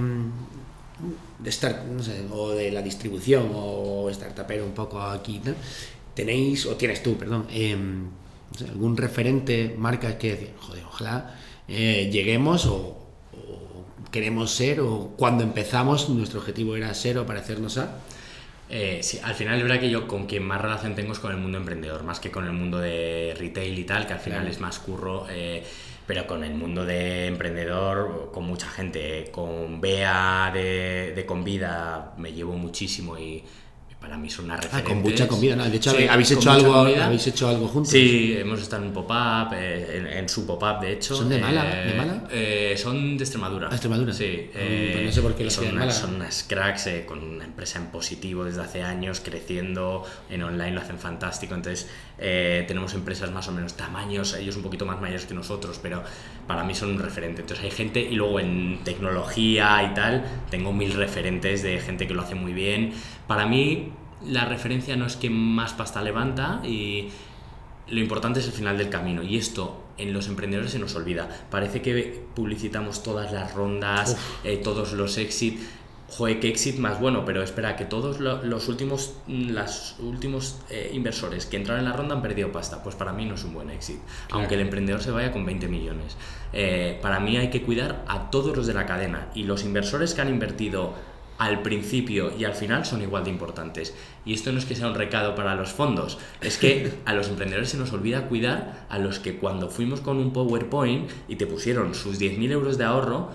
de 1.40 1.52
start, 1.52 1.86
no 1.86 2.04
sé, 2.04 2.24
o 2.32 2.52
de 2.52 2.72
la 2.72 2.82
distribución 2.82 3.52
o 3.54 4.10
startupero 4.12 4.66
un 4.66 4.74
poco 4.74 5.02
aquí, 5.02 5.42
¿no? 5.44 5.54
tenéis, 6.14 6.66
o 6.66 6.76
tienes 6.76 7.02
tú, 7.02 7.18
perdón, 7.18 7.48
em, 7.52 8.04
no 8.52 8.58
sé, 8.58 8.66
algún 8.68 8.98
referente, 8.98 9.74
marca 9.78 10.18
que 10.18 10.32
decir, 10.32 10.54
joder, 10.60 10.84
ojalá 10.86 11.36
eh, 11.70 12.10
lleguemos 12.12 12.66
o, 12.66 12.76
o 13.34 13.86
queremos 14.12 14.52
ser, 14.52 14.82
o 14.82 15.14
cuando 15.18 15.44
empezamos 15.44 16.10
nuestro 16.10 16.40
objetivo 16.42 16.76
era 16.76 16.94
ser 16.94 17.18
o 17.18 17.26
parecernos 17.26 17.78
a. 17.78 18.00
Eh, 18.70 19.00
sí, 19.04 19.20
al 19.24 19.36
final 19.36 19.56
es 19.58 19.64
verdad 19.64 19.80
que 19.80 19.90
yo 19.90 20.08
con 20.08 20.28
quien 20.28 20.44
más 20.44 20.62
relación 20.62 20.96
tengo 20.96 21.12
es 21.14 21.20
con 21.20 21.32
el 21.32 21.38
mundo 21.38 21.58
emprendedor, 21.58 22.04
más 22.04 22.20
que 22.20 22.30
con 22.32 22.46
el 22.46 22.54
mundo 22.54 22.78
de 22.80 23.34
retail 23.38 23.78
y 23.80 23.84
tal, 23.86 24.06
que 24.08 24.14
al 24.14 24.20
final 24.20 24.40
Claro. 24.42 24.52
es 24.54 24.60
más 24.62 24.80
curro, 24.80 25.28
eh, 25.30 25.64
pero 26.12 26.28
con 26.28 26.44
el 26.44 26.54
mundo 26.56 26.84
de 26.86 27.28
emprendedor, 27.28 28.32
con 28.34 28.44
mucha 28.46 28.68
gente, 28.68 29.30
con 29.32 29.80
Bea 29.80 30.52
de, 30.54 31.14
de 31.16 31.26
Convida 31.26 32.14
me 32.18 32.34
llevo 32.34 32.52
muchísimo 32.58 33.18
y 33.18 33.42
para 34.02 34.18
mí 34.18 34.30
son 34.32 34.46
una 34.46 34.56
Ah, 34.56 34.58
referentes. 34.58 34.92
con 34.94 35.02
mucha 35.04 35.28
comida, 35.28 35.56
¿no? 35.56 35.70
De 35.70 35.78
hecho, 35.78 35.92
Sí, 35.92 36.08
habéis, 36.10 36.32
hecho 36.32 36.52
algo, 36.52 36.74
comida. 36.74 37.06
habéis 37.06 37.28
hecho 37.28 37.48
algo 37.48 37.68
juntos. 37.68 37.92
Sí, 37.92 38.36
hemos 38.36 38.60
estado 38.60 38.84
en 38.84 38.92
pop-up, 38.94 39.54
eh, 39.54 39.98
en, 40.00 40.08
en 40.08 40.28
su 40.28 40.46
pop-up 40.48 40.82
de 40.82 40.94
hecho. 40.94 41.16
¿Son 41.16 41.30
de 41.30 41.38
Málaga? 41.40 41.84
Eh, 41.84 41.88
¿De 41.88 41.94
Málaga? 41.94 42.24
eh, 42.32 42.76
son 42.78 43.16
de 43.16 43.24
Extremadura. 43.24 43.68
Ah, 43.70 43.76
Extremadura. 43.76 44.12
Sí. 44.12 44.26
Eh, 44.56 44.90
pues 44.94 45.06
no 45.06 45.12
sé 45.12 45.22
por 45.22 45.36
qué 45.36 45.44
lo 45.46 45.52
son, 45.52 45.66
unas, 45.66 45.76
Málaga. 45.76 45.94
son 45.94 46.16
unas 46.16 46.44
cracks 46.50 46.88
eh, 46.88 47.06
con 47.08 47.24
una 47.24 47.46
empresa 47.46 47.78
en 47.78 47.86
positivo 47.92 48.44
desde 48.44 48.62
hace 48.62 48.82
años, 48.82 49.22
creciendo, 49.24 50.04
en 50.32 50.42
online 50.44 50.72
lo 50.72 50.82
hacen 50.82 50.98
fantástico. 50.98 51.54
Entonces, 51.54 51.88
eh, 52.22 52.66
tenemos 52.68 52.94
empresas 52.94 53.32
más 53.32 53.48
o 53.48 53.52
menos 53.52 53.76
tamaños, 53.76 54.36
ellos 54.36 54.56
un 54.56 54.62
poquito 54.62 54.86
más 54.86 55.02
mayores 55.02 55.26
que 55.26 55.34
nosotros, 55.34 55.80
pero 55.82 56.04
para 56.48 56.64
mí 56.64 56.76
son 56.76 56.92
un 56.92 57.00
referente. 57.00 57.42
Entonces, 57.42 57.66
hay 57.66 57.72
gente, 57.72 58.00
y 58.00 58.16
luego 58.16 58.40
en 58.40 58.80
tecnología 58.84 59.84
y 59.84 59.94
tal, 59.96 60.24
tengo 60.52 60.72
mil 60.72 60.94
referentes 60.94 61.64
de 61.64 61.80
gente 61.80 62.08
que 62.08 62.14
lo 62.14 62.22
hace 62.22 62.36
muy 62.36 62.54
bien. 62.54 62.94
Para 63.26 63.48
mí, 63.48 63.92
la 64.26 64.46
referencia 64.46 64.96
no 64.96 65.08
es 65.08 65.16
que 65.16 65.30
más 65.32 65.74
pasta 65.74 66.02
levanta 66.02 66.62
y 66.64 67.10
lo 67.88 68.00
importante 68.00 68.40
es 68.40 68.46
el 68.46 68.54
final 68.54 68.78
del 68.78 68.90
camino 68.90 69.24
y 69.24 69.38
esto 69.38 69.84
en 69.98 70.14
los 70.14 70.28
emprendedores 70.28 70.72
se 70.72 70.80
nos 70.80 70.96
olvida. 70.96 71.28
Parece 71.50 71.82
que 71.82 72.24
publicitamos 72.36 73.04
todas 73.04 73.32
las 73.32 73.54
rondas, 73.54 74.18
eh, 74.44 74.58
todos 74.58 74.94
los 74.94 75.18
exit. 75.18 75.60
Joder, 76.18 76.42
qué 76.42 76.50
exit 76.50 76.78
más 76.78 77.00
bueno, 77.00 77.24
pero 77.24 77.42
espera, 77.42 77.78
que 77.78 77.86
todos 77.86 78.20
lo- 78.20 78.44
los 78.44 78.68
últimos, 78.68 79.14
mm, 79.28 79.52
los 79.52 79.96
últimos 80.00 80.58
eh, 80.70 80.92
inversores 80.94 81.46
que 81.46 81.56
entraron 81.56 81.86
en 81.86 81.90
la 81.90 81.96
ronda 81.96 82.16
han 82.16 82.22
perdido 82.22 82.52
pasta. 82.52 82.84
Pues 82.84 82.96
para 82.96 83.14
mí 83.14 83.26
no 83.26 83.36
es 83.36 83.44
un 83.46 83.54
buen 83.54 83.70
exit, 83.70 83.98
aunque 84.30 84.56
el 84.56 84.62
emprendedor 84.62 85.02
se 85.02 85.12
vaya 85.12 85.32
con 85.32 85.46
20 85.46 85.70
millones. 85.70 86.18
Eh, 86.52 87.00
para 87.02 87.22
mí 87.22 87.38
hay 87.38 87.50
que 87.50 87.62
cuidar 87.62 88.04
a 88.10 88.30
todos 88.30 88.56
los 88.58 88.68
de 88.68 88.74
la 88.74 88.86
cadena 88.86 89.30
y 89.36 89.44
los 89.44 89.64
inversores 89.64 90.14
que 90.14 90.20
han 90.22 90.28
invertido 90.30 90.94
al 91.38 91.62
principio 91.62 92.32
y 92.38 92.44
al 92.44 92.54
final 92.56 92.86
son 92.86 93.02
igual 93.02 93.24
de 93.24 93.30
importantes. 93.30 93.96
Y 94.26 94.34
esto 94.34 94.52
no 94.52 94.60
es 94.60 94.66
que 94.66 94.76
sea 94.76 94.88
un 94.90 94.96
recado 94.96 95.34
para 95.34 95.56
los 95.56 95.72
fondos, 95.72 96.20
es 96.42 96.58
que 96.58 96.92
a 97.06 97.14
los 97.14 97.30
emprendedores 97.30 97.70
se 97.70 97.78
nos 97.78 97.94
olvida 97.94 98.28
cuidar 98.28 98.86
a 98.90 99.00
los 99.00 99.20
que 99.20 99.38
cuando 99.38 99.70
fuimos 99.70 100.02
con 100.02 100.18
un 100.18 100.34
PowerPoint 100.34 101.10
y 101.30 101.38
te 101.38 101.48
pusieron 101.48 101.96
sus 101.96 102.20
10.000 102.20 102.52
euros 102.52 102.78
de 102.78 102.84
ahorro, 102.84 103.30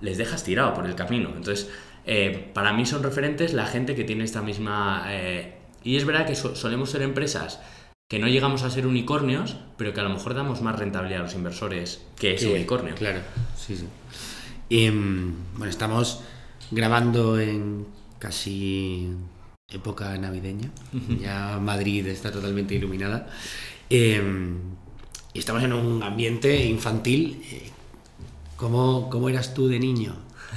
les 0.00 0.16
dejas 0.18 0.42
tirado 0.42 0.72
por 0.74 0.86
el 0.86 0.96
camino. 0.96 1.28
Entonces, 1.28 1.70
eh, 2.06 2.50
para 2.54 2.72
mí 2.72 2.86
son 2.86 3.02
referentes 3.02 3.52
la 3.54 3.66
gente 3.66 3.94
que 3.94 4.04
tiene 4.04 4.24
esta 4.24 4.42
misma... 4.42 5.04
eh, 5.08 5.54
y 5.84 5.96
es 5.96 6.04
verdad 6.04 6.26
que 6.26 6.34
so- 6.34 6.54
solemos 6.56 6.90
ser 6.90 7.02
empresas 7.02 7.60
que 8.08 8.18
no 8.18 8.28
llegamos 8.28 8.62
a 8.62 8.70
ser 8.70 8.86
unicornios, 8.86 9.56
pero 9.76 9.92
que 9.94 10.00
a 10.00 10.04
lo 10.04 10.10
mejor 10.10 10.34
damos 10.34 10.60
más 10.62 10.78
rentabilidad 10.78 11.20
a 11.20 11.24
los 11.24 11.34
inversores 11.34 12.02
que 12.18 12.34
ese 12.34 12.46
Sí, 12.46 12.52
unicornio. 12.52 12.94
Claro, 12.94 13.20
sí, 13.56 13.76
sí. 13.76 13.86
Em, 14.70 15.32
bueno, 15.56 15.70
estamos 15.70 16.20
grabando 16.70 17.38
en 17.40 17.86
casi 18.18 19.08
época 19.70 20.16
navideña. 20.18 20.70
Ya 21.20 21.58
Madrid 21.58 22.06
está 22.06 22.30
totalmente 22.30 22.74
iluminada. 22.74 23.28
Y 25.34 25.38
estamos 25.38 25.62
en 25.62 25.72
un 25.72 26.02
ambiente 26.02 26.64
infantil. 26.66 27.42
Eh, 27.50 27.70
¿Cómo, 28.56 29.08
cómo 29.10 29.28
eras 29.28 29.54
tú 29.54 29.68
de 29.68 29.78
niño? 29.78 30.14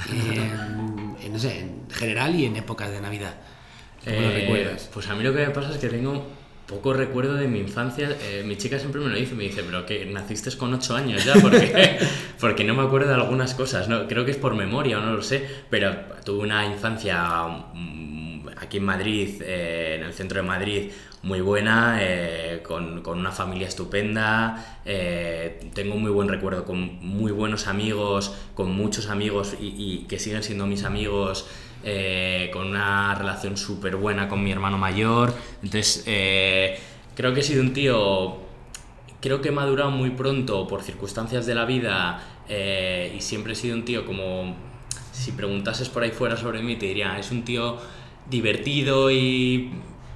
En, 0.10 1.31
no 1.31 1.39
sé, 1.39 1.60
en 1.60 1.88
general 1.89 2.36
y 2.36 2.45
en 2.45 2.55
épocas 2.55 2.91
de 2.91 3.01
Navidad. 3.01 3.36
¿Cómo 4.03 4.21
lo 4.21 4.29
Eh, 4.29 4.34
recuerdas? 4.41 4.89
Pues 4.93 5.08
a 5.10 5.15
mí 5.15 5.23
lo 5.23 5.34
que 5.34 5.45
me 5.45 5.49
pasa 5.51 5.71
es 5.71 5.77
que 5.77 5.89
tengo 5.89 6.25
poco 6.67 6.93
recuerdo 6.93 7.36
de 7.36 7.47
mi 7.47 7.60
infancia. 7.60 8.15
Eh, 8.21 8.43
mi 8.45 8.58
chica 8.58 8.79
siempre 8.79 9.01
me 9.01 9.10
lo 9.10 9.15
dice, 9.15 9.36
me 9.36 9.43
dice, 9.43 9.63
pero 9.63 9.86
que 9.86 10.05
naciste 10.05 10.55
con 10.58 10.73
8 10.73 10.95
años 10.95 11.23
ya, 11.25 11.34
porque, 11.41 11.97
porque 12.39 12.63
no 12.63 12.73
me 12.75 12.84
acuerdo 12.84 13.10
de 13.10 13.15
algunas 13.15 13.53
cosas. 13.53 13.88
¿no? 13.88 14.08
Creo 14.08 14.25
que 14.25 14.31
es 14.31 14.38
por 14.38 14.55
memoria 14.55 14.99
o 14.99 15.01
no 15.01 15.13
lo 15.13 15.21
sé, 15.23 15.47
pero 15.69 15.95
tuve 16.23 16.43
una 16.43 16.65
infancia 16.65 17.23
mm, 17.73 18.49
aquí 18.58 18.77
en 18.77 18.86
Madrid, 18.86 19.41
eh, 19.41 19.95
en 19.99 20.03
el 20.05 20.13
centro 20.13 20.41
de 20.41 20.47
Madrid, 20.47 20.91
muy 21.25 21.41
buena, 21.41 21.97
eh, 22.01 22.61
con, 22.61 23.01
con 23.01 23.17
una 23.17 23.31
familia 23.31 23.67
estupenda, 23.67 24.79
eh, 24.85 25.71
tengo 25.73 25.95
muy 25.95 26.11
buen 26.11 26.29
recuerdo 26.29 26.65
con 26.65 27.03
muy 27.03 27.31
buenos 27.31 27.65
amigos, 27.65 28.35
con 28.53 28.71
muchos 28.77 29.09
amigos 29.09 29.55
y, 29.59 30.05
que 30.07 30.19
siguen 30.19 30.43
siendo 30.43 30.67
mis 30.67 30.83
amigos, 30.83 31.47
eh, 31.83 32.51
con 32.53 32.67
una 32.67 33.15
relación 33.15 33.57
súper 33.57 33.95
buena 33.95 34.29
con 34.29 34.43
mi 34.43 34.51
hermano 34.51 34.77
mayor. 34.77 35.33
Entonces, 35.63 36.03
creo 37.15 37.33
que 37.33 37.39
he 37.39 37.43
sido 37.43 37.63
un 37.63 37.73
tío, 37.73 38.38
creo 39.19 39.41
que 39.41 39.49
he 39.49 39.51
madurado 39.51 39.89
muy 39.89 40.11
pronto 40.11 40.67
por 40.67 40.83
circunstancias 40.83 41.47
de 41.47 41.55
la 41.55 41.65
vida 41.65 42.21
y 42.47 43.19
siempre 43.19 43.53
he 43.53 43.55
sido 43.55 43.75
un 43.75 43.83
tío 43.83 44.05
como, 44.05 44.55
si 45.11 45.31
preguntases 45.31 45.89
por 45.89 46.03
ahí 46.03 46.11
fuera 46.11 46.38
sobre 46.38 46.61
mí, 46.61 46.75
te 46.75 46.85
diría, 46.85 47.17
es 47.17 47.31
un 47.31 47.43
tío 47.43 47.77
divertido 48.29 49.09
y... 49.09 49.71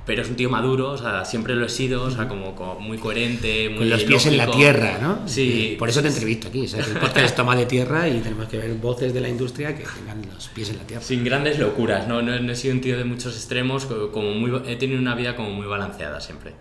Pero 0.10 0.24
es 0.24 0.28
un 0.30 0.36
tío 0.36 0.50
maduro, 0.50 0.90
o 0.90 0.98
sea, 0.98 1.24
siempre 1.24 1.54
lo 1.56 1.68
he 1.68 1.70
sido, 1.70 2.02
o 2.02 2.10
sea, 2.10 2.28
como, 2.28 2.56
como 2.56 2.80
muy 2.80 2.98
coherente, 2.98 3.70
muy 3.70 3.78
Con 3.78 3.90
los 3.92 4.04
pies 4.06 4.26
en 4.26 4.38
la 4.38 4.48
lógico. 4.48 4.58
tierra, 4.58 4.98
¿no? 5.00 5.28
Sí. 5.28 5.74
Eh, 5.74 5.76
Por 5.78 5.88
eso 5.88 6.02
te 6.02 6.08
entrevisto 6.08 6.48
aquí. 6.48 6.68
¿sabes? 6.68 6.88
El 6.88 6.94
podcast 6.98 7.26
es 7.28 7.36
toma 7.36 7.56
de 7.56 7.68
tierra 7.68 8.08
y 8.10 8.20
tenemos 8.22 8.48
que 8.48 8.58
ver 8.58 8.74
voces 8.74 9.14
de 9.14 9.22
la 9.22 9.30
industria 9.30 9.76
que 9.78 9.84
tengan 9.84 10.24
los 10.34 10.48
pies 10.48 10.72
en 10.72 10.78
la 10.78 10.84
tierra. 10.88 11.04
Sin 11.04 11.24
grandes 11.24 11.60
locuras, 11.60 12.08
¿no? 12.08 12.24
No, 12.24 12.40
no 12.40 12.52
he 12.52 12.56
sido 12.56 12.74
un 12.74 12.82
tío 12.82 12.98
de 12.98 13.04
muchos 13.04 13.36
extremos, 13.36 13.86
co- 13.86 14.12
como 14.12 14.32
muy, 14.34 14.52
he 14.66 14.78
tenido 14.78 15.00
una 15.00 15.14
vida 15.14 15.36
como 15.36 15.52
muy 15.52 15.68
balanceada 15.68 16.20
siempre. 16.22 16.54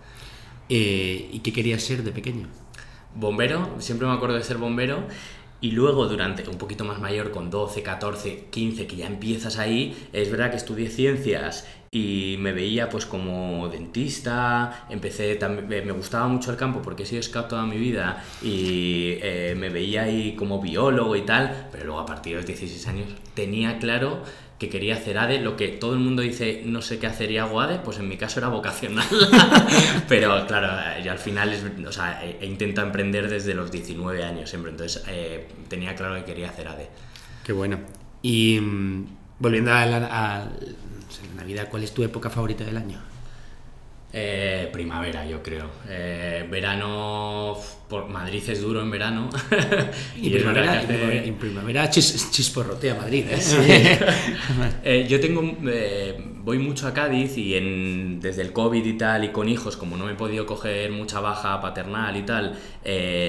Eh, 0.69 1.27
¿Y 1.33 1.39
qué 1.39 1.51
querías 1.51 1.81
ser 1.81 2.03
de 2.03 2.11
pequeño? 2.11 2.47
Bombero, 3.15 3.75
siempre 3.79 4.07
me 4.07 4.13
acuerdo 4.13 4.35
de 4.35 4.43
ser 4.43 4.57
bombero. 4.57 5.07
Y 5.61 5.71
luego, 5.71 6.07
durante 6.07 6.47
un 6.49 6.57
poquito 6.57 6.85
más 6.85 6.99
mayor, 6.99 7.31
con 7.31 7.49
12, 7.49 7.83
14, 7.83 8.45
15, 8.49 8.87
que 8.87 8.95
ya 8.95 9.07
empiezas 9.07 9.57
ahí, 9.57 10.07
es 10.13 10.31
verdad 10.31 10.51
que 10.51 10.57
estudié 10.57 10.89
ciencias 10.89 11.67
y 11.91 12.37
me 12.39 12.53
veía 12.53 12.87
pues 12.87 13.05
como 13.05 13.67
dentista, 13.67 14.85
empecé 14.89 15.35
también, 15.35 15.85
me 15.85 15.91
gustaba 15.91 16.27
mucho 16.27 16.51
el 16.51 16.57
campo 16.57 16.81
porque 16.81 17.03
he 17.03 17.05
sido 17.05 17.21
scout 17.23 17.47
toda 17.47 17.65
mi 17.65 17.77
vida 17.77 18.23
y 18.41 19.17
eh, 19.21 19.55
me 19.57 19.69
veía 19.69 20.03
ahí 20.03 20.35
como 20.35 20.61
biólogo 20.61 21.15
y 21.15 21.21
tal, 21.23 21.67
pero 21.71 21.85
luego 21.85 21.99
a 21.99 22.05
partir 22.05 22.33
de 22.33 22.37
los 22.37 22.45
16 22.45 22.87
años 22.87 23.07
tenía 23.33 23.79
claro 23.79 24.23
que 24.59 24.69
quería 24.69 24.95
hacer 24.95 25.17
ADE, 25.17 25.39
lo 25.39 25.55
que 25.55 25.69
todo 25.69 25.93
el 25.93 25.99
mundo 25.99 26.21
dice, 26.21 26.63
no 26.65 26.81
sé 26.81 26.99
qué 26.99 27.07
hacer 27.07 27.31
y 27.31 27.37
hago 27.37 27.61
ADE, 27.61 27.79
pues 27.79 27.97
en 27.97 28.09
mi 28.09 28.17
caso 28.17 28.41
era 28.41 28.49
vocacional. 28.49 29.07
Pero 30.09 30.45
claro, 30.47 31.01
yo 31.01 31.13
al 31.13 31.17
final 31.17 31.53
es, 31.53 31.63
o 31.87 31.91
sea, 31.93 32.21
he, 32.23 32.45
intentado 32.45 32.85
emprender 32.85 33.29
desde 33.29 33.53
los 33.53 33.71
19 33.71 34.21
años 34.21 34.49
siempre, 34.49 34.71
entonces 34.71 35.03
eh, 35.07 35.47
tenía 35.69 35.95
claro 35.95 36.15
que 36.15 36.25
quería 36.25 36.49
hacer 36.49 36.67
ADE. 36.67 36.89
Qué 37.43 37.53
bueno. 37.53 37.79
Y 38.21 38.59
mm, 38.59 39.07
volviendo 39.39 39.71
a 39.71 39.81
a, 39.81 39.87
la 39.87 40.49
Navidad, 41.37 41.69
¿cuál 41.71 41.83
es 41.83 41.93
tu 41.93 42.03
época 42.03 42.29
favorita 42.29 42.65
del 42.65 42.77
año? 42.77 42.99
Eh, 44.11 44.69
primavera, 44.73 45.23
yo 45.25 45.43
creo. 45.43 45.69
Eh, 45.87 46.47
verano, 46.49 47.55
por 47.87 48.09
Madrid 48.09 48.41
es 48.47 48.59
duro 48.59 48.81
en 48.81 48.89
verano. 48.89 49.29
y, 50.17 50.31
primavera, 50.31 50.81
en 50.81 51.35
primavera 51.35 51.89
chisporrotea 51.89 52.95
Madrid. 52.95 53.25
¿eh? 54.83 55.05
yo 55.07 55.19
tengo, 55.19 55.43
voy 56.43 56.57
mucho 56.57 56.87
a 56.87 56.93
Cádiz 56.93 57.37
y 57.37 57.53
en, 57.53 58.19
desde 58.19 58.41
el 58.41 58.51
COVID 58.51 58.83
y 58.83 58.93
tal, 58.93 59.25
y 59.25 59.29
con 59.29 59.47
hijos, 59.47 59.77
como 59.77 59.95
no 59.95 60.09
he 60.09 60.15
podido 60.15 60.47
coger 60.47 60.91
mucha 60.91 61.19
baja 61.19 61.61
paternal 61.61 62.17
y 62.17 62.23
tal, 62.23 62.57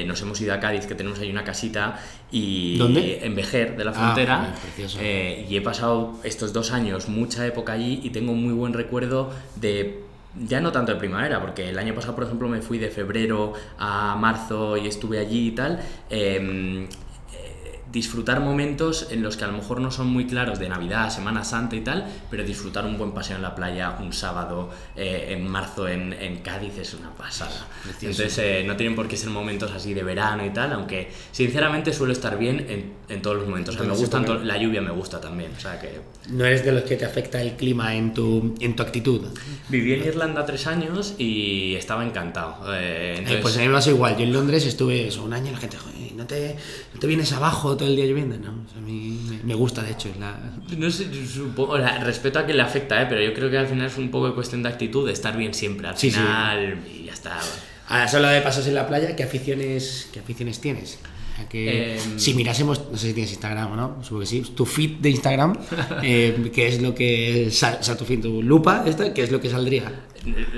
nos 0.07 0.23
hemos 0.23 0.41
ido 0.41 0.55
a 0.55 0.61
Cádiz, 0.61 0.87
que 0.87 0.95
tenemos 0.95 1.19
ahí 1.19 1.31
una 1.31 1.45
casita. 1.45 2.01
Y 2.33 2.79
¿Dónde? 2.79 3.19
En 3.23 3.35
Vejer, 3.35 3.77
de 3.77 3.85
la 3.85 3.91
ah, 3.91 3.95
frontera. 3.95 4.55
y 5.47 5.55
he 5.55 5.61
pasado 5.61 6.19
estos 6.25 6.55
dos 6.55 6.71
años 6.71 7.09
mucha 7.09 7.47
época 7.47 7.75
allí 7.75 8.01
y 8.03 8.11
tengo 8.11 8.33
un 8.33 8.43
muy 8.43 8.55
buen 8.55 8.73
recuerdo 8.73 9.31
de 9.57 10.10
ya 10.35 10.61
no 10.61 10.73
tanto 10.73 10.93
de 10.93 10.99
primavera, 10.99 11.41
porque 11.41 11.69
el 11.69 11.79
año 11.79 11.95
pasado, 11.95 12.15
por 12.15 12.25
ejemplo, 12.25 12.49
me 12.49 12.63
fui 12.63 12.79
de 12.79 12.91
febrero 12.91 13.53
a 13.79 14.17
marzo 14.17 14.77
y 14.77 14.87
estuve 14.87 15.19
allí 15.19 15.49
y 15.49 15.53
tal. 15.53 15.81
Em, 16.09 16.89
disfrutar 17.93 18.41
momentos 18.41 19.09
en 19.11 19.23
los 19.23 19.37
que 19.37 19.45
a 19.45 19.47
lo 19.47 19.55
mejor 19.55 19.81
no 19.81 19.91
son 19.91 20.07
muy 20.09 20.27
claros 20.27 20.59
de 20.59 20.69
Navidad, 20.69 21.11
Semana 21.11 21.45
Santa 21.45 21.77
y 21.77 21.81
tal, 21.81 22.07
pero 22.31 22.45
disfrutar 22.45 22.85
un 22.85 22.99
buen 22.99 23.13
paseo 23.13 23.37
en 23.37 23.43
la 23.43 23.55
playa 23.55 23.97
un 24.01 24.13
sábado 24.13 24.71
eh, 24.97 25.29
en 25.31 25.47
marzo 25.49 25.89
en, 25.89 26.13
en, 26.13 26.39
Cádiz 26.39 26.79
es 26.79 26.95
una 26.95 27.11
pasada. 27.15 27.67
Entonces 28.01 28.39
eh, 28.39 28.65
no 28.67 28.77
tienen 28.77 28.95
por 28.95 29.09
qué 29.09 29.17
ser 29.17 29.31
momentos 29.31 29.73
así 29.73 29.95
de 29.95 30.03
verano 30.03 30.45
y 30.45 30.51
tal, 30.51 30.73
aunque 30.73 31.11
sinceramente 31.33 31.93
suelo 31.93 32.13
estar 32.13 32.39
bien 32.39 32.67
en, 32.69 32.93
en 33.09 33.23
todos 33.23 33.37
los 33.37 33.47
momentos. 33.47 33.75
O 33.75 33.79
sea, 33.79 33.87
me 33.87 33.97
gusta, 33.97 34.21
la 34.21 34.57
lluvia 34.57 34.81
me 34.81 34.91
gusta 34.91 35.21
también. 35.21 35.53
O 35.57 35.61
sea, 35.61 35.79
que... 35.79 36.01
No 36.29 36.45
eres 36.45 36.65
de 36.65 36.73
los 36.73 36.85
que 36.85 36.97
te 36.97 37.05
afecta 37.05 37.43
el 37.43 37.57
clima 37.57 37.95
en 37.95 38.15
tu, 38.15 38.55
en 38.61 38.77
tu 38.77 38.83
actitud. 38.83 39.23
Viví 39.69 39.95
en 39.95 40.05
Irlanda 40.05 40.47
tres 40.47 40.67
años 40.67 41.15
y 41.19 41.75
estaba 41.75 42.05
encantado. 42.05 42.73
Eh, 42.75 43.17
entonces... 43.19 43.43
pues 43.43 43.57
a 43.57 43.61
mí 43.61 43.69
me 43.69 43.75
pasa 43.75 43.91
igual. 43.91 44.17
Yo 44.17 44.25
en 44.25 44.33
Londres 44.33 44.65
estuve 44.65 45.09
eso, 45.09 45.25
un 45.25 45.33
año 45.33 45.49
y 45.51 45.53
la 45.53 45.59
gente, 45.59 45.77
¿no 46.17 46.27
te, 46.27 46.57
no 46.95 47.01
te 47.01 47.07
vienes 47.07 47.33
abajo 47.33 47.77
todo 47.81 47.89
el 47.89 47.97
día 47.97 48.05
lloviendo? 48.05 48.37
No, 48.37 48.51
a 48.77 48.81
mí 48.83 49.41
me 49.43 49.55
gusta, 49.55 49.83
de 49.83 49.93
hecho. 49.93 50.11
La... 50.21 50.39
No 50.77 50.91
sé, 50.91 51.09
supongo, 51.27 51.79
respeto 51.79 52.39
a 52.39 52.47
que 52.47 52.53
le 52.53 52.61
afecta, 52.61 53.01
¿eh? 53.03 53.07
pero 53.09 53.23
yo 53.23 53.33
creo 53.33 53.51
que 53.51 53.57
al 53.57 53.67
final 53.67 53.87
es 53.87 53.97
un 53.97 54.11
poco 54.11 54.29
de 54.29 54.35
cuestión 54.35 54.63
de 54.63 54.69
actitud, 54.69 55.07
de 55.07 55.15
estar 55.15 55.35
bien 55.35 55.55
siempre. 55.55 55.89
Al 55.89 55.97
final, 55.97 56.79
y 56.95 57.05
ya 57.05 57.15
está. 57.15 57.39
Ahora, 57.89 58.07
solo 58.07 58.29
de 58.29 58.43
pasos 58.43 58.67
en 58.67 58.75
la 58.75 58.87
playa, 58.87 59.17
¿qué 59.17 59.23
aficiones, 59.23 60.11
qué 60.13 60.21
aficiones 60.21 60.61
tienes? 60.61 60.99
Que, 61.49 61.97
em, 61.97 62.19
si 62.19 62.35
mirásemos, 62.35 62.83
no 62.93 62.99
sé 62.99 63.09
si 63.09 63.15
tienes 63.15 63.33
Instagram 63.33 63.73
o 63.73 63.77
no, 63.77 63.97
supongo 64.03 64.21
que 64.21 64.27
sí, 64.27 64.43
tu 64.55 64.67
feed 64.67 64.99
de 65.01 65.09
Instagram, 65.09 65.57
eh, 66.03 66.51
¿qué 66.53 66.69
es 66.69 66.83
lo 66.83 66.95
que, 66.95 67.47
o 67.49 67.51
sea, 67.51 67.97
tu 67.97 68.05
feed, 68.05 68.21
tu 68.21 68.43
lupa, 68.43 68.85
esta, 68.87 69.15
¿qué 69.15 69.23
es 69.23 69.33
lo 69.33 69.41
que 69.41 69.49
saldría? 69.49 70.05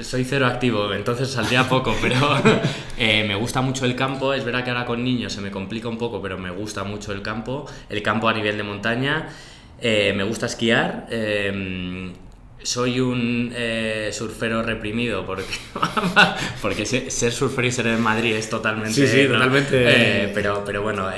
Soy 0.02 0.24
cero 0.24 0.46
activo, 0.46 0.92
entonces 0.92 1.30
saldría 1.30 1.68
poco, 1.68 1.94
pero 2.02 2.16
eh, 2.98 3.24
me 3.26 3.36
gusta 3.36 3.62
mucho 3.62 3.84
el 3.84 3.94
campo. 3.94 4.34
Es 4.34 4.44
verdad 4.44 4.64
que 4.64 4.70
ahora 4.70 4.84
con 4.84 5.04
niños 5.04 5.32
se 5.32 5.40
me 5.40 5.50
complica 5.50 5.88
un 5.88 5.98
poco, 5.98 6.20
pero 6.20 6.36
me 6.38 6.50
gusta 6.50 6.84
mucho 6.84 7.12
el 7.12 7.22
campo. 7.22 7.66
El 7.88 8.02
campo 8.02 8.28
a 8.28 8.32
nivel 8.32 8.56
de 8.56 8.62
montaña. 8.64 9.28
Eh, 9.80 10.12
me 10.16 10.24
gusta 10.24 10.46
esquiar. 10.46 11.06
Em, 11.10 12.12
soy 12.64 13.00
un 13.00 13.52
eh, 13.56 14.10
surfero 14.12 14.62
reprimido 14.62 15.26
porque, 15.26 15.44
porque 16.62 16.86
ser 16.86 17.32
surfero 17.32 17.66
y 17.66 17.72
ser 17.72 17.88
en 17.88 18.00
Madrid 18.00 18.36
es 18.36 18.48
totalmente... 18.48 18.94
Sí, 18.94 19.06
sí, 19.06 19.26
totalmente... 19.26 20.30
pero, 20.32 20.64
pero 20.64 20.82
bueno, 20.82 21.08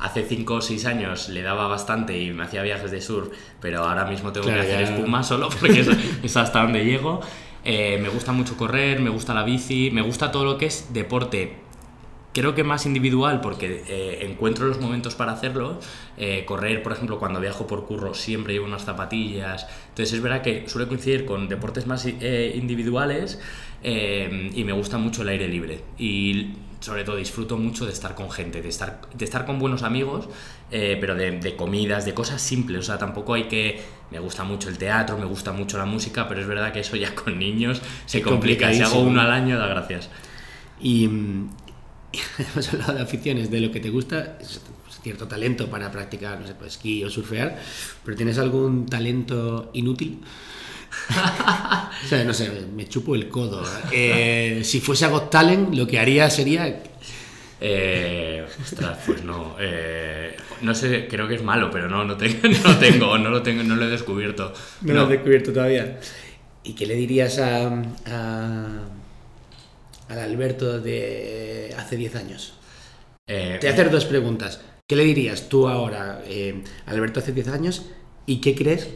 hace 0.00 0.24
5 0.24 0.54
o 0.54 0.60
6 0.60 0.86
años 0.86 1.28
le 1.28 1.42
daba 1.42 1.68
bastante 1.68 2.18
y 2.18 2.32
me 2.32 2.42
hacía 2.44 2.62
viajes 2.62 2.90
de 2.90 3.00
surf, 3.00 3.28
pero 3.60 3.84
ahora 3.84 4.04
mismo 4.06 4.32
tengo 4.32 4.46
que 4.46 4.58
hacer 4.58 4.82
espuma 4.82 5.22
solo 5.22 5.48
porque 5.60 5.80
es, 5.80 5.88
es 6.22 6.36
hasta 6.36 6.62
donde 6.62 6.84
llego. 6.84 7.20
Eh, 7.64 7.98
me 8.02 8.08
gusta 8.08 8.32
mucho 8.32 8.56
correr, 8.56 9.00
me 9.00 9.10
gusta 9.10 9.34
la 9.34 9.44
bici, 9.44 9.90
me 9.92 10.02
gusta 10.02 10.32
todo 10.32 10.44
lo 10.44 10.58
que 10.58 10.66
es 10.66 10.92
deporte. 10.92 11.56
Creo 12.34 12.54
que 12.54 12.64
más 12.64 12.86
individual 12.86 13.42
porque 13.42 13.84
eh, 13.86 14.26
encuentro 14.26 14.66
los 14.66 14.80
momentos 14.80 15.14
para 15.14 15.32
hacerlo. 15.32 15.78
Eh, 16.16 16.44
correr, 16.46 16.82
por 16.82 16.92
ejemplo, 16.92 17.18
cuando 17.18 17.40
viajo 17.40 17.66
por 17.66 17.84
curro 17.86 18.14
siempre 18.14 18.54
llevo 18.54 18.66
unas 18.66 18.84
zapatillas. 18.84 19.66
Entonces 19.90 20.14
es 20.14 20.22
verdad 20.22 20.42
que 20.42 20.68
suele 20.68 20.88
coincidir 20.88 21.26
con 21.26 21.48
deportes 21.48 21.86
más 21.86 22.06
individuales 22.06 23.38
y 23.82 24.64
me 24.64 24.72
gusta 24.72 24.96
mucho 24.96 25.22
el 25.22 25.28
aire 25.28 25.46
libre. 25.48 25.80
Y 25.98 26.52
sobre 26.82 27.04
todo 27.04 27.16
disfruto 27.16 27.56
mucho 27.56 27.86
de 27.86 27.92
estar 27.92 28.14
con 28.14 28.30
gente, 28.30 28.60
de 28.60 28.68
estar, 28.68 29.00
de 29.14 29.24
estar 29.24 29.46
con 29.46 29.58
buenos 29.58 29.82
amigos, 29.82 30.28
eh, 30.70 30.98
pero 31.00 31.14
de, 31.14 31.56
comidas, 31.56 32.04
de 32.04 32.12
cosas 32.12 32.42
simples. 32.42 32.80
O 32.80 32.82
sea, 32.82 32.98
tampoco 32.98 33.34
hay 33.34 33.44
que... 33.44 33.80
Me 34.10 34.18
gusta 34.18 34.44
mucho 34.44 34.68
el 34.68 34.76
teatro, 34.76 35.16
me 35.16 35.24
gusta 35.24 35.52
mucho 35.52 35.78
la 35.78 35.86
música, 35.86 36.28
pero 36.28 36.40
es 36.40 36.46
verdad 36.46 36.72
que 36.72 36.80
eso 36.80 36.96
ya 36.96 37.14
con 37.14 37.38
niños 37.38 37.80
se 38.04 38.20
complica. 38.20 38.72
Si 38.74 38.82
hago 38.82 39.00
uno 39.00 39.20
al 39.20 39.30
año, 39.30 39.58
da 39.58 39.68
gracias. 39.68 40.10
Y 40.80 41.04
hemos 42.38 42.72
hablado 42.72 42.94
de 42.94 43.02
aficiones, 43.02 43.50
de 43.50 43.60
lo 43.60 43.70
que 43.70 43.80
te 43.80 43.88
gusta, 43.88 44.38
cierto 45.02 45.28
talento 45.28 45.70
para 45.70 45.90
practicar, 45.90 46.40
no 46.40 46.46
sé, 46.46 46.54
pues, 46.54 46.72
esquí 46.72 47.04
o 47.04 47.10
surfear, 47.10 47.58
pero 48.04 48.16
¿tienes 48.16 48.38
algún 48.38 48.86
talento 48.86 49.70
inútil? 49.72 50.20
o 52.04 52.08
sea, 52.08 52.24
no 52.24 52.34
sé, 52.34 52.50
me 52.74 52.88
chupo 52.88 53.14
el 53.14 53.28
codo. 53.28 53.62
Eh, 53.90 54.62
si 54.64 54.80
fuese 54.80 55.04
a 55.04 55.08
Got 55.08 55.30
Talent, 55.30 55.74
lo 55.74 55.86
que 55.86 55.98
haría 55.98 56.28
sería. 56.30 56.82
Eh, 57.60 58.44
ostras, 58.60 58.98
pues 59.06 59.24
no. 59.24 59.56
Eh, 59.60 60.36
no 60.62 60.74
sé, 60.74 61.06
creo 61.08 61.28
que 61.28 61.36
es 61.36 61.42
malo, 61.42 61.70
pero 61.70 61.88
no, 61.88 62.04
no 62.04 62.16
tengo, 62.16 62.48
no 62.64 62.78
tengo, 62.78 63.18
no 63.18 63.30
lo 63.30 63.42
tengo, 63.42 63.62
no 63.62 63.76
lo 63.76 63.84
he 63.84 63.88
descubierto. 63.88 64.52
No, 64.82 64.94
lo 64.94 65.06
he 65.06 65.12
descubierto 65.16 65.52
todavía. 65.52 65.98
¿Y 66.64 66.74
qué 66.74 66.86
le 66.86 66.94
dirías 66.94 67.38
a, 67.38 67.66
al 70.08 70.18
Alberto 70.18 70.80
de 70.80 71.74
hace 71.76 71.96
10 71.96 72.16
años? 72.16 72.54
Te 73.26 73.58
voy 73.58 73.68
a 73.68 73.72
hacer 73.72 73.90
dos 73.90 74.04
preguntas. 74.04 74.60
¿Qué 74.86 74.94
le 74.94 75.04
dirías 75.04 75.48
tú 75.48 75.68
ahora, 75.68 76.22
Alberto 76.86 77.20
hace 77.20 77.32
10 77.32 77.48
años, 77.48 77.86
y 78.26 78.40
qué 78.40 78.54
crees 78.54 78.90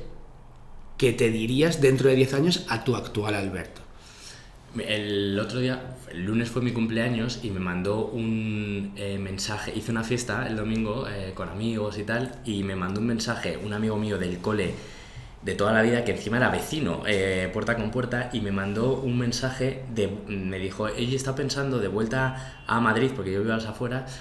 que 0.97 1.13
te 1.13 1.31
dirías 1.31 1.81
dentro 1.81 2.09
de 2.09 2.17
10 2.17 2.35
años 2.35 2.67
a 2.69 2.85
tu 2.85 2.97
actual 2.97 3.35
Alberto? 3.35 3.83
El 4.79 5.39
otro 5.39 5.61
día, 5.61 5.97
el 6.11 6.25
lunes 6.27 6.51
fue 6.51 6.61
mi 6.61 6.73
cumpleaños 6.73 7.41
y 7.43 7.51
me 7.51 7.61
mandó 7.61 8.07
un 8.07 8.93
eh, 8.97 9.19
mensaje. 9.19 9.73
Hice 9.75 9.91
una 9.91 10.05
fiesta 10.05 10.47
el 10.47 10.57
domingo 10.57 11.07
eh, 11.09 11.33
con 11.35 11.49
amigos 11.49 11.99
y 11.99 12.05
tal, 12.05 12.35
y 12.45 12.63
me 12.63 12.77
mandó 12.77 13.01
un 13.01 13.07
mensaje 13.07 13.59
un 13.65 13.73
amigo 13.73 13.97
mío 13.97 14.19
del 14.19 14.39
cole 14.39 14.75
de 15.43 15.55
toda 15.55 15.73
la 15.73 15.83
vida 15.83 16.05
que 16.05 16.13
encima 16.13 16.39
era 16.39 16.51
vecino, 16.51 17.03
eh, 17.07 17.49
puerta 17.53 17.77
con 17.77 17.91
puerta, 17.91 18.31
y 18.33 18.41
me 18.41 18.53
mandó 18.53 18.95
un 18.95 19.17
mensaje 19.19 19.85
de. 19.95 20.09
Me 20.29 20.59
dijo, 20.59 20.89
ella 20.89 21.17
está 21.17 21.35
pensando 21.35 21.79
de 21.79 21.89
vuelta 21.89 22.63
a 22.67 22.81
Madrid, 22.81 23.13
porque 23.15 23.33
yo 23.33 23.41
vivo 23.41 23.53
a 23.53 23.57
las 23.57 23.67
afueras 23.67 24.13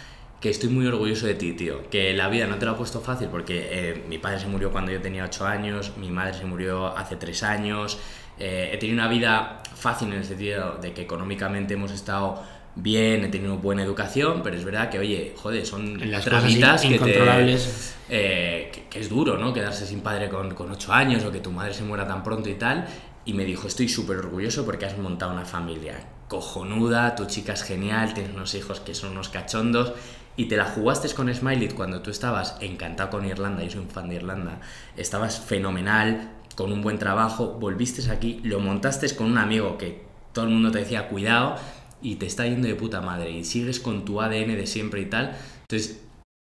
que 0.46 0.52
estoy 0.52 0.70
muy 0.70 0.86
orgulloso 0.86 1.26
de 1.26 1.34
ti, 1.34 1.54
tío. 1.54 1.90
Que 1.90 2.14
la 2.14 2.30
vida 2.30 2.46
no 2.46 2.58
te 2.60 2.68
lo 2.68 2.74
ha 2.74 2.78
puesto 2.78 3.02
fácil 3.02 3.30
porque 3.30 3.68
eh, 3.68 4.04
mi 4.08 4.20
padre 4.20 4.40
se 4.40 4.46
murió 4.46 4.72
cuando 4.72 4.92
yo 4.92 5.02
tenía 5.02 5.24
8 5.24 5.44
años, 5.44 5.94
mi 5.98 6.12
madre 6.12 6.36
se 6.36 6.46
murió 6.46 6.96
hace 6.96 7.16
3 7.16 7.42
años. 7.42 7.98
Eh, 8.38 8.70
he 8.72 8.78
tenido 8.78 9.00
una 9.00 9.08
vida 9.08 9.64
fácil 9.74 10.10
en 10.10 10.20
el 10.20 10.24
sentido 10.24 10.78
de 10.80 10.94
que 10.94 11.02
económicamente 11.02 11.74
hemos 11.74 11.90
estado 11.90 12.44
bien, 12.76 13.24
he 13.24 13.30
tenido 13.30 13.58
buena 13.58 13.82
educación, 13.82 14.42
pero 14.44 14.56
es 14.56 14.64
verdad 14.64 14.92
que, 14.92 15.00
oye, 15.00 15.34
joder, 15.36 15.66
son 15.66 16.00
en 16.00 16.12
las 16.12 16.26
que, 16.26 16.90
incontrolables. 16.90 17.96
Eh, 18.08 18.86
que, 18.88 19.00
es 19.00 19.10
duro, 19.10 19.40
¿no? 19.40 19.52
Quedarse 19.52 19.88
sin 19.88 20.02
padre 20.02 20.30
con, 20.30 20.54
con 20.54 20.72
8 20.72 20.94
años 20.94 21.26
o 21.26 21.32
que 21.32 21.40
tu 21.40 21.50
madre 21.50 21.74
se 21.74 21.82
muera 21.82 22.08
tan 22.08 22.22
pronto 22.22 22.50
y 22.50 22.54
tal. 22.54 22.86
Y 23.26 23.34
me 23.34 23.46
dijo, 23.46 23.68
estoy 23.68 23.90
súper 23.90 24.18
orgulloso 24.18 24.64
porque 24.64 24.86
has 24.86 24.96
montado 24.96 25.34
una 25.34 25.46
familia 25.46 25.96
cojonuda, 26.28 27.16
tu 27.16 27.26
chica 27.26 27.54
es 27.54 27.64
genial, 27.64 28.14
tienes 28.14 28.36
unos 28.36 28.54
hijos 28.54 28.80
que 28.80 28.94
son 28.94 29.12
unos 29.12 29.30
cachondos 29.30 29.94
y 30.38 30.46
te 30.46 30.58
la 30.58 30.66
jugaste 30.66 31.14
con 31.14 31.34
Smiley 31.34 31.70
cuando 31.70 32.02
tú 32.02 32.12
estabas 32.12 32.58
encantado 32.62 33.10
con 33.10 33.26
Irlanda, 33.26 33.64
yo 33.64 33.72
soy 33.72 33.82
un 33.82 33.90
fan 33.90 34.10
de 34.10 34.16
Irlanda, 34.16 34.60
estabas 34.98 35.40
fenomenal, 35.40 36.32
con 36.56 36.72
un 36.72 36.82
buen 36.82 36.98
trabajo, 36.98 37.58
volviste 37.60 38.10
aquí, 38.12 38.40
lo 38.44 38.60
montaste 38.60 39.14
con 39.16 39.28
un 39.28 39.38
amigo 39.38 39.78
que 39.78 40.04
todo 40.34 40.46
el 40.46 40.52
mundo 40.52 40.72
te 40.72 40.80
decía 40.80 41.08
cuidado 41.08 41.56
y 42.02 42.16
te 42.16 42.26
está 42.26 42.46
yendo 42.46 42.68
de 42.68 42.76
puta 42.76 43.02
madre 43.02 43.32
y 43.32 43.44
sigues 43.44 43.80
con 43.80 44.06
tu 44.06 44.22
ADN 44.22 44.56
de 44.56 44.68
siempre 44.68 45.02
y 45.02 45.06
tal. 45.06 45.36
Entonces, 45.62 46.02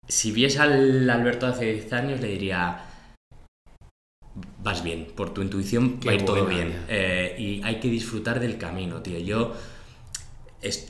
si 0.08 0.32
vies 0.32 0.58
al 0.58 1.08
Alberto 1.08 1.46
hace 1.46 1.72
10 1.72 1.92
años, 1.92 2.20
le 2.20 2.28
diría, 2.28 2.84
vas 4.62 4.82
bien, 4.82 5.06
por 5.14 5.32
tu 5.32 5.42
intuición 5.42 6.00
va 6.06 6.12
a 6.12 6.14
ir 6.14 6.24
todo 6.24 6.46
bien. 6.46 6.84
Eh, 6.88 7.36
y 7.38 7.62
hay 7.62 7.80
que 7.80 7.88
disfrutar 7.88 8.40
del 8.40 8.58
camino, 8.58 9.00
tío. 9.00 9.18
Yo 9.18 9.54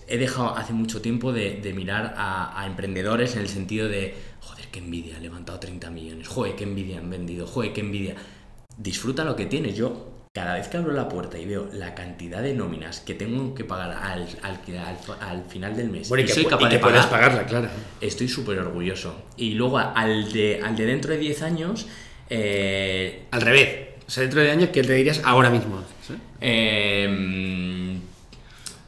he 0.09 0.18
dejado 0.18 0.57
hace 0.57 0.72
mucho 0.72 1.01
tiempo 1.01 1.33
de, 1.33 1.72
mirar 1.75 2.14
a, 2.16 2.64
emprendedores 2.66 3.35
en 3.35 3.43
el 3.43 3.49
sentido 3.49 3.89
de, 3.89 4.14
joder, 4.41 4.66
qué 4.68 4.79
envidia, 4.79 5.16
han 5.16 5.22
levantado 5.22 5.59
30 5.59 5.91
millones, 5.91 6.29
joder, 6.29 6.55
qué 6.55 6.64
envidia 6.64 6.99
han 6.99 7.11
vendido, 7.11 7.47
joder, 7.47 7.72
qué 7.72 7.81
envidia. 7.81 8.14
Disfruta 8.77 9.25
lo 9.25 9.37
que 9.37 9.47
tienes. 9.47 9.77
Yo, 9.77 10.27
cada 10.33 10.55
vez 10.55 10.68
que 10.68 10.77
abro 10.77 10.93
la 10.93 11.09
puerta 11.09 11.39
y 11.39 11.47
veo 11.47 11.68
la 11.72 11.95
cantidad 11.95 12.43
de 12.43 12.55
nóminas 12.55 13.01
que 13.01 13.14
tengo 13.14 13.55
que 13.55 13.64
pagar 13.64 13.93
al, 13.93 14.29
al, 14.43 15.45
final 15.45 15.77
del 15.77 15.91
mes, 15.91 16.09
bueno, 16.09 16.25
y, 16.25 16.27
que, 16.27 16.33
soy 16.33 16.47
capaz 16.47 16.68
de 16.68 16.79
pagarla, 16.79 17.47
claro. 17.47 17.68
Estoy 18.01 18.29
súper 18.29 18.59
orgulloso. 18.59 19.25
Y 19.37 19.55
luego 19.55 19.79
al 19.79 20.33
de, 20.33 20.61
al 20.62 20.77
de 20.77 20.87
dentro 20.87 21.12
de 21.12 21.18
10 21.18 21.43
años... 21.43 21.87
Eh, 22.31 23.25
al 23.31 23.41
revés. 23.41 23.68
O 24.07 24.11
sea, 24.11 24.22
dentro 24.22 24.41
de 24.41 24.51
años, 24.51 24.70
¿qué 24.72 24.83
te 24.83 24.93
dirías 24.93 25.20
ahora 25.25 25.51
mismo? 25.51 25.83
Eh, 26.41 27.74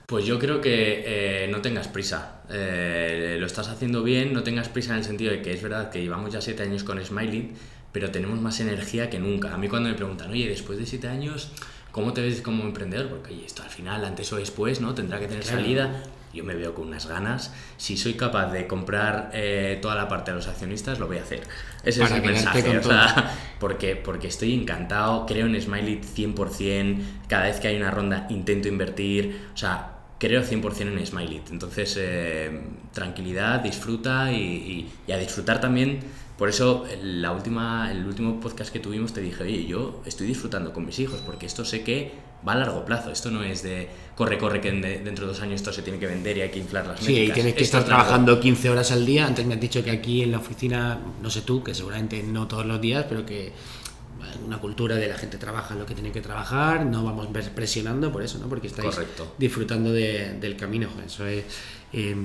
Pues 0.07 0.25
yo 0.25 0.39
creo 0.39 0.61
que 0.61 1.03
eh, 1.45 1.49
no 1.49 1.61
tengas 1.61 1.89
prisa. 1.89 2.43
Eh, 2.49 3.37
lo 3.41 3.47
estás 3.47 3.67
haciendo 3.69 4.05
bien, 4.05 4.33
no 4.33 4.45
tengas 4.45 4.69
prisa 4.69 4.93
en 4.93 4.99
el 4.99 5.05
sentido 5.05 5.33
de 5.33 5.43
que 5.43 5.53
es 5.53 5.61
verdad 5.61 5.91
que 5.91 6.01
llevamos 6.01 6.33
ya 6.33 6.41
siete 6.41 6.63
años 6.63 6.85
con 6.85 7.05
Smiley, 7.05 7.51
pero 7.91 8.13
tenemos 8.13 8.41
más 8.41 8.61
energía 8.61 9.11
que 9.11 9.19
nunca. 9.19 9.53
A 9.53 9.59
mí 9.59 9.69
cuando 9.69 9.89
me 9.89 9.97
preguntan, 9.97 10.31
oye, 10.31 10.49
después 10.49 10.79
de 10.79 10.87
siete 10.87 11.09
años, 11.09 11.51
¿cómo 11.91 12.13
te 12.13 12.23
ves 12.23 12.41
como 12.41 12.63
emprendedor? 12.63 13.09
Porque 13.09 13.35
oye, 13.35 13.47
esto 13.47 13.65
al 13.65 13.71
final, 13.71 14.05
antes 14.05 14.33
o 14.33 14.37
después, 14.37 14.81
¿no? 14.81 14.95
Tendrá 14.95 15.19
que 15.19 15.27
tener 15.27 15.43
salida. 15.43 16.05
Yo 16.33 16.45
me 16.45 16.55
veo 16.55 16.75
con 16.75 16.89
unas 16.89 17.07
ganas. 17.07 17.53
Si 17.77 17.97
soy 17.97 18.15
capaz 18.15 18.53
de 18.53 18.67
comprar 18.67 19.31
eh, 19.33 19.79
toda 19.81 19.95
la 19.95 20.07
parte 20.07 20.31
de 20.31 20.37
los 20.37 20.47
accionistas, 20.47 21.01
lo 21.01 21.07
voy 21.09 21.17
a 21.17 21.23
hacer. 21.23 21.41
Ese 21.83 22.05
es 22.05 22.11
el 22.13 22.23
mensaje. 22.23 22.79
O 22.79 22.83
sea, 22.83 23.35
porque, 23.59 23.97
porque 23.97 24.29
estoy 24.29 24.55
encantado, 24.55 25.25
creo 25.27 25.47
en 25.47 25.61
Smiley 25.61 26.01
100%. 26.03 27.03
Cada 27.27 27.45
vez 27.45 27.59
que 27.59 27.69
hay 27.69 27.77
una 27.77 27.91
ronda 27.91 28.27
intento 28.29 28.69
invertir. 28.69 29.49
O 29.55 29.57
sea, 29.57 29.96
creo 30.19 30.43
100% 30.43 30.81
en 30.81 31.07
Smiley. 31.07 31.43
Entonces, 31.51 31.97
eh, 31.99 32.61
tranquilidad, 32.93 33.61
disfruta 33.61 34.33
y, 34.33 34.91
a 35.13 35.17
disfrutar 35.17 35.61
también. 35.61 36.01
Por 36.39 36.49
eso, 36.51 36.85
la 37.03 37.33
última, 37.33 37.91
el 37.91 38.05
último 38.07 38.41
podcast 38.41 38.71
que 38.71 38.79
tuvimos 38.79 39.15
te 39.15 39.23
dije, 39.23 39.43
oye, 39.43 39.67
yo 39.67 40.03
estoy 40.05 40.27
disfrutando 40.27 40.73
con 40.73 40.85
mis 40.85 40.99
hijos 40.99 41.21
porque 41.25 41.47
esto 41.47 41.65
sé 41.65 41.83
que 41.83 42.13
va 42.47 42.53
a 42.53 42.57
largo 42.57 42.85
plazo. 42.85 43.11
Esto 43.11 43.31
no 43.31 43.43
es 43.43 43.63
de 43.63 43.89
corre, 44.15 44.37
corre, 44.37 44.61
que 44.61 44.71
dentro 44.71 45.27
de 45.27 45.33
dos 45.33 45.41
años 45.41 45.55
esto 45.57 45.73
se 45.73 45.81
tiene 45.81 45.99
que 45.99 46.07
vender 46.07 46.37
y 46.37 46.43
hay 46.43 46.51
que 46.51 46.59
inflar 46.59 46.87
las 46.87 47.01
Sí, 47.01 47.19
y 47.19 47.31
tienes 47.31 47.55
que 47.55 47.65
estar 47.65 47.85
trabajando 47.85 48.39
15 48.39 48.69
horas 48.69 48.93
al 48.93 49.07
día. 49.07 49.27
Antes 49.27 49.47
me 49.47 49.55
has 49.55 49.61
dicho 49.61 49.83
que 49.83 49.91
aquí 49.91 50.23
en 50.23 50.33
la 50.33 50.39
oficina, 50.39 50.99
no 51.23 51.31
sé 51.31 51.41
tú, 51.41 51.63
que 51.63 51.75
seguramente 51.75 52.23
no 52.23 52.47
todos 52.47 52.67
los 52.67 52.81
días, 52.83 53.07
pero 53.09 53.25
que 53.25 53.53
una 54.45 54.59
cultura 54.59 54.97
de 54.97 55.09
la 55.09 55.17
gente 55.17 55.39
trabaja 55.39 55.75
lo 55.75 55.87
que 55.87 55.95
tiene 55.95 56.13
que 56.13 56.21
trabajar, 56.21 56.87
no 56.87 57.05
vamos 57.05 57.29
presionando 57.55 58.13
por 58.13 58.23
eso, 58.23 58.39
¿no? 58.39 58.49
Porque 58.49 58.69
estáis 58.69 58.99
disfrutando 59.39 59.93
del 59.93 60.57
camino. 60.57 60.89
Eso 61.05 61.27
es, 61.27 61.45
eh, 61.93 62.17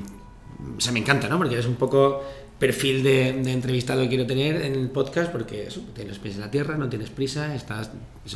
o 0.78 0.80
sea, 0.80 0.91
me 0.91 0.99
encanta, 0.99 1.28
¿no? 1.28 1.38
Porque 1.38 1.58
es 1.58 1.66
un 1.66 1.76
poco 1.76 2.24
perfil 2.60 3.02
de, 3.02 3.30
entrevistado 3.30 4.04
que 4.04 4.10
quiero 4.10 4.28
tener 4.28 4.62
en 4.62 4.76
el 4.76 4.89
podcast 4.89 5.32
porque 5.32 5.68
eso, 5.68 5.82
tienes 5.95 6.20
pies 6.20 6.36
en 6.36 6.41
la 6.41 6.52
tierra, 6.52 6.78
no 6.78 6.89
tienes 6.89 7.10
prisa, 7.10 7.56
estás 7.56 7.89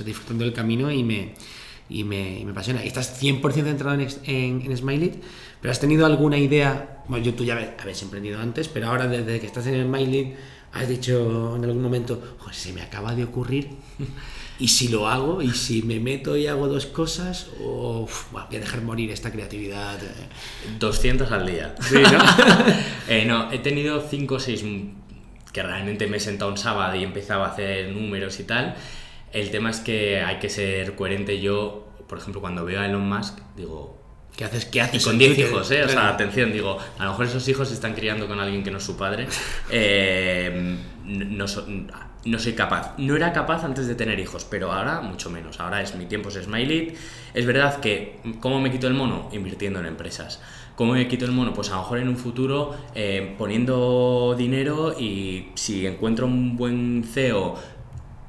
disfrutando 0.03 0.43
del 0.43 0.53
camino 0.53 0.91
y 0.91 1.03
me, 1.03 1.36
y 1.89 2.03
me, 2.03 2.41
me 2.43 2.51
apasiona. 2.51 2.84
Y 2.84 2.88
estás 2.88 3.22
100% 3.22 3.53
centrado 3.53 3.99
en, 3.99 4.07
en, 4.24 4.61
en 4.63 4.78
Smiley, 4.78 5.22
pero 5.61 5.72
has 5.72 5.80
tenido 5.80 6.05
alguna 6.05 6.38
idea, 6.38 7.03
bueno, 7.07 7.24
yo 7.24 7.36
tú 7.36 7.43
ya 7.43 7.76
habías 7.80 8.01
emprendido 8.01 8.39
antes, 8.39 8.68
pero 8.68 8.88
ahora 8.88 9.07
desde 9.07 9.39
que 9.39 9.45
estás 9.45 9.68
en 9.68 9.86
Smiley 9.86 10.36
has 10.76 10.89
dicho 10.89 11.55
en 11.55 11.63
algún 11.63 11.82
momento, 11.82 12.38
se 12.51 12.73
me 12.73 12.82
acaba 12.82 13.15
de 13.15 13.23
ocurrir, 13.23 13.69
y 14.59 14.67
si 14.67 14.89
lo 14.89 15.07
hago, 15.07 15.41
y 15.41 15.51
si 15.51 15.82
me 15.82 15.99
meto 15.99 16.38
y 16.38 16.47
hago 16.47 16.67
dos 16.67 16.86
cosas, 16.86 17.47
o 17.61 18.07
voy 18.32 18.43
a 18.43 18.59
dejar 18.59 18.82
morir 18.82 19.09
esta 19.09 19.32
creatividad. 19.32 19.97
200 20.78 21.32
al 21.32 21.45
día. 21.45 21.76
Eh, 23.07 23.23
no, 23.26 23.51
he 23.51 23.59
tenido 23.59 24.01
5 24.01 24.36
o 24.36 24.39
6 24.39 24.63
que 25.53 25.61
realmente 25.63 26.07
me 26.07 26.17
he 26.17 26.19
sentado 26.19 26.49
un 26.49 26.57
sábado 26.57 26.95
y 26.95 27.03
empezaba 27.03 27.45
a 27.45 27.51
hacer 27.51 27.89
números 27.89 28.39
y 28.39 28.43
tal. 28.43 28.76
El 29.32 29.51
tema 29.51 29.69
es 29.69 29.80
que 29.80 30.21
hay 30.21 30.39
que 30.39 30.49
ser 30.49 30.95
coherente. 30.95 31.39
Yo, 31.39 31.88
por 32.07 32.17
ejemplo, 32.17 32.41
cuando 32.41 32.65
veo 32.65 32.82
a 32.82 32.88
Elon 32.88 33.07
Musk, 33.07 33.39
digo, 33.55 34.05
¿Qué 34.36 34.43
haces? 34.43 34.65
¿Qué 34.65 34.81
haces? 34.81 35.01
Y 35.01 35.05
con 35.05 35.17
10 35.17 35.39
hijos, 35.39 35.71
¿eh? 35.71 35.83
O 35.83 35.89
sea, 35.89 36.09
atención, 36.09 36.51
digo, 36.51 36.77
a 36.97 37.05
lo 37.05 37.11
mejor 37.11 37.25
esos 37.25 37.47
hijos 37.47 37.69
se 37.69 37.73
están 37.73 37.93
criando 37.93 38.27
con 38.27 38.39
alguien 38.39 38.63
que 38.63 38.71
no 38.71 38.77
es 38.77 38.83
su 38.83 38.97
padre. 38.97 39.27
Eh, 39.71 40.77
no, 41.05 41.45
no, 42.25 42.39
soy 42.39 42.53
capaz. 42.53 42.95
No 42.97 43.15
era 43.15 43.33
capaz 43.33 43.63
antes 43.63 43.88
de 43.88 43.95
tener 43.95 44.19
hijos, 44.19 44.45
pero 44.45 44.71
ahora 44.71 45.01
mucho 45.01 45.29
menos. 45.29 45.59
Ahora 45.59 45.81
es 45.81 45.95
mi 45.95 46.05
tiempo 46.05 46.29
es 46.29 46.36
Smiley. 46.36 46.93
Es 47.33 47.45
verdad 47.45 47.79
que, 47.79 48.19
¿cómo 48.39 48.59
me 48.59 48.71
quito 48.71 48.88
el 48.88 48.93
mono? 48.93 49.29
Invirtiendo 49.31 49.79
en 49.79 49.88
empresas. 49.88 50.41
¿Cómo 50.75 50.93
me 50.93 51.07
quito 51.07 51.25
el 51.25 51.31
mono? 51.31 51.53
Pues 51.53 51.69
a 51.69 51.75
lo 51.75 51.81
mejor 51.81 51.99
en 51.99 52.09
un 52.09 52.17
futuro 52.17 52.75
eh, 52.93 53.36
poniendo 53.38 54.36
dinero 54.38 54.95
y 54.97 55.49
si 55.55 55.86
encuentro 55.86 56.25
un 56.25 56.55
buen 56.57 57.03
CEO 57.03 57.55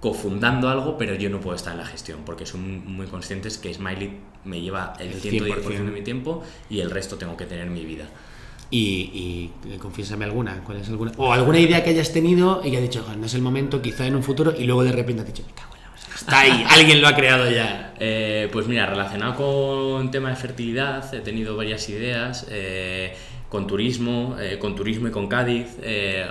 cofundando 0.01 0.69
algo, 0.69 0.97
pero 0.99 1.15
yo 1.15 1.31
no 1.31 1.41
puedo 1.41 1.57
estar 1.57 1.73
en 1.73 1.81
la 1.81 1.87
gestión, 1.87 2.21
porque 2.25 2.47
son 2.47 2.87
muy 2.87 3.07
conscientes 3.07 3.59
que 3.59 3.73
Smiley 3.73 4.21
me 4.47 4.61
lleva 4.61 4.95
el, 4.99 5.21
110% 5.21 5.65
de 5.65 5.91
mi 5.91 6.03
tiempo 6.03 6.43
y 6.71 6.81
el 6.81 6.91
resto 6.91 7.17
tengo 7.17 7.37
que 7.37 7.47
tener 7.47 7.67
mi 7.69 7.85
vida. 7.85 8.07
Y, 8.71 9.51
y 9.65 9.77
confiésame 9.79 10.25
alguna, 10.25 10.63
¿cuál 10.65 10.79
es 10.79 10.89
alguna? 10.89 11.13
O 11.19 11.33
alguna 11.33 11.59
idea 11.61 11.85
que 11.85 11.91
hayas 11.91 12.13
tenido 12.13 12.63
y 12.65 12.71
que 12.71 12.79
has 12.79 12.83
dicho, 12.83 13.05
no 13.17 13.27
es 13.27 13.35
el 13.35 13.43
momento, 13.43 13.81
quizá 13.81 14.07
en 14.07 14.17
un 14.17 14.23
futuro, 14.23 14.53
y 14.57 14.65
luego 14.65 14.83
de 14.83 14.93
repente 14.93 15.23
has 15.23 15.29
dicho, 15.29 15.45
me 15.47 15.55
cago 15.55 15.77
en 15.77 15.83
la 15.83 15.91
está 16.15 16.41
ahí, 16.41 16.65
alguien 16.71 17.01
lo 17.01 17.09
ha 17.09 17.15
creado 17.15 17.49
ya. 17.51 17.95
Eh, 17.99 18.49
pues 18.53 18.67
mira, 18.67 18.87
relacionado 18.87 19.37
con 19.37 20.11
tema 20.11 20.31
de 20.31 20.37
fertilidad, 20.37 21.15
he 21.15 21.21
tenido 21.21 21.57
varias 21.57 21.89
ideas. 21.89 22.47
Eh, 22.51 23.15
con 23.49 23.69
turismo, 23.69 24.37
eh, 24.41 24.59
con 24.59 24.75
turismo 24.75 25.07
y 25.07 25.13
con 25.13 25.29
Cádiz, 25.29 25.77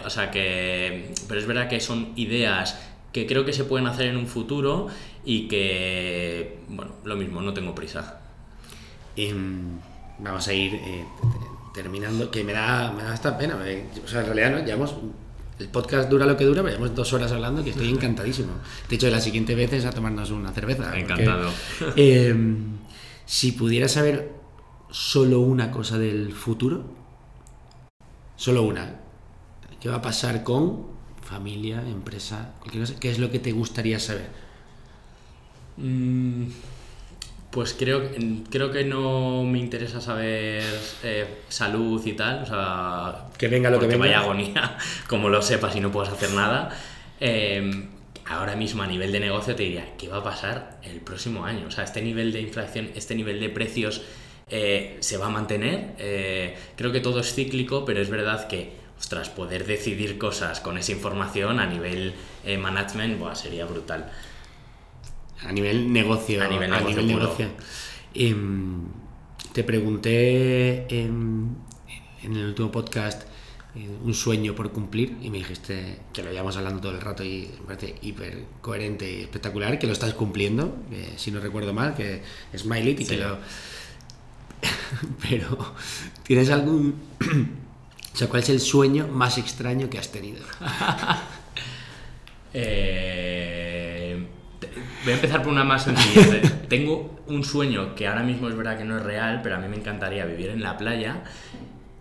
o 0.06 0.10
sea 0.10 0.30
que, 0.32 1.14
pero 1.30 1.40
es 1.40 1.48
verdad 1.48 1.70
que 1.70 1.80
son 1.80 2.12
ideas 2.18 2.78
que 3.16 3.26
creo 3.26 3.46
que 3.46 3.54
se 3.54 3.64
pueden 3.64 3.88
hacer 3.88 4.08
en 4.08 4.18
un 4.18 4.28
futuro 4.28 4.88
y 5.24 5.48
que, 5.48 6.60
bueno, 6.68 6.96
lo 7.06 7.16
mismo, 7.16 7.42
no 7.42 7.54
tengo 7.54 7.74
prisa. 7.74 8.20
Em, 9.16 9.80
vamos 10.20 10.46
a 10.50 10.54
ir 10.54 10.74
eh, 10.74 11.06
terminando, 11.74 12.30
que 12.30 12.44
me 12.44 12.52
da, 12.52 12.92
me 12.92 13.04
da 13.04 13.14
esta 13.14 13.38
pena, 13.38 13.56
o 13.56 14.06
sea, 14.06 14.20
en 14.20 14.26
realidad 14.26 14.52
no, 14.52 14.66
llevamos, 14.66 14.96
el 15.58 15.70
podcast 15.70 16.10
dura 16.10 16.26
lo 16.26 16.36
que 16.36 16.44
dura, 16.44 16.62
pero 16.62 16.76
llevamos 16.76 16.94
dos 16.94 17.14
horas 17.14 17.32
hablando 17.32 17.64
que 17.64 17.70
estoy 17.70 17.88
encantadísimo. 17.88 18.52
De 18.90 18.98
hecho, 18.98 19.10
la 19.10 19.22
siguiente 19.22 19.56
vez 19.56 19.72
es 19.72 19.86
a 19.86 19.92
tomarnos 19.92 20.32
una 20.32 20.52
cerveza. 20.52 20.94
Encantado. 21.00 21.54
Em, 21.96 22.80
si 23.26 23.54
pudiera 23.54 23.88
saber 23.88 24.34
solo 24.92 25.40
una 25.40 25.72
cosa 25.72 25.98
del 25.98 26.34
futuro, 26.34 26.84
solo 28.36 28.64
una, 28.64 29.00
¿qué 29.80 29.88
va 29.88 29.96
a 29.96 30.02
pasar 30.02 30.44
con 30.44 30.95
familia, 31.26 31.82
empresa, 31.82 32.54
¿qué 33.00 33.10
es 33.10 33.20
lo 33.20 33.32
que 33.32 33.40
te 33.40 33.52
gustaría 33.52 34.00
saber? 34.00 34.30
Mm, 35.78 36.46
pues 37.52 37.74
creo, 37.74 38.10
creo 38.50 38.72
que 38.72 38.84
no 38.84 39.44
me 39.44 39.60
interesa 39.60 40.02
saber 40.02 40.64
eh, 41.04 41.26
salud 41.48 42.06
y 42.06 42.14
tal, 42.14 42.44
o 42.44 42.46
sea, 42.46 43.28
que 43.38 43.48
venga 43.48 43.70
lo 43.70 43.80
que 43.80 43.88
venga. 43.88 44.00
vaya 44.00 44.20
agonía, 44.20 44.78
como 45.08 45.30
lo 45.30 45.42
sepas 45.42 45.76
y 45.76 45.80
no 45.80 45.92
puedas 45.92 46.12
hacer 46.12 46.32
nada. 46.32 46.70
Em, 47.20 47.88
ahora 48.26 48.56
mismo 48.56 48.84
a 48.84 48.88
nivel 48.88 49.12
de 49.12 49.20
negocio 49.22 49.56
te 49.56 49.64
diría, 49.64 49.96
¿qué 49.98 50.10
va 50.10 50.18
a 50.18 50.24
pasar 50.24 50.80
el 50.84 51.00
próximo 51.00 51.46
año? 51.46 51.68
O 51.68 51.72
sea, 51.72 51.86
este 51.86 52.02
nivel 52.02 52.34
de 52.34 52.42
inflación, 52.42 52.90
este 52.96 53.16
nivel 53.16 53.40
de 53.40 53.50
precios 53.50 54.02
eh, 54.50 54.98
se 55.00 55.18
va 55.18 55.28
a 55.28 55.30
mantener. 55.30 55.96
Eh, 55.98 56.56
creo 56.76 56.92
que 56.92 57.00
todo 57.00 57.22
es 57.22 57.34
cíclico, 57.34 57.86
pero 57.86 58.02
es 58.02 58.10
verdad 58.10 58.48
que 58.48 58.74
ostras, 59.00 59.30
poder 59.30 59.66
decidir 59.66 60.18
cosas 60.18 60.60
con 60.62 60.78
esa 60.78 60.92
información 60.92 61.60
a 61.60 61.66
nivel 61.66 62.14
eh, 62.44 62.58
management 62.58 63.22
sería 63.36 63.66
brutal. 63.66 64.12
A 65.44 65.52
nivel 65.52 65.92
negocio. 65.92 66.42
A 66.44 66.48
nivel 66.48 66.72
negocio. 67.06 67.50
Em, 68.14 68.88
te 69.54 69.64
pregunté 69.64 70.88
en, 70.90 71.58
el 72.24 72.46
último 72.46 72.72
podcast 72.72 73.24
eh, 73.76 73.88
un 74.04 74.14
sueño 74.14 74.56
por 74.56 74.72
cumplir 74.72 75.18
y 75.22 75.30
me 75.30 75.38
dijiste 75.38 76.00
que 76.14 76.24
lo 76.24 76.32
llevamos 76.32 76.56
hablando 76.58 76.82
todo 76.82 76.94
el 76.94 77.02
rato 77.02 77.24
y 77.24 77.52
me 77.60 77.76
parece 77.76 77.96
hiper 78.02 78.46
coherente 78.62 79.12
y 79.12 79.22
espectacular, 79.22 79.78
que 79.78 79.88
lo 79.88 79.94
estás 79.94 80.14
cumpliendo, 80.14 80.78
si 81.18 81.32
no 81.32 81.42
recuerdo 81.42 81.74
mal, 81.74 81.94
que 81.94 82.24
es 82.54 82.62
Smiley 82.62 82.96
y 82.98 83.06
que 83.06 83.18
lo... 83.18 83.38
Pero, 85.30 85.76
¿tienes 86.24 86.50
algún 86.50 86.96
o 88.16 88.18
sea, 88.18 88.30
¿cuál 88.30 88.44
es 88.44 88.50
el 88.50 88.62
sueño 88.62 89.10
más 89.10 89.38
extraño 89.38 89.90
que 89.90 90.00
has 90.00 90.12
tenido? 90.12 90.42
Eh, 92.58 94.28
voy 95.04 95.12
a 95.12 95.16
empezar 95.18 95.44
por 95.44 95.52
una 95.52 95.66
más 95.66 95.84
sencilla. 95.84 96.42
Tengo 96.70 97.20
un 97.28 97.44
sueño 97.44 97.96
que 97.96 98.08
ahora 98.08 98.24
mismo 98.24 98.48
es 98.48 98.56
verdad 98.56 98.78
que 98.78 98.86
no 98.86 98.96
es 98.96 99.04
real, 99.04 99.42
pero 99.44 99.58
a 99.58 99.60
mí 99.60 99.68
me 99.68 99.76
encantaría 99.76 100.24
vivir 100.24 100.52
en 100.52 100.64
la 100.64 100.78
playa 100.78 101.24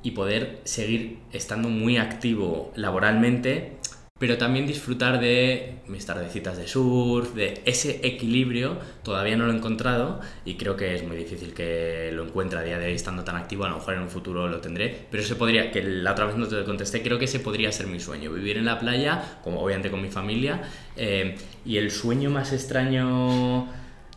y 0.04 0.12
poder 0.12 0.60
seguir 0.62 1.18
estando 1.32 1.68
muy 1.68 1.96
activo 1.96 2.72
laboralmente 2.76 3.78
pero 4.24 4.38
también 4.38 4.66
disfrutar 4.66 5.20
de 5.20 5.80
mis 5.86 6.06
tardecitas 6.06 6.56
de 6.56 6.66
surf, 6.66 7.34
de 7.34 7.60
ese 7.66 8.00
equilibrio, 8.04 8.78
todavía 9.02 9.36
no 9.36 9.44
lo 9.44 9.52
he 9.52 9.56
encontrado 9.56 10.18
y 10.46 10.54
creo 10.54 10.78
que 10.78 10.94
es 10.94 11.06
muy 11.06 11.14
difícil 11.14 11.52
que 11.52 12.10
lo 12.10 12.24
encuentre 12.24 12.58
a 12.58 12.62
día 12.62 12.78
de 12.78 12.86
hoy 12.86 12.94
estando 12.94 13.22
tan 13.22 13.36
activo, 13.36 13.66
a 13.66 13.68
lo 13.68 13.76
mejor 13.76 13.92
en 13.92 14.00
un 14.00 14.08
futuro 14.08 14.48
lo 14.48 14.62
tendré, 14.62 15.08
pero 15.10 15.22
se 15.22 15.36
podría, 15.36 15.70
que 15.70 15.82
la 15.82 16.12
otra 16.12 16.24
vez 16.24 16.36
no 16.36 16.48
te 16.48 16.64
contesté, 16.64 17.02
creo 17.02 17.18
que 17.18 17.26
ese 17.26 17.38
podría 17.38 17.70
ser 17.70 17.86
mi 17.86 18.00
sueño, 18.00 18.32
vivir 18.32 18.56
en 18.56 18.64
la 18.64 18.78
playa, 18.78 19.40
como 19.44 19.60
obviamente 19.60 19.90
con 19.90 20.00
mi 20.00 20.08
familia, 20.08 20.62
eh, 20.96 21.36
y 21.66 21.76
el 21.76 21.90
sueño 21.90 22.30
más 22.30 22.54
extraño, 22.54 23.68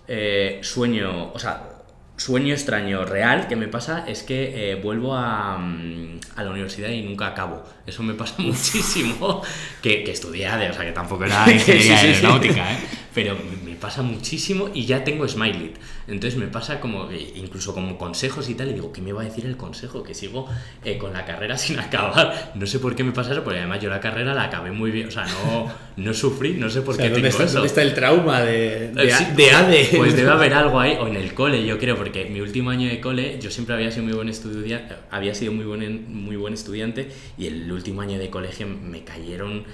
eh, 0.07 0.59
sueño, 0.61 1.33
o 1.33 1.37
sea, 1.37 1.76
sueño 2.18 2.53
extraño 2.53 3.05
real 3.05 3.47
que 3.47 3.55
me 3.55 3.68
pasa 3.68 4.03
es 4.07 4.24
que 4.24 4.72
eh, 4.72 4.76
vuelvo 4.76 5.15
a, 5.15 5.57
mm, 5.57 6.20
a, 6.36 6.43
la 6.43 6.49
universidad 6.49 6.89
y 6.89 7.01
nunca 7.01 7.28
acabo. 7.28 7.63
Eso 7.86 8.03
me 8.03 8.13
pasa 8.13 8.36
muchísimo. 8.41 9.41
que, 9.82 10.03
que 10.03 10.11
estudié 10.11 10.47
o 10.47 10.74
sea, 10.74 10.86
que 10.86 10.91
tampoco 10.91 11.26
era 11.26 11.45
ingeniería 11.51 11.99
aeronáutica, 11.99 12.74
¿eh? 12.74 12.78
Pero 13.13 13.37
me 13.65 13.75
pasa 13.75 14.01
muchísimo 14.01 14.69
y 14.73 14.85
ya 14.85 15.03
tengo 15.03 15.27
Smiley. 15.27 15.73
Entonces 16.07 16.39
me 16.39 16.47
pasa 16.47 16.79
como, 16.79 17.09
incluso 17.11 17.73
como 17.73 17.97
consejos 17.97 18.49
y 18.49 18.55
tal, 18.55 18.69
y 18.69 18.73
digo, 18.73 18.91
¿qué 18.91 19.01
me 19.01 19.11
va 19.11 19.21
a 19.21 19.25
decir 19.25 19.45
el 19.45 19.57
consejo? 19.57 20.03
Que 20.03 20.13
sigo 20.13 20.47
eh, 20.83 20.97
con 20.97 21.13
la 21.13 21.25
carrera 21.25 21.57
sin 21.57 21.79
acabar. 21.79 22.51
No 22.55 22.65
sé 22.65 22.79
por 22.79 22.95
qué 22.95 23.03
me 23.03 23.11
pasa 23.11 23.31
eso, 23.31 23.43
porque 23.43 23.59
además 23.59 23.81
yo 23.81 23.89
la 23.89 23.99
carrera 23.99 24.33
la 24.33 24.43
acabé 24.43 24.71
muy 24.71 24.91
bien, 24.91 25.07
o 25.07 25.11
sea, 25.11 25.25
no, 25.25 25.71
no 25.97 26.13
sufrí, 26.13 26.53
no 26.53 26.69
sé 26.69 26.81
por 26.81 26.95
qué 26.95 27.03
¿dónde 27.03 27.15
tengo 27.15 27.27
está, 27.27 27.43
eso. 27.43 27.53
¿Dónde 27.53 27.67
está 27.67 27.81
el 27.81 27.93
trauma 27.93 28.41
de, 28.41 28.91
de, 28.91 29.09
Eh, 29.09 29.13
de 29.35 29.51
ADE? 29.51 29.89
Pues 29.97 30.15
debe 30.15 30.29
haber 30.31 30.53
algo 30.53 30.79
ahí, 30.79 30.97
o 30.99 31.07
en 31.07 31.15
el 31.15 31.33
cole, 31.33 31.65
yo 31.65 31.77
creo, 31.79 31.97
porque 31.97 32.25
mi 32.25 32.41
último 32.41 32.69
año 32.69 32.87
de 32.87 32.99
cole 33.01 33.39
yo 33.41 33.51
siempre 33.51 33.75
había 33.75 33.91
sido 33.91 34.03
muy 34.05 34.13
buen 34.13 34.29
estudiante, 34.29 34.95
había 35.11 35.33
sido 35.33 35.51
muy 35.51 35.65
buen, 35.65 36.13
muy 36.13 36.35
buen 36.35 36.53
estudiante 36.53 37.09
y 37.37 37.47
el 37.47 37.71
último 37.71 38.01
año 38.01 38.19
de 38.19 38.29
colegio 38.29 38.67
me 38.67 39.03
cayeron 39.03 39.65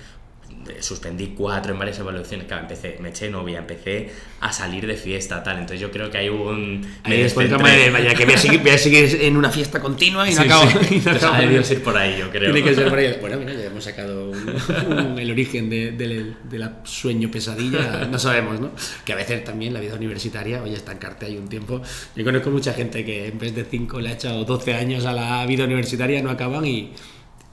suspendí 0.80 1.28
cuatro 1.38 1.74
en 1.74 1.80
varias 1.80 2.00
evaluaciones, 2.00 2.48
claro, 2.48 2.64
empecé, 2.64 2.98
me 3.00 3.10
eché 3.10 3.30
novia, 3.30 3.60
empecé 3.60 4.10
a 4.40 4.52
salir 4.52 4.86
de 4.88 4.96
fiesta, 4.96 5.42
tal, 5.44 5.56
entonces 5.60 5.80
yo 5.80 5.90
creo 5.92 6.10
que 6.10 6.18
hay 6.18 6.30
un... 6.30 6.86
Ahí 7.04 7.22
después 7.22 7.48
trauma 7.48 7.72
de, 7.72 7.90
vaya, 7.90 8.14
que 8.14 8.26
voy 8.26 8.34
a, 8.34 8.38
seguir, 8.38 8.60
voy 8.62 8.72
a 8.72 8.78
seguir 8.78 9.20
en 9.22 9.38
una 9.38 9.50
fiesta 9.50 9.80
continua 9.80 10.30
y 10.30 10.34
no 10.34 10.42
Sí, 10.42 10.48
acabo. 10.48 10.70
sí. 10.70 10.96
y 10.96 11.00
no 11.00 11.12
acabo. 11.12 11.36
por 11.84 11.98
ahí, 11.98 12.18
yo 12.20 12.30
creo. 12.30 12.52
Tiene 12.54 12.68
que 12.70 12.76
ser 12.76 12.90
por 12.90 12.98
ahí. 13.00 13.18
Bueno, 13.22 13.38
mira, 13.40 13.54
ya 13.54 13.66
hemos 13.66 13.84
sacado 13.84 14.30
un- 14.32 14.56
un- 14.98 15.20
el 15.20 15.32
origen 15.32 15.70
de, 15.70 15.92
del- 15.92 16.36
de 16.44 16.60
la 16.60 16.80
sueño 16.84 17.30
pesadilla. 17.32 18.06
No 18.12 18.20
sabemos, 18.20 18.60
¿no? 18.60 18.72
Que 19.06 19.14
a 19.14 19.16
veces 19.16 19.44
también 19.44 19.74
la 19.74 19.80
vida 19.80 19.96
universitaria, 19.96 20.62
oye, 20.64 20.76
estancarte 20.76 21.26
ahí 21.26 21.38
un 21.38 21.48
tiempo. 21.48 21.82
Yo 22.16 22.24
conozco 22.24 22.50
mucha 22.50 22.74
gente 22.74 23.06
que 23.06 23.28
en 23.28 23.40
vez 23.40 23.56
de 23.56 23.64
5 23.66 24.00
le 24.02 24.10
ha 24.10 24.14
echado 24.14 24.44
12 24.46 24.74
años 24.74 25.06
a 25.06 25.14
la 25.14 25.46
vida 25.46 25.64
universitaria, 25.66 26.22
no 26.22 26.30
acaban 26.30 26.66
y 26.66 26.92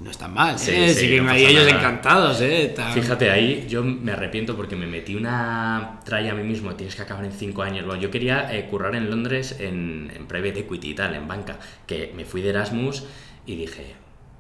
no 0.01 0.11
están 0.11 0.33
mal. 0.33 0.59
Sí, 0.59 0.71
¿eh? 0.73 0.95
sí, 0.95 1.21
no 1.21 1.31
ahí 1.31 1.45
ellos 1.45 1.69
encantados, 1.69 2.41
¿eh? 2.41 2.73
Tan- 2.75 2.93
Fíjate, 2.93 3.31
ahí 3.31 3.67
yo 3.69 3.83
me 3.85 4.13
arrepiento 4.13 4.57
porque 4.57 4.75
me 4.75 4.87
metí 4.87 5.15
una 5.15 6.01
tralla 6.05 6.33
a 6.33 6.35
mí 6.35 6.43
mismo, 6.43 6.75
tienes 6.75 6.97
que 6.97 7.03
acabar 7.03 7.25
en 7.25 7.33
cinco 7.33 7.63
años. 7.63 7.85
Bueno, 7.87 8.01
yo 8.01 8.11
quería 8.11 8.53
eh, 8.55 8.67
currar 8.67 8.95
en 8.95 9.11
Londres 9.11 9.57
en, 9.61 10.11
en 10.15 10.27
private 10.27 10.61
equity 10.61 10.91
y 10.91 10.95
tal, 10.95 11.15
en 11.15 11.29
banca, 11.29 11.59
que 11.87 12.13
me 12.17 12.25
fui 12.25 12.41
de 12.41 12.49
Erasmus 12.51 13.05
y 13.47 13.57
dije, 13.57 13.95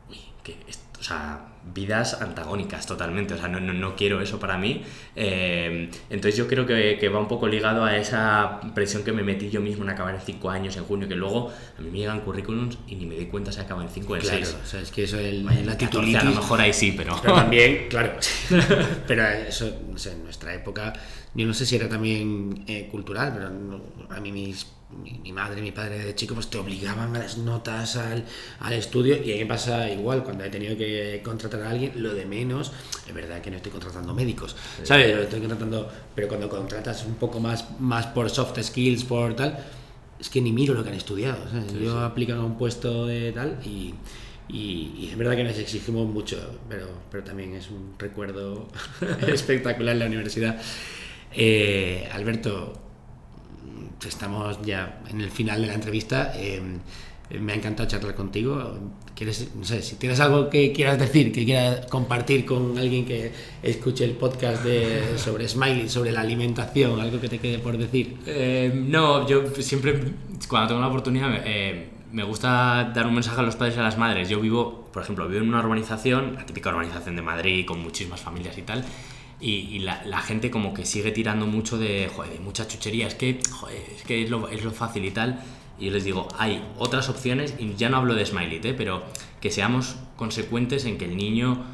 uy, 0.09 0.19
que 0.43 0.57
esto, 0.67 1.01
o 1.01 1.03
sea, 1.03 1.41
vidas 1.75 2.21
antagónicas 2.23 2.87
totalmente, 2.87 3.35
o 3.35 3.39
sea, 3.39 3.49
no, 3.49 3.61
no, 3.61 3.73
no 3.73 3.95
quiero 3.97 4.21
eso 4.21 4.41
para 4.41 4.57
mí. 4.57 4.83
Eh, 5.15 5.91
entonces 6.09 6.37
yo 6.37 6.47
creo 6.49 6.65
que, 6.67 6.97
que 6.99 7.09
va 7.09 7.21
un 7.21 7.29
poco 7.29 7.49
ligado 7.49 7.85
a 7.85 7.97
esa 7.97 8.61
presión 8.75 9.05
que 9.05 9.13
me 9.13 9.23
metí 9.23 9.51
yo 9.51 9.61
mismo 9.61 9.85
en 9.85 9.91
acabar 9.91 10.15
en 10.15 10.21
cinco 10.21 10.51
años, 10.51 10.77
en 10.77 10.85
junio, 10.85 11.07
que 11.09 11.15
luego 11.17 11.53
a 11.79 11.83
mí 11.83 11.91
me 11.91 11.99
llegan 11.99 12.21
currículums 12.21 12.79
y 12.87 12.95
ni 12.97 13.07
me 13.07 13.15
di 13.17 13.27
cuenta 13.27 13.53
si 13.53 13.61
acabo 13.61 13.83
en 13.83 13.89
cinco 13.91 14.15
o 14.15 14.17
en 14.17 14.23
Claro, 14.23 14.37
seis. 14.45 14.57
o 14.63 14.67
sea, 14.67 14.81
es 14.81 14.91
que 14.91 15.05
eso 15.05 15.19
es 15.19 15.45
Vaya, 15.45 15.61
la 15.61 15.73
14, 15.77 15.87
titulitis. 15.87 16.21
a 16.21 16.25
lo 16.25 16.35
mejor 16.37 16.61
ahí 16.61 16.73
sí, 16.73 16.95
pero... 16.97 17.15
Pero 17.23 17.35
también, 17.35 17.87
claro. 17.89 18.13
pero 19.07 19.27
eso, 19.29 19.71
no 19.91 19.99
sé, 19.99 20.13
en 20.13 20.25
nuestra 20.25 20.55
época, 20.55 20.93
yo 21.35 21.47
no 21.47 21.55
sé 21.55 21.67
si 21.67 21.77
era 21.77 21.89
también 21.89 22.65
eh, 22.67 22.89
cultural, 22.91 23.33
pero 23.35 23.51
no- 23.51 23.83
a 24.09 24.19
mí 24.21 24.33
mis, 24.33 24.67
mi, 25.03 25.19
mi 25.23 25.33
madre, 25.33 25.63
mi 25.63 25.73
padre 25.73 25.99
de 25.99 26.15
chico, 26.15 26.35
pues 26.35 26.49
te 26.49 26.59
obligaban 26.59 27.15
a 27.15 27.19
las 27.19 27.39
notas, 27.39 27.97
al, 27.97 28.25
al 28.61 28.73
estudio, 28.73 29.17
y 29.23 29.33
a 29.33 29.35
mí 29.35 29.41
me 29.41 29.47
pasa 29.47 29.91
igual, 29.91 30.25
cuando 30.25 30.45
he 30.45 30.51
tenido 30.51 30.77
que 30.77 31.21
contratar 31.25 31.63
a 31.63 31.71
alguien, 31.71 31.93
lo 31.97 32.15
de 32.15 32.27
menos, 32.27 32.73
es 33.07 33.15
verdad 33.15 33.41
que 33.41 33.51
no 33.51 33.57
estoy 33.57 33.73
contratando 33.73 34.15
médicos, 34.15 34.57
¿sabes? 34.83 35.17
Estoy 35.17 35.41
contratando, 35.41 35.91
pero 36.15 36.29
cuando 36.29 36.49
contratas 36.49 37.05
un 37.05 37.15
poco 37.15 37.41
más, 37.41 37.81
más 37.81 38.07
por 38.07 38.31
soft 38.31 38.61
skills, 38.63 39.05
por 39.05 39.35
tal, 39.35 39.59
es 40.21 40.29
que 40.29 40.41
ni 40.41 40.53
miro 40.53 40.75
lo 40.75 40.83
que 40.83 40.91
han 40.91 40.97
estudiado. 40.97 41.49
¿sabes? 41.49 41.73
Yo 41.73 42.01
aplican 42.01 42.39
a 42.39 42.45
un 42.45 42.59
puesto 42.59 43.07
de 43.07 43.33
tal 43.33 43.59
y, 43.65 43.95
y, 44.49 44.95
y 44.99 45.09
es 45.11 45.17
verdad 45.17 45.35
que 45.35 45.45
nos 45.45 45.59
exigimos 45.59 46.07
mucho, 46.07 46.61
pero, 46.69 46.89
pero 47.11 47.25
también 47.25 47.55
es 47.55 47.71
un 47.71 47.95
recuerdo 47.99 48.69
espectacular 49.27 49.95
en 49.95 49.99
la 50.01 50.07
universidad. 50.07 50.61
Eh, 51.33 52.09
Alberto, 52.13 52.90
estamos 54.09 54.61
ya 54.63 55.01
en 55.09 55.21
el 55.21 55.31
final 55.31 55.61
de 55.61 55.67
la 55.69 55.75
entrevista. 55.75 56.33
eh, 56.37 56.63
me 57.39 57.53
ha 57.53 57.55
encantado 57.55 57.89
charlar 57.89 58.15
contigo. 58.15 58.79
¿Quieres, 59.15 59.51
no 59.55 59.65
sé, 59.65 59.83
si 59.83 59.97
tienes 59.97 60.19
algo 60.21 60.49
que 60.49 60.73
quieras 60.73 60.99
decir, 60.99 61.31
que 61.33 61.45
quieras 61.45 61.87
compartir 61.87 62.45
con 62.45 62.77
alguien 62.79 63.05
que 63.05 63.33
escuche 63.63 64.05
el 64.05 64.13
podcast 64.13 64.65
de, 64.65 65.03
sobre 65.17 65.47
Smiley, 65.47 65.89
sobre 65.89 66.11
la 66.11 66.23
alimentación, 66.23 66.99
algo 66.99 67.21
que 67.21 67.29
te 67.29 67.39
quede 67.39 67.59
por 67.59 67.77
decir? 67.77 68.17
Eh, 68.27 68.73
no, 68.75 69.29
yo 69.29 69.45
siempre, 69.59 70.01
cuando 70.49 70.69
tengo 70.69 70.81
la 70.81 70.89
oportunidad, 70.89 71.31
eh, 71.45 71.91
me 72.13 72.25
gusta 72.25 72.91
dar 72.95 73.07
un 73.07 73.15
mensaje 73.15 73.39
a 73.41 73.43
los 73.43 73.57
padres 73.57 73.77
y 73.77 73.81
a 73.81 73.83
las 73.83 73.99
madres. 73.99 74.29
Yo 74.29 74.41
vivo, 74.41 74.89
por 74.93 75.03
ejemplo, 75.03 75.29
vivo 75.29 75.43
en 75.43 75.49
una 75.49 75.61
urbanización, 75.61 76.35
la 76.35 76.47
típica 76.47 76.71
urbanización 76.71 77.15
de 77.15 77.23
Madrid, 77.23 77.65
con 77.67 77.81
muchísimas 77.81 78.21
familias 78.21 78.59
y 78.59 78.63
tal, 78.63 78.85
y, 79.41 79.53
y 79.53 79.79
la, 79.81 80.05
la 80.05 80.21
gente 80.21 80.51
como 80.51 80.75
que 80.75 80.85
sigue 80.85 81.13
tirando 81.13 81.47
mucho 81.47 81.79
de, 81.79 82.11
joder, 82.15 82.33
de 82.33 82.41
mucha 82.41 82.69
chuchería, 82.69 83.07
es 83.07 83.15
que, 83.15 83.41
joder, 83.51 83.83
es 83.97 84.03
que 84.03 84.23
es 84.23 84.31
lo, 84.31 84.49
es 84.49 84.63
lo 84.63 84.71
fácil 84.71 85.05
y 85.05 85.11
tal. 85.11 85.41
Y 85.79 85.87
yo 85.87 85.93
les 85.93 86.05
digo, 86.05 86.29
hay 86.39 86.63
otras 86.79 87.09
opciones, 87.09 87.55
y 87.59 87.75
ya 87.75 87.89
no 87.89 87.97
hablo 87.97 88.15
de 88.15 88.27
Smiley, 88.27 88.61
¿eh? 88.63 88.75
pero 88.77 89.03
que 89.41 89.51
seamos 89.51 89.97
consecuentes 90.17 90.85
en 90.85 90.99
que 90.99 91.07
el 91.07 91.17
niño 91.17 91.65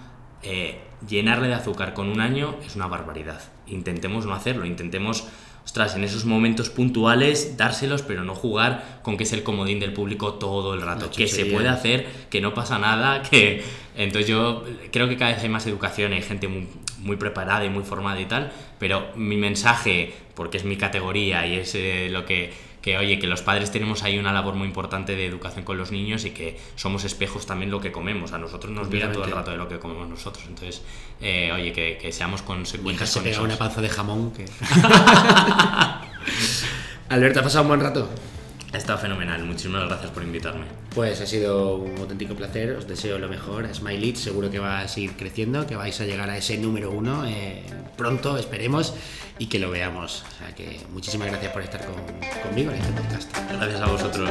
eh, 0.45 0.81
llenarle 1.09 1.49
de 1.49 1.55
azúcar 1.55 1.93
con 1.93 2.09
un 2.09 2.21
año 2.21 2.55
es 2.65 2.77
una 2.77 2.87
barbaridad. 2.87 3.43
Intentemos 3.67 4.25
no 4.25 4.33
hacerlo, 4.33 4.65
intentemos, 4.65 5.25
ostras, 5.65 5.97
en 5.97 6.05
esos 6.05 6.25
momentos 6.25 6.71
puntuales 6.71 7.57
dárselos, 7.57 8.03
pero 8.03 8.23
no 8.23 8.37
jugar 8.37 9.01
con 9.03 9.17
que 9.17 9.25
es 9.25 9.33
el 9.33 9.43
comodín 9.43 9.81
del 9.81 9.93
público 9.93 10.35
todo 10.35 10.75
el 10.75 10.83
rato. 10.83 11.11
Que 11.11 11.27
se 11.27 11.47
puede 11.47 11.69
hacer, 11.69 12.07
que 12.31 12.41
no 12.41 12.55
pasa 12.55 12.79
nada, 12.79 13.23
que... 13.23 13.65
Entonces 13.97 14.29
yo 14.29 14.65
creo 14.93 15.09
que 15.09 15.17
cada 15.17 15.33
vez 15.33 15.43
hay 15.43 15.49
más 15.49 15.67
educación, 15.67 16.13
hay 16.13 16.23
gente 16.23 16.49
muy, 16.49 16.69
muy 16.99 17.17
preparada 17.17 17.65
y 17.65 17.71
muy 17.71 17.83
formada 17.85 18.21
y 18.21 18.27
tal, 18.27 18.53
pero 18.79 19.09
mi 19.17 19.37
mensaje, 19.37 20.13
porque 20.35 20.59
es 20.59 20.65
mi 20.65 20.77
categoría 20.77 21.47
y 21.47 21.57
es 21.57 21.75
eh, 21.75 22.09
lo 22.11 22.25
que 22.25 22.53
que 22.87 22.97
oye, 22.97 23.19
que 23.19 23.27
los 23.27 23.43
padres 23.43 23.73
tenemos 23.73 24.05
ahí 24.05 24.17
una 24.17 24.33
labor 24.33 24.55
muy 24.55 24.69
importante 24.69 25.17
de 25.17 25.27
educación 25.27 25.65
con 25.65 25.77
los 25.77 25.91
niños 25.91 26.25
y 26.25 26.31
que 26.31 26.57
somos 26.77 27.03
espejos 27.03 27.45
también 27.45 27.69
lo 27.69 27.81
que 27.81 27.91
comemos. 27.91 28.31
A 28.31 28.39
nosotros 28.39 28.73
nos 28.73 28.89
miran 28.89 29.11
todo 29.11 29.25
el 29.25 29.33
rato 29.33 29.51
de 29.51 29.57
lo 29.57 29.69
que 29.69 29.81
comemos 29.81 30.09
nosotros. 30.09 30.45
Entonces, 30.47 30.83
eh, 31.21 31.51
oye, 31.53 31.73
que, 31.73 31.99
que 32.01 32.13
seamos 32.13 32.43
consecuentes 32.43 33.11
se 33.11 33.19
con 33.19 33.27
eso. 33.29 33.43
una 33.43 33.57
panza 33.57 33.81
de 33.81 33.89
jamón 33.89 34.33
que... 34.33 34.45
Alberto, 37.09 37.41
¿ha 37.41 37.43
pasado 37.43 37.63
un 37.63 37.69
buen 37.71 37.81
rato? 37.81 38.09
Ha 38.77 38.79
estado 38.79 38.99
fenomenal. 38.99 39.43
Muchísimas 39.43 39.89
gracias 39.89 40.11
por 40.11 40.23
invitarme. 40.23 40.67
Pues 40.95 41.19
ha 41.23 41.27
sido 41.27 41.77
un 41.77 41.97
auténtico 41.97 42.35
placer, 42.35 42.73
os 42.73 42.87
deseo 42.87 43.19
lo 43.19 43.27
mejor. 43.27 43.67
Smiley 43.75 44.15
seguro 44.17 44.51
que 44.51 44.59
va 44.59 44.81
a 44.81 44.89
seguir 44.89 45.13
creciendo, 45.17 45.67
que 45.67 45.77
vais 45.77 45.99
a 45.99 46.05
llegar 46.05 46.29
a 46.29 46.37
ese 46.37 46.59
número 46.59 46.91
uno 46.91 47.25
eh, 47.27 47.63
pronto, 47.97 48.37
esperemos, 48.37 48.93
y 49.39 49.47
que 49.47 49.59
lo 49.59 49.71
veamos. 49.71 50.25
O 50.35 50.39
sea 50.45 50.55
que 50.55 50.79
muchísimas 50.93 51.29
gracias 51.29 51.53
por 51.55 51.63
estar 51.63 51.87
con- 51.87 51.95
conmigo 52.47 52.71
en 52.71 52.77
este 52.83 52.93
podcast. 52.93 53.35
Gracias 53.51 53.81
a 53.81 53.87
vosotros. 53.87 54.31